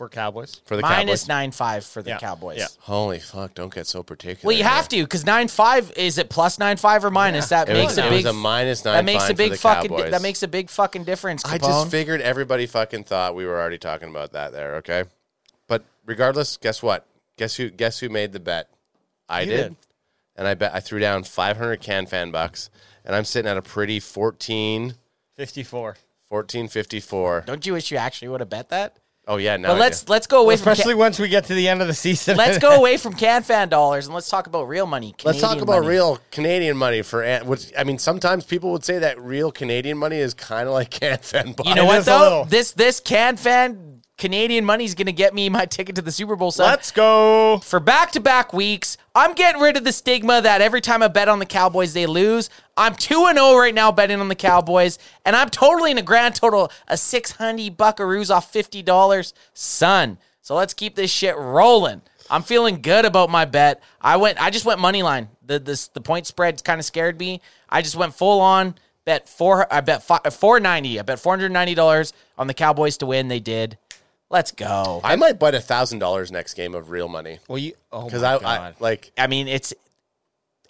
For 0.00 0.08
Cowboys, 0.08 0.62
for 0.64 0.76
the 0.76 0.80
Minus 0.82 1.24
Cowboys. 1.24 1.28
nine 1.28 1.50
five 1.50 1.84
for 1.84 2.00
the 2.00 2.08
Yeah, 2.12 2.18
Cowboys. 2.18 2.56
yeah. 2.56 2.68
Holy 2.78 3.18
fuck! 3.18 3.52
Don't 3.52 3.70
get 3.74 3.86
so 3.86 4.02
particular. 4.02 4.48
Well, 4.48 4.56
you 4.56 4.64
here. 4.64 4.72
have 4.72 4.88
to 4.88 5.02
because 5.02 5.26
nine 5.26 5.46
five 5.46 5.92
is 5.94 6.16
it 6.16 6.30
plus 6.30 6.58
nine 6.58 6.78
five 6.78 7.04
or 7.04 7.10
minus? 7.10 7.50
That 7.50 7.68
It 7.68 7.74
makes 7.74 7.90
was, 7.90 7.98
a 7.98 8.06
it 8.06 8.08
big. 8.08 8.24
was 8.24 8.24
a 8.24 8.32
minus 8.32 8.82
nine. 8.82 8.94
that 8.94 9.04
makes 9.04 9.24
fine 9.24 9.30
a 9.32 9.34
big 9.34 9.50
the 9.52 9.58
fucking. 9.58 9.90
Cowboys. 9.90 10.10
That 10.12 10.22
makes 10.22 10.42
a 10.42 10.48
big 10.48 10.70
fucking 10.70 11.04
difference. 11.04 11.44
I 11.44 11.58
just 11.58 11.90
figured 11.90 12.22
everybody 12.22 12.64
fucking 12.66 13.04
thought 13.04 13.34
we 13.34 13.44
were 13.44 13.60
already 13.60 13.76
talking 13.76 14.08
about 14.08 14.32
that 14.32 14.52
there. 14.52 14.76
Okay, 14.76 15.04
but 15.68 15.84
regardless, 16.06 16.56
guess 16.56 16.82
what? 16.82 17.04
Guess 17.36 17.56
who? 17.56 17.68
Guess 17.68 17.98
who 17.98 18.08
made 18.08 18.32
the 18.32 18.40
bet? 18.40 18.70
I 19.28 19.44
did. 19.44 19.56
did. 19.56 19.76
and 20.34 20.48
I 20.48 20.54
bet 20.54 20.74
I 20.74 20.80
threw 20.80 20.98
down 21.00 21.24
five 21.24 21.58
hundred 21.58 21.82
can 21.82 22.06
fan 22.06 22.30
bucks, 22.30 22.70
and 23.04 23.14
I'm 23.14 23.26
sitting 23.26 23.50
at 23.50 23.58
a 23.58 23.62
pretty 23.62 24.00
14, 24.00 24.94
54. 25.36 25.96
1454. 26.30 27.44
Don't 27.46 27.66
you 27.66 27.74
wish 27.74 27.90
you 27.90 27.98
actually 27.98 28.28
would 28.28 28.40
have 28.40 28.48
bet 28.48 28.70
that? 28.70 28.96
Oh 29.32 29.36
yeah, 29.36 29.56
now 29.56 29.68
But 29.68 29.78
let's 29.78 30.02
do. 30.02 30.10
let's 30.12 30.26
go 30.26 30.42
away 30.42 30.54
Especially 30.54 30.94
from. 30.94 30.98
once 30.98 31.20
we 31.20 31.28
get 31.28 31.44
to 31.44 31.54
the 31.54 31.68
end 31.68 31.80
of 31.80 31.86
the 31.86 31.94
season. 31.94 32.36
Let's 32.36 32.58
go 32.58 32.70
away 32.80 32.96
from 32.96 33.12
can 33.14 33.44
fan 33.44 33.68
dollars 33.68 34.06
and 34.06 34.14
let's 34.14 34.28
talk 34.28 34.48
about 34.48 34.64
real 34.68 34.86
money. 34.86 35.14
Let's 35.24 35.40
talk 35.40 35.50
Canadian 35.50 35.62
about 35.62 35.82
money. 35.82 35.88
real 35.94 36.18
Canadian 36.32 36.76
money 36.76 37.02
for 37.02 37.22
Ant- 37.22 37.46
which 37.46 37.72
I 37.78 37.84
mean 37.84 37.98
sometimes 37.98 38.44
people 38.44 38.72
would 38.72 38.84
say 38.84 38.98
that 38.98 39.20
real 39.20 39.52
Canadian 39.52 39.98
money 39.98 40.16
is 40.16 40.34
kind 40.34 40.66
of 40.66 40.74
like 40.74 40.90
can 40.90 41.18
fan. 41.18 41.54
You 41.64 41.74
know 41.76 41.84
It 41.84 41.86
what 41.86 41.98
is 42.00 42.08
a 42.08 42.10
though? 42.10 42.20
little. 42.22 42.44
This 42.46 42.72
this 42.72 42.98
can 42.98 43.36
fan 43.36 43.89
Canadian 44.20 44.64
money's 44.64 44.94
going 44.94 45.06
to 45.06 45.12
get 45.12 45.34
me 45.34 45.48
my 45.48 45.66
ticket 45.76 45.96
to 45.96 46.02
the 46.02 46.12
Super 46.12 46.36
Bowl. 46.36 46.52
Son. 46.52 46.68
Let's 46.68 46.92
go. 46.92 47.58
for 47.64 47.80
back 47.80 48.12
to 48.12 48.20
back 48.20 48.52
weeks. 48.52 48.96
I'm 49.14 49.32
getting 49.34 49.60
rid 49.60 49.76
of 49.76 49.82
the 49.82 49.92
stigma 49.92 50.40
that 50.42 50.60
every 50.60 50.80
time 50.80 51.02
I 51.02 51.08
bet 51.08 51.28
on 51.28 51.40
the 51.40 51.46
Cowboys, 51.46 51.94
they 51.94 52.06
lose. 52.06 52.50
I'm 52.76 52.94
2 52.94 53.26
and 53.26 53.38
0 53.38 53.56
right 53.56 53.74
now 53.74 53.90
betting 53.90 54.20
on 54.20 54.28
the 54.28 54.34
Cowboys, 54.36 54.98
and 55.24 55.34
I'm 55.34 55.48
totally 55.48 55.90
in 55.90 55.98
a 55.98 56.02
grand 56.02 56.36
total 56.36 56.70
of 56.86 56.98
600 56.98 57.76
buckaroos 57.76 58.32
off 58.32 58.52
$50. 58.52 59.32
Son. 59.54 60.18
So 60.42 60.54
let's 60.54 60.74
keep 60.74 60.94
this 60.94 61.10
shit 61.10 61.36
rolling. 61.36 62.02
I'm 62.30 62.42
feeling 62.42 62.80
good 62.80 63.04
about 63.04 63.28
my 63.28 63.44
bet. 63.44 63.82
I 64.00 64.16
went 64.16 64.40
I 64.40 64.50
just 64.50 64.64
went 64.64 64.78
money 64.80 65.02
line. 65.02 65.28
The 65.44 65.58
this 65.58 65.88
the 65.88 66.00
point 66.00 66.26
spread 66.26 66.62
kind 66.62 66.78
of 66.78 66.84
scared 66.84 67.18
me. 67.18 67.40
I 67.68 67.82
just 67.82 67.96
went 67.96 68.14
full 68.14 68.40
on 68.40 68.76
bet 69.04 69.28
4 69.28 69.72
I 69.72 69.80
bet 69.80 70.02
fi- 70.04 70.20
490. 70.30 71.00
I 71.00 71.02
bet 71.02 71.18
$490 71.18 72.12
on 72.38 72.46
the 72.46 72.54
Cowboys 72.54 72.96
to 72.98 73.06
win. 73.06 73.28
They 73.28 73.40
did. 73.40 73.76
Let's 74.30 74.52
go. 74.52 75.00
I 75.02 75.16
might 75.16 75.40
bet 75.40 75.56
a 75.56 75.60
thousand 75.60 75.98
dollars 75.98 76.30
next 76.30 76.54
game 76.54 76.74
of 76.76 76.90
real 76.90 77.08
money 77.08 77.40
Well, 77.48 77.58
you. 77.58 77.72
Oh, 77.90 78.04
because 78.04 78.22
my 78.22 78.36
I, 78.36 78.68
I 78.68 78.74
like 78.78 79.10
I 79.18 79.26
mean, 79.26 79.48
it's 79.48 79.74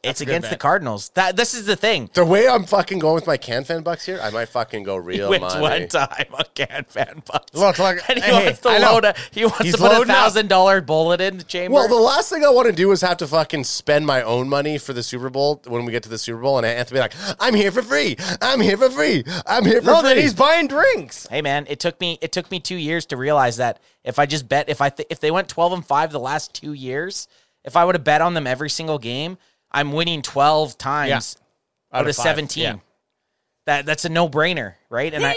it's 0.03 0.21
a 0.21 0.25
good 0.25 0.33
against 0.33 0.51
the. 0.51 0.57
Cardinals. 0.57 1.11
That 1.11 1.37
this 1.37 1.55
is 1.55 1.67
the 1.67 1.77
thing. 1.77 2.11
the 2.15 2.25
way 2.25 2.49
I'm 2.49 2.65
fucking 2.65 2.99
going 3.01 3.15
with 3.15 3.27
my 3.27 3.37
can 3.37 3.65
fan 3.65 3.83
bucks 3.83 4.07
here. 4.07 4.19
I 4.23 4.31
might 4.31 4.49
fucking 4.49 4.83
go 4.83 4.97
real 4.97 5.29
Wins 5.31 5.43
money. 5.43 5.61
one 5.61 5.89
time 5.89 6.27
on 6.33 6.45
can 6.55 6.85
fan 6.89 7.23
bucks. 7.31 7.53
Look, 7.55 7.79
look, 7.79 7.99
and 8.09 8.19
he 8.19 8.25
hey, 8.25 8.45
wants 8.47 8.61
to 8.61 8.69
load 8.79 9.05
a 9.05 9.15
he 9.31 9.45
wants 9.45 9.59
He's 9.63 9.75
to 9.75 9.79
put 9.79 9.93
a 9.93 10.05
thousand 10.07 10.49
dollar 10.49 10.81
bullet 10.81 11.21
in 11.21 11.37
the 11.39 11.45
chamber. 11.45 11.75
Well, 11.75 11.89
the 11.89 11.95
last 11.97 12.31
thing 12.31 12.45
I 12.45 12.49
want 12.51 12.67
to 12.69 12.73
do 12.73 12.91
is 12.93 13.01
have 13.03 13.19
to 13.19 13.27
fucking 13.27 13.65
spend 13.65 14.07
my 14.07 14.23
own 14.23 14.49
money 14.49 14.79
for 14.79 14.93
the 14.93 15.03
Super 15.03 15.29
Bowl 15.31 15.63
when 15.67 15.85
we 15.85 15.93
get 15.93 16.03
to 16.05 16.09
the 16.09 16.19
Super 16.19 16.41
Bowl, 16.41 16.57
and 16.59 16.67
I 16.67 16.71
have 16.71 16.87
to 16.89 16.95
be 16.95 17.01
like, 17.01 17.15
"I'm 17.39 17.55
here 17.55 17.71
for 17.73 17.83
free. 17.83 18.17
I'm 18.41 18.61
here 18.61 18.77
for 18.77 18.91
free. 18.91 19.25
I'm 19.47 19.65
here 19.65 19.81
for 19.81 19.87
No, 19.89 20.01
free." 20.01 20.09
then 20.15 20.19
he's 20.19 20.35
buying 20.35 20.67
drinks. 20.69 21.27
hey 21.31 21.43
man, 21.43 21.67
it 21.69 21.81
took 21.81 22.01
me 22.01 22.19
it 22.21 22.33
took 22.33 22.51
me 22.51 22.61
two 22.61 22.77
years 22.77 23.07
to 23.07 23.17
realize 23.17 23.59
that 23.59 23.81
if 24.05 24.19
I 24.19 24.27
just 24.27 24.49
bet 24.49 24.69
if 24.69 24.81
I 24.81 24.89
th- 24.91 25.07
if 25.11 25.21
they 25.21 25.31
went 25.31 25.49
twelve 25.49 25.73
and 25.73 25.85
five 25.85 26.11
the 26.11 26.21
last 26.21 26.55
two 26.55 26.73
years, 26.73 27.29
if 27.65 27.77
I 27.77 27.85
would 27.85 27.95
have 27.95 28.05
bet 28.05 28.23
on 28.23 28.33
them 28.35 28.47
every 28.47 28.71
single 28.71 28.99
game, 28.99 29.37
I'm 29.71 29.93
winning 29.93 30.23
twelve 30.23 30.77
times 30.79 31.37
out, 31.93 31.99
Out 31.99 32.03
of, 32.03 32.09
of 32.11 32.17
five, 32.17 32.23
seventeen. 32.23 32.63
yeah. 32.63 32.77
That 33.67 33.87
that's 33.87 34.05
a 34.05 34.09
no 34.09 34.29
brainer, 34.29 34.75
right? 34.89 35.13
And 35.13 35.25
I, 35.25 35.37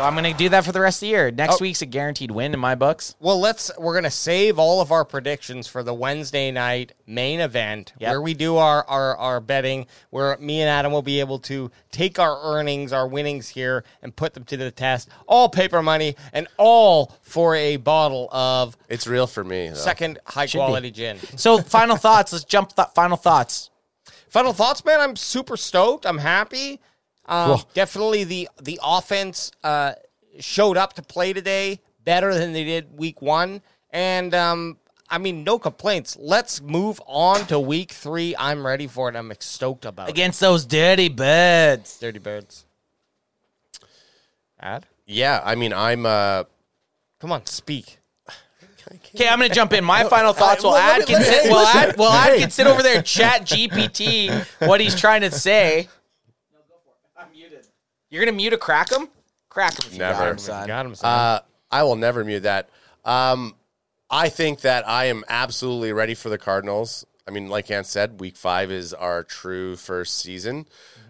so 0.00 0.06
I'm 0.06 0.14
gonna 0.14 0.32
do 0.32 0.48
that 0.48 0.64
for 0.64 0.72
the 0.72 0.80
rest 0.80 0.96
of 0.98 1.00
the 1.02 1.06
year. 1.08 1.30
Next 1.30 1.56
Oh. 1.56 1.58
week's 1.60 1.82
a 1.82 1.86
guaranteed 1.86 2.30
win 2.30 2.54
in 2.54 2.58
my 2.60 2.74
books. 2.74 3.14
Well, 3.20 3.38
let's. 3.38 3.70
We're 3.78 3.94
gonna 3.94 4.10
save 4.10 4.58
all 4.58 4.80
of 4.80 4.90
our 4.90 5.04
predictions 5.04 5.66
for 5.66 5.82
the 5.82 5.92
Wednesday 5.92 6.50
night 6.50 6.92
main 7.06 7.40
event, 7.40 7.92
Yep. 7.98 8.10
where 8.10 8.22
we 8.22 8.32
do 8.32 8.56
our, 8.56 8.84
our 8.88 9.16
our 9.18 9.40
betting. 9.40 9.86
Where 10.08 10.36
me 10.38 10.62
and 10.62 10.70
Adam 10.70 10.90
will 10.92 11.02
be 11.02 11.20
able 11.20 11.38
to 11.40 11.70
take 11.92 12.18
our 12.18 12.40
earnings, 12.42 12.92
our 12.94 13.06
winnings 13.06 13.50
here, 13.50 13.84
and 14.02 14.16
put 14.16 14.32
them 14.34 14.44
to 14.44 14.56
the 14.56 14.70
test. 14.70 15.08
All 15.26 15.48
paper 15.50 15.82
money, 15.82 16.16
and 16.32 16.48
all 16.56 17.12
for 17.20 17.54
a 17.54 17.76
bottle 17.76 18.28
of 18.32 18.78
it's 18.88 19.06
real 19.06 19.26
for 19.26 19.44
me. 19.44 19.68
Though. 19.68 19.74
second 19.74 20.18
high 20.24 20.46
Should 20.46 20.58
be. 20.58 20.64
quality 20.64 20.90
gin. 20.90 21.18
So 21.36 21.58
final 21.60 21.96
thoughts. 21.96 22.32
Let's 22.32 22.44
jump. 22.46 22.74
Th- 22.74 22.88
final 22.94 23.18
thoughts. 23.18 23.68
Final 24.28 24.52
thoughts, 24.52 24.84
man. 24.84 25.00
I'm 25.00 25.16
super 25.16 25.56
stoked. 25.56 26.06
I'm 26.06 26.18
happy. 26.18 26.80
Um, 27.30 27.60
Definitely 27.74 28.24
the 28.24 28.48
the 28.60 28.78
offense 28.82 29.52
uh, 29.62 29.92
showed 30.40 30.76
up 30.76 30.94
to 30.94 31.02
play 31.02 31.32
today 31.32 31.80
better 32.04 32.34
than 32.34 32.52
they 32.52 32.64
did 32.64 32.98
week 32.98 33.22
one, 33.22 33.62
and 33.90 34.34
um, 34.34 34.78
I 35.08 35.18
mean, 35.18 35.44
no 35.44 35.58
complaints. 35.58 36.16
Let's 36.20 36.60
move 36.60 37.00
on 37.06 37.46
to 37.46 37.58
week 37.58 37.92
three. 37.92 38.34
I'm 38.38 38.66
ready 38.66 38.86
for 38.86 39.08
it. 39.08 39.16
I'm 39.16 39.32
stoked 39.38 39.84
about 39.84 40.08
it. 40.08 40.12
against 40.12 40.40
those 40.40 40.64
dirty 40.64 41.08
birds. 41.08 41.98
Dirty 41.98 42.18
Birds. 42.18 42.64
Ad. 44.58 44.86
Yeah, 45.06 45.40
I 45.44 45.54
mean, 45.54 45.72
I'm. 45.72 46.06
Uh, 46.06 46.44
Come 47.20 47.32
on, 47.32 47.46
speak. 47.46 47.98
Okay, 49.14 49.28
I'm 49.28 49.38
gonna 49.38 49.48
jump 49.54 49.72
in. 49.72 49.84
My 49.84 50.04
final 50.04 50.32
thoughts. 50.32 50.62
Will 50.64 50.72
well, 50.72 50.80
let 50.80 51.02
Ad 51.02 51.06
can 51.06 51.22
sit. 51.22 51.42
hey, 51.44 51.50
Well. 51.50 51.66
Ad, 51.66 51.96
well, 51.96 52.12
Ad 52.12 52.38
can 52.38 52.50
sit 52.50 52.66
over 52.66 52.82
there 52.82 52.96
and 52.96 53.06
chat 53.06 53.42
GPT 53.42 54.44
what 54.66 54.80
he's 54.80 54.98
trying 54.98 55.20
to 55.20 55.30
say. 55.30 55.88
You're 58.10 58.24
gonna 58.24 58.36
mute 58.36 58.52
a 58.52 58.58
crack 58.58 58.90
him? 58.90 59.08
Crack 59.48 59.72
him 59.82 59.92
if 59.92 59.98
Never. 59.98 60.18
got 60.18 60.30
him, 60.30 60.38
son. 60.38 60.66
Got 60.66 60.86
him, 60.86 60.94
son. 60.94 61.10
uh, 61.10 61.40
I 61.70 61.82
will 61.82 61.96
never 61.96 62.24
mute 62.24 62.42
that. 62.42 62.68
Um, 63.04 63.54
I 64.10 64.28
think 64.28 64.60
that 64.62 64.86
I 64.88 65.06
am 65.06 65.24
absolutely 65.28 65.92
ready 65.92 66.14
for 66.14 66.28
the 66.28 66.38
Cardinals. 66.38 67.06
I 67.26 67.30
mean, 67.30 67.48
like 67.48 67.70
Ant 67.70 67.86
said, 67.86 68.18
Week 68.20 68.36
Five 68.36 68.72
is 68.72 68.92
our 68.92 69.22
true 69.22 69.76
first 69.76 70.18
season 70.18 70.66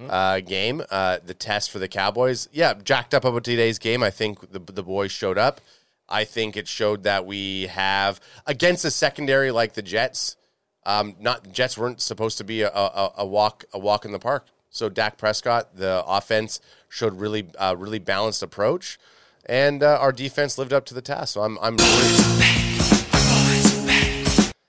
uh, 0.08 0.40
game. 0.40 0.82
Uh, 0.90 1.18
the 1.24 1.32
test 1.34 1.70
for 1.70 1.78
the 1.78 1.88
Cowboys, 1.88 2.48
yeah, 2.52 2.74
jacked 2.74 3.14
up 3.14 3.24
about 3.24 3.44
today's 3.44 3.78
game. 3.78 4.02
I 4.02 4.10
think 4.10 4.52
the 4.52 4.58
the 4.58 4.82
boys 4.82 5.10
showed 5.10 5.38
up. 5.38 5.60
I 6.08 6.24
think 6.24 6.56
it 6.56 6.68
showed 6.68 7.04
that 7.04 7.24
we 7.24 7.68
have 7.68 8.20
against 8.46 8.84
a 8.84 8.90
secondary 8.90 9.50
like 9.50 9.72
the 9.74 9.82
Jets. 9.82 10.36
Um, 10.84 11.14
not 11.20 11.52
Jets 11.52 11.78
weren't 11.78 12.00
supposed 12.00 12.36
to 12.38 12.44
be 12.44 12.62
a, 12.62 12.70
a, 12.70 13.12
a 13.18 13.26
walk 13.26 13.64
a 13.72 13.78
walk 13.78 14.04
in 14.04 14.12
the 14.12 14.18
park. 14.18 14.46
So 14.68 14.88
Dak 14.88 15.16
Prescott, 15.16 15.74
the 15.76 16.04
offense 16.06 16.60
showed 16.90 17.18
really 17.18 17.46
uh, 17.58 17.74
really 17.78 17.98
balanced 17.98 18.42
approach, 18.42 18.98
and 19.46 19.82
uh, 19.82 19.96
our 19.98 20.12
defense 20.12 20.58
lived 20.58 20.74
up 20.74 20.84
to 20.86 20.94
the 20.94 21.00
task. 21.00 21.32
So 21.34 21.40
I'm 21.42 21.58
I'm 21.62 21.76
really, 21.78 22.40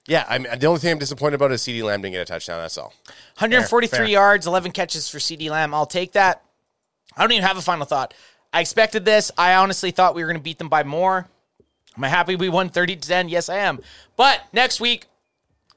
yeah. 0.07 0.25
I'm 0.29 0.43
the 0.57 0.67
only 0.67 0.79
thing 0.79 0.91
I'm 0.91 0.99
disappointed 0.99 1.35
about 1.35 1.51
is 1.51 1.61
CeeDee 1.61 1.83
Lamb 1.83 2.01
didn't 2.01 2.13
get 2.13 2.21
a 2.21 2.25
touchdown. 2.25 2.61
That's 2.61 2.77
all. 2.77 2.93
143 3.39 3.87
Fair, 3.89 4.05
fair. 4.05 4.07
yards, 4.11 4.47
11 4.47 4.71
catches 4.71 5.09
for 5.09 5.17
CeeDee 5.17 5.49
Lamb. 5.49 5.73
I'll 5.73 5.85
take 5.85 6.13
that. 6.13 6.43
I 7.17 7.21
don't 7.21 7.31
even 7.33 7.43
have 7.45 7.57
a 7.57 7.61
final 7.61 7.85
thought. 7.85 8.13
I 8.53 8.61
expected 8.61 9.05
this. 9.05 9.31
I 9.37 9.55
honestly 9.55 9.91
thought 9.91 10.15
we 10.15 10.21
were 10.23 10.27
going 10.27 10.39
to 10.39 10.43
beat 10.43 10.57
them 10.57 10.69
by 10.69 10.83
more. 10.83 11.27
Am 11.97 12.03
I 12.03 12.07
happy 12.09 12.35
we 12.35 12.49
won 12.49 12.69
30 12.69 12.95
to 12.97 13.07
10? 13.07 13.29
Yes, 13.29 13.49
I 13.49 13.57
am. 13.57 13.79
But 14.15 14.41
next 14.53 14.79
week, 14.79 15.07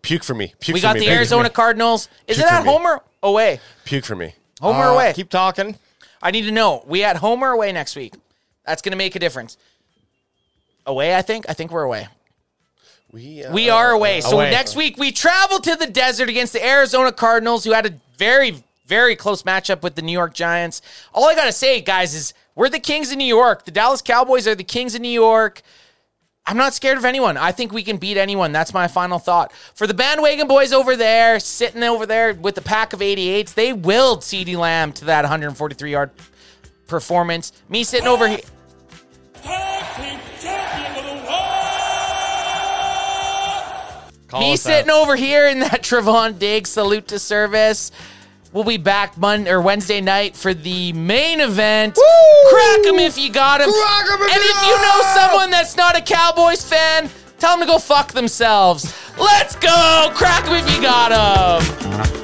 Puke 0.03 0.23
for 0.25 0.35
me. 0.35 0.55
Puke 0.61 0.75
we 0.75 0.81
for 0.81 0.87
got 0.89 0.95
me, 0.95 1.01
the 1.01 1.07
baby. 1.07 1.17
Arizona 1.17 1.49
Cardinals. 1.51 2.09
Is 2.29 2.37
Puke 2.37 2.47
it 2.47 2.51
for 2.51 2.55
at 2.57 2.65
home 2.65 2.83
or 2.87 3.03
away? 3.23 3.61
Puke 3.85 4.05
for 4.05 4.15
me. 4.17 4.35
Home 4.61 4.77
or 4.77 4.85
Uh, 4.85 4.95
away? 4.95 5.13
Keep 5.15 5.31
talking. 5.31 5.77
I 6.25 6.31
need 6.31 6.43
to 6.43 6.51
know. 6.51 6.83
We 6.87 7.05
at 7.05 7.16
home 7.16 7.45
or 7.45 7.51
away 7.51 7.70
next 7.70 7.95
week? 7.95 8.14
That's 8.66 8.81
going 8.83 8.93
to 8.93 8.97
make 8.97 9.14
a 9.14 9.18
difference. 9.18 9.59
Away, 10.87 11.14
I 11.14 11.22
think. 11.22 11.45
I 11.49 11.53
think 11.53 11.70
we're 11.70 11.83
away. 11.83 12.09
We 13.12 13.45
uh, 13.45 13.53
We 13.53 13.70
are 13.70 13.91
away. 13.91 14.22
So 14.22 14.37
away. 14.37 14.51
next 14.51 14.75
week 14.75 14.99
we 14.99 15.12
travel 15.12 15.61
to 15.61 15.77
the 15.77 15.87
desert 15.87 16.29
against 16.29 16.55
the 16.55 16.66
Arizona 16.66 17.12
Cardinals, 17.12 17.62
who 17.64 17.72
had 17.72 17.87
a 17.87 17.95
very, 18.16 18.64
very 18.87 19.14
close 19.16 19.43
matchup 19.43 19.83
with 19.83 19.95
the 19.95 20.03
New 20.03 20.12
York 20.12 20.35
Giants. 20.35 20.83
All 21.12 21.29
I 21.29 21.35
gotta 21.35 21.53
say, 21.53 21.81
guys, 21.81 22.14
is 22.14 22.35
we're 22.55 22.68
the 22.70 22.81
kings 22.81 23.12
of 23.12 23.18
New 23.18 23.25
York. 23.25 23.66
The 23.66 23.70
Dallas 23.70 24.03
Cowboys 24.03 24.49
are 24.49 24.55
the 24.55 24.64
kings 24.64 24.95
of 24.95 25.03
New 25.03 25.09
York. 25.09 25.62
I'm 26.47 26.59
not 26.59 26.75
scared 26.75 26.99
of 26.99 27.07
anyone. 27.07 27.39
I 27.39 27.53
think 27.53 27.73
we 27.73 27.83
can 27.83 27.97
beat 27.97 28.19
anyone. 28.19 28.53
That's 28.53 28.75
my 28.75 28.87
final 28.87 29.19
thought. 29.19 29.53
For 29.75 29.87
the 29.87 29.95
bandwagon 29.95 30.47
boys 30.47 30.75
over 30.75 30.95
there, 30.95 31.41
sitting 31.41 31.83
over 31.83 32.05
there 32.05 32.35
with 32.35 32.55
the 32.55 32.61
pack 32.61 32.93
of 32.93 33.01
88s, 33.01 33.55
they 33.55 33.73
willed 33.73 34.21
CeeDee 34.21 34.57
Lamb 34.57 34.93
to 34.95 35.07
that 35.07 35.23
143 35.23 35.91
yard 35.91 36.11
performance. 36.87 37.53
Me 37.71 37.83
sitting 37.83 38.09
over 38.09 38.29
here. 38.29 38.41
Me 44.33 44.57
sitting 44.57 44.91
over 44.91 45.17
here 45.17 45.47
in 45.47 45.61
that 45.61 45.83
Trevon 45.83 46.39
Diggs 46.39 46.69
salute 46.69 47.09
to 47.09 47.19
service. 47.19 47.93
We'll 48.55 48.63
be 48.63 48.77
back 48.77 49.19
Monday 49.19 49.51
or 49.51 49.61
Wednesday 49.61 50.01
night 50.01 50.37
for 50.37 50.55
the 50.55 50.93
main 50.93 51.41
event. 51.41 51.99
Crack 52.51 52.85
him 52.85 53.01
if 53.01 53.19
you 53.19 53.29
got 53.33 53.61
him. 53.61 53.69
Crack 53.69 54.07
'em 54.13 54.23
if 54.23 54.33
and 54.33 54.45
you 54.45 54.51
if 54.51 54.63
you 54.69 54.81
know 54.81 55.03
someone 55.13 55.51
that's 55.51 55.77
not 55.77 55.99
a 55.99 56.01
Cowboys 56.01 56.63
fan, 56.63 57.11
tell 57.41 57.59
them 57.59 57.67
to 57.67 57.73
go 57.73 57.81
fuck 57.81 58.13
themselves. 58.13 58.95
Let's 59.19 59.57
go. 59.57 60.13
Crack 60.15 60.45
him 60.47 60.55
if 60.55 60.73
you 60.73 60.81
got 60.81 61.11
him. 61.11 62.24